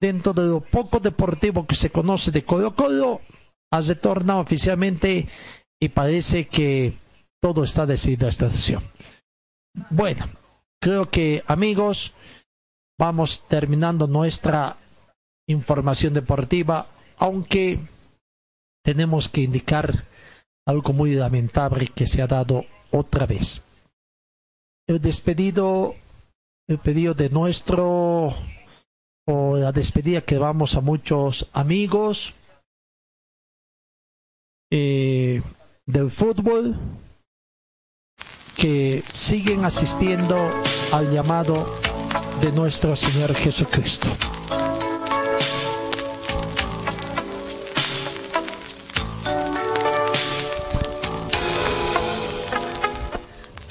dentro 0.00 0.32
de 0.32 0.42
lo 0.46 0.60
poco 0.60 1.00
deportivo 1.00 1.66
que 1.66 1.74
se 1.74 1.90
conoce 1.90 2.30
de 2.30 2.44
Colo 2.44 2.76
Colo, 2.76 3.20
ha 3.72 3.80
retornado 3.80 4.38
oficialmente 4.38 5.26
y 5.80 5.88
parece 5.88 6.46
que 6.46 6.92
todo 7.42 7.64
está 7.64 7.84
decidido 7.84 8.26
a 8.26 8.28
esta 8.28 8.48
sesión. 8.48 8.84
Bueno, 9.90 10.24
creo 10.80 11.10
que 11.10 11.42
amigos, 11.48 12.12
vamos 12.96 13.42
terminando 13.48 14.06
nuestra 14.06 14.76
información 15.48 16.14
deportiva, 16.14 16.86
aunque 17.16 17.80
tenemos 18.84 19.28
que 19.28 19.40
indicar 19.40 20.04
algo 20.64 20.92
muy 20.92 21.14
lamentable 21.14 21.88
que 21.88 22.06
se 22.06 22.22
ha 22.22 22.28
dado 22.28 22.64
otra 22.92 23.26
vez 23.26 23.62
el 24.88 25.00
despedido, 25.00 25.94
el 26.66 26.78
pedido 26.78 27.14
de 27.14 27.28
nuestro, 27.28 28.34
o 29.26 29.56
la 29.56 29.70
despedida 29.70 30.22
que 30.22 30.38
vamos 30.38 30.74
a 30.76 30.80
muchos 30.80 31.48
amigos 31.52 32.32
eh, 34.70 35.42
del 35.84 36.10
fútbol 36.10 36.76
que 38.56 39.04
siguen 39.12 39.66
asistiendo 39.66 40.36
al 40.92 41.12
llamado 41.12 41.66
de 42.40 42.50
nuestro 42.52 42.96
Señor 42.96 43.34
Jesucristo. 43.34 44.08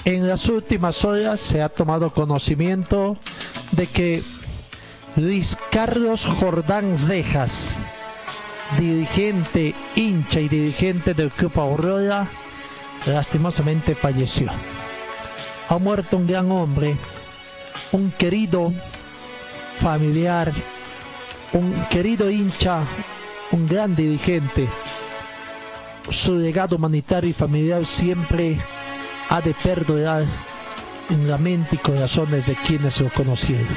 En 0.07 0.25
las 0.25 0.47
últimas 0.47 1.03
horas 1.03 1.37
se 1.37 1.61
ha 1.61 1.67
tomado 1.67 2.11
conocimiento 2.11 3.17
de 3.73 3.87
que 3.87 4.23
Luis 5.17 5.57
Carlos 5.69 6.23
Jordán 6.23 6.95
Cejas, 6.95 7.77
dirigente, 8.79 9.75
hincha 9.97 10.39
y 10.39 10.47
dirigente 10.47 11.13
del 11.13 11.29
Club 11.29 11.59
Aurora, 11.59 12.25
lastimosamente 13.05 13.95
falleció. 13.95 14.49
Ha 15.67 15.77
muerto 15.77 16.15
un 16.15 16.25
gran 16.25 16.53
hombre, 16.53 16.95
un 17.91 18.09
querido 18.11 18.71
familiar, 19.81 20.53
un 21.51 21.73
querido 21.89 22.31
hincha, 22.31 22.79
un 23.51 23.67
gran 23.67 23.93
dirigente. 23.93 24.69
Su 26.09 26.37
legado 26.37 26.77
humanitario 26.77 27.29
y 27.29 27.33
familiar 27.33 27.85
siempre 27.85 28.57
ha 29.29 29.41
de 29.41 29.53
perdonar 29.53 30.25
en 31.09 31.29
la 31.29 31.37
mente 31.37 31.75
y 31.75 31.79
corazones 31.79 32.47
de 32.47 32.55
quienes 32.55 32.99
lo 33.01 33.09
conocieron. 33.09 33.67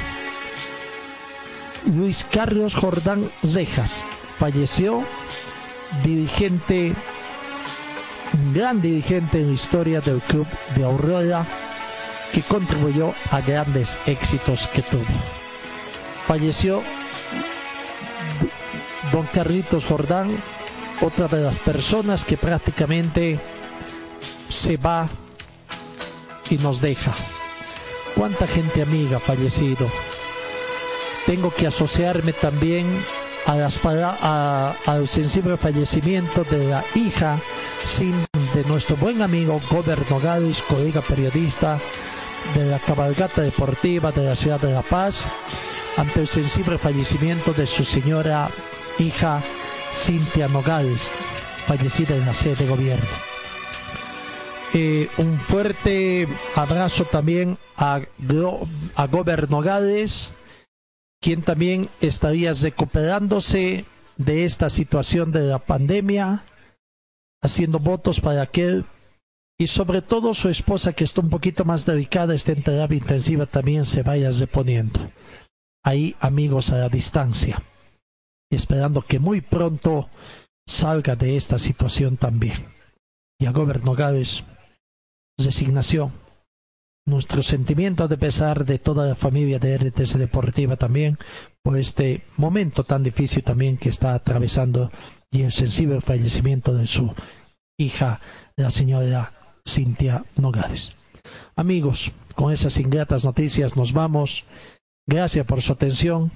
Luis 1.85 2.25
Carlos 2.31 2.75
Jordán 2.75 3.29
Rejas 3.41 4.05
falleció, 4.37 5.03
dirigente, 6.03 6.93
un 8.33 8.53
gran 8.53 8.81
dirigente 8.81 9.39
en 9.39 9.47
la 9.47 9.53
historia 9.53 10.01
del 10.01 10.19
club 10.21 10.47
de 10.75 10.83
Aurora, 10.83 11.45
que 12.31 12.41
contribuyó 12.41 13.13
a 13.31 13.41
grandes 13.41 13.97
éxitos 14.05 14.67
que 14.67 14.81
tuvo. 14.81 15.03
Falleció 16.27 16.81
don 19.11 19.25
Carlitos 19.27 19.83
Jordán, 19.85 20.37
otra 21.01 21.27
de 21.27 21.41
las 21.41 21.57
personas 21.57 22.23
que 22.23 22.37
prácticamente 22.37 23.39
se 24.49 24.77
va 24.77 25.09
y 26.51 26.57
nos 26.57 26.81
deja. 26.81 27.13
¿Cuánta 28.15 28.45
gente 28.45 28.81
amiga 28.81 29.17
ha 29.17 29.19
fallecido? 29.19 29.89
Tengo 31.25 31.49
que 31.51 31.67
asociarme 31.67 32.33
también 32.33 32.85
a 33.45 33.55
las, 33.55 33.79
al 33.83 35.07
sensible 35.07 35.57
fallecimiento 35.57 36.43
de 36.43 36.67
la 36.67 36.83
hija 36.93 37.39
sin, 37.83 38.25
de 38.53 38.63
nuestro 38.67 38.95
buen 38.97 39.21
amigo 39.21 39.59
Goberno 39.69 40.05
Nogales, 40.09 40.61
colega 40.63 41.01
periodista 41.01 41.79
de 42.53 42.65
la 42.65 42.79
cabalgata 42.79 43.41
deportiva 43.41 44.11
de 44.11 44.23
la 44.23 44.35
ciudad 44.35 44.59
de 44.59 44.71
La 44.71 44.81
Paz, 44.81 45.25
ante 45.97 46.21
el 46.21 46.27
sensible 46.27 46.77
fallecimiento 46.77 47.53
de 47.53 47.65
su 47.65 47.85
señora 47.85 48.49
hija 48.99 49.41
Cintia 49.93 50.47
Nogales, 50.47 51.11
fallecida 51.65 52.15
en 52.15 52.25
la 52.25 52.33
sede 52.33 52.55
de 52.55 52.67
gobierno. 52.67 53.30
Eh, 54.73 55.09
un 55.17 55.37
fuerte 55.39 56.27
abrazo 56.55 57.03
también 57.03 57.57
a, 57.75 57.99
a 58.95 59.07
Gobernogades, 59.07 60.31
quien 61.21 61.41
también 61.41 61.89
estaría 61.99 62.53
recuperándose 62.53 63.85
de 64.15 64.45
esta 64.45 64.69
situación 64.69 65.33
de 65.33 65.41
la 65.41 65.59
pandemia, 65.59 66.45
haciendo 67.41 67.79
votos 67.79 68.21
para 68.21 68.45
que 68.45 68.83
y 69.61 69.67
sobre 69.67 70.01
todo 70.01 70.33
su 70.33 70.49
esposa 70.49 70.93
que 70.93 71.03
está 71.03 71.21
un 71.21 71.29
poquito 71.29 71.65
más 71.65 71.85
delicada, 71.85 72.33
está 72.33 72.53
en 72.53 72.63
terapia 72.63 72.97
intensiva, 72.97 73.45
también 73.45 73.85
se 73.85 74.01
vaya 74.01 74.31
reponiendo. 74.31 74.99
Ahí 75.83 76.15
amigos 76.19 76.71
a 76.71 76.77
la 76.77 76.89
distancia, 76.89 77.61
esperando 78.49 79.03
que 79.03 79.19
muy 79.19 79.41
pronto 79.41 80.09
salga 80.65 81.15
de 81.15 81.35
esta 81.35 81.59
situación 81.59 82.17
también. 82.17 82.65
Y 83.37 83.45
a 83.45 83.51
Gobernogades 83.51 84.43
resignación. 85.45 86.11
Nuestro 87.05 87.41
sentimiento 87.41 88.07
de 88.07 88.17
pesar 88.17 88.65
de 88.65 88.77
toda 88.77 89.07
la 89.07 89.15
familia 89.15 89.57
de 89.59 89.77
RTS 89.77 90.17
Deportiva 90.17 90.75
también 90.77 91.17
por 91.63 91.77
este 91.77 92.23
momento 92.37 92.83
tan 92.83 93.03
difícil 93.03 93.43
también 93.43 93.77
que 93.77 93.89
está 93.89 94.13
atravesando 94.13 94.91
y 95.31 95.43
el 95.43 95.51
sensible 95.51 96.01
fallecimiento 96.01 96.73
de 96.73 96.87
su 96.87 97.13
hija, 97.77 98.19
la 98.55 98.69
señora 98.69 99.31
Cintia 99.67 100.23
Nogales. 100.35 100.93
Amigos, 101.55 102.11
con 102.35 102.51
esas 102.51 102.79
ingratas 102.79 103.25
noticias 103.25 103.75
nos 103.75 103.93
vamos. 103.93 104.45
Gracias 105.07 105.45
por 105.45 105.61
su 105.61 105.73
atención. 105.73 106.31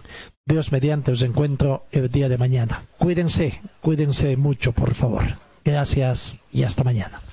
Dios 0.46 0.72
mediante 0.72 1.12
os 1.12 1.22
encuentro 1.22 1.86
el 1.92 2.10
día 2.10 2.30
de 2.30 2.38
mañana. 2.38 2.84
Cuídense, 2.98 3.62
cuídense 3.82 4.38
mucho, 4.38 4.72
por 4.74 4.94
favor. 4.94 5.38
Gracias 5.64 6.40
y 6.52 6.64
hasta 6.64 6.84
mañana. 6.84 7.25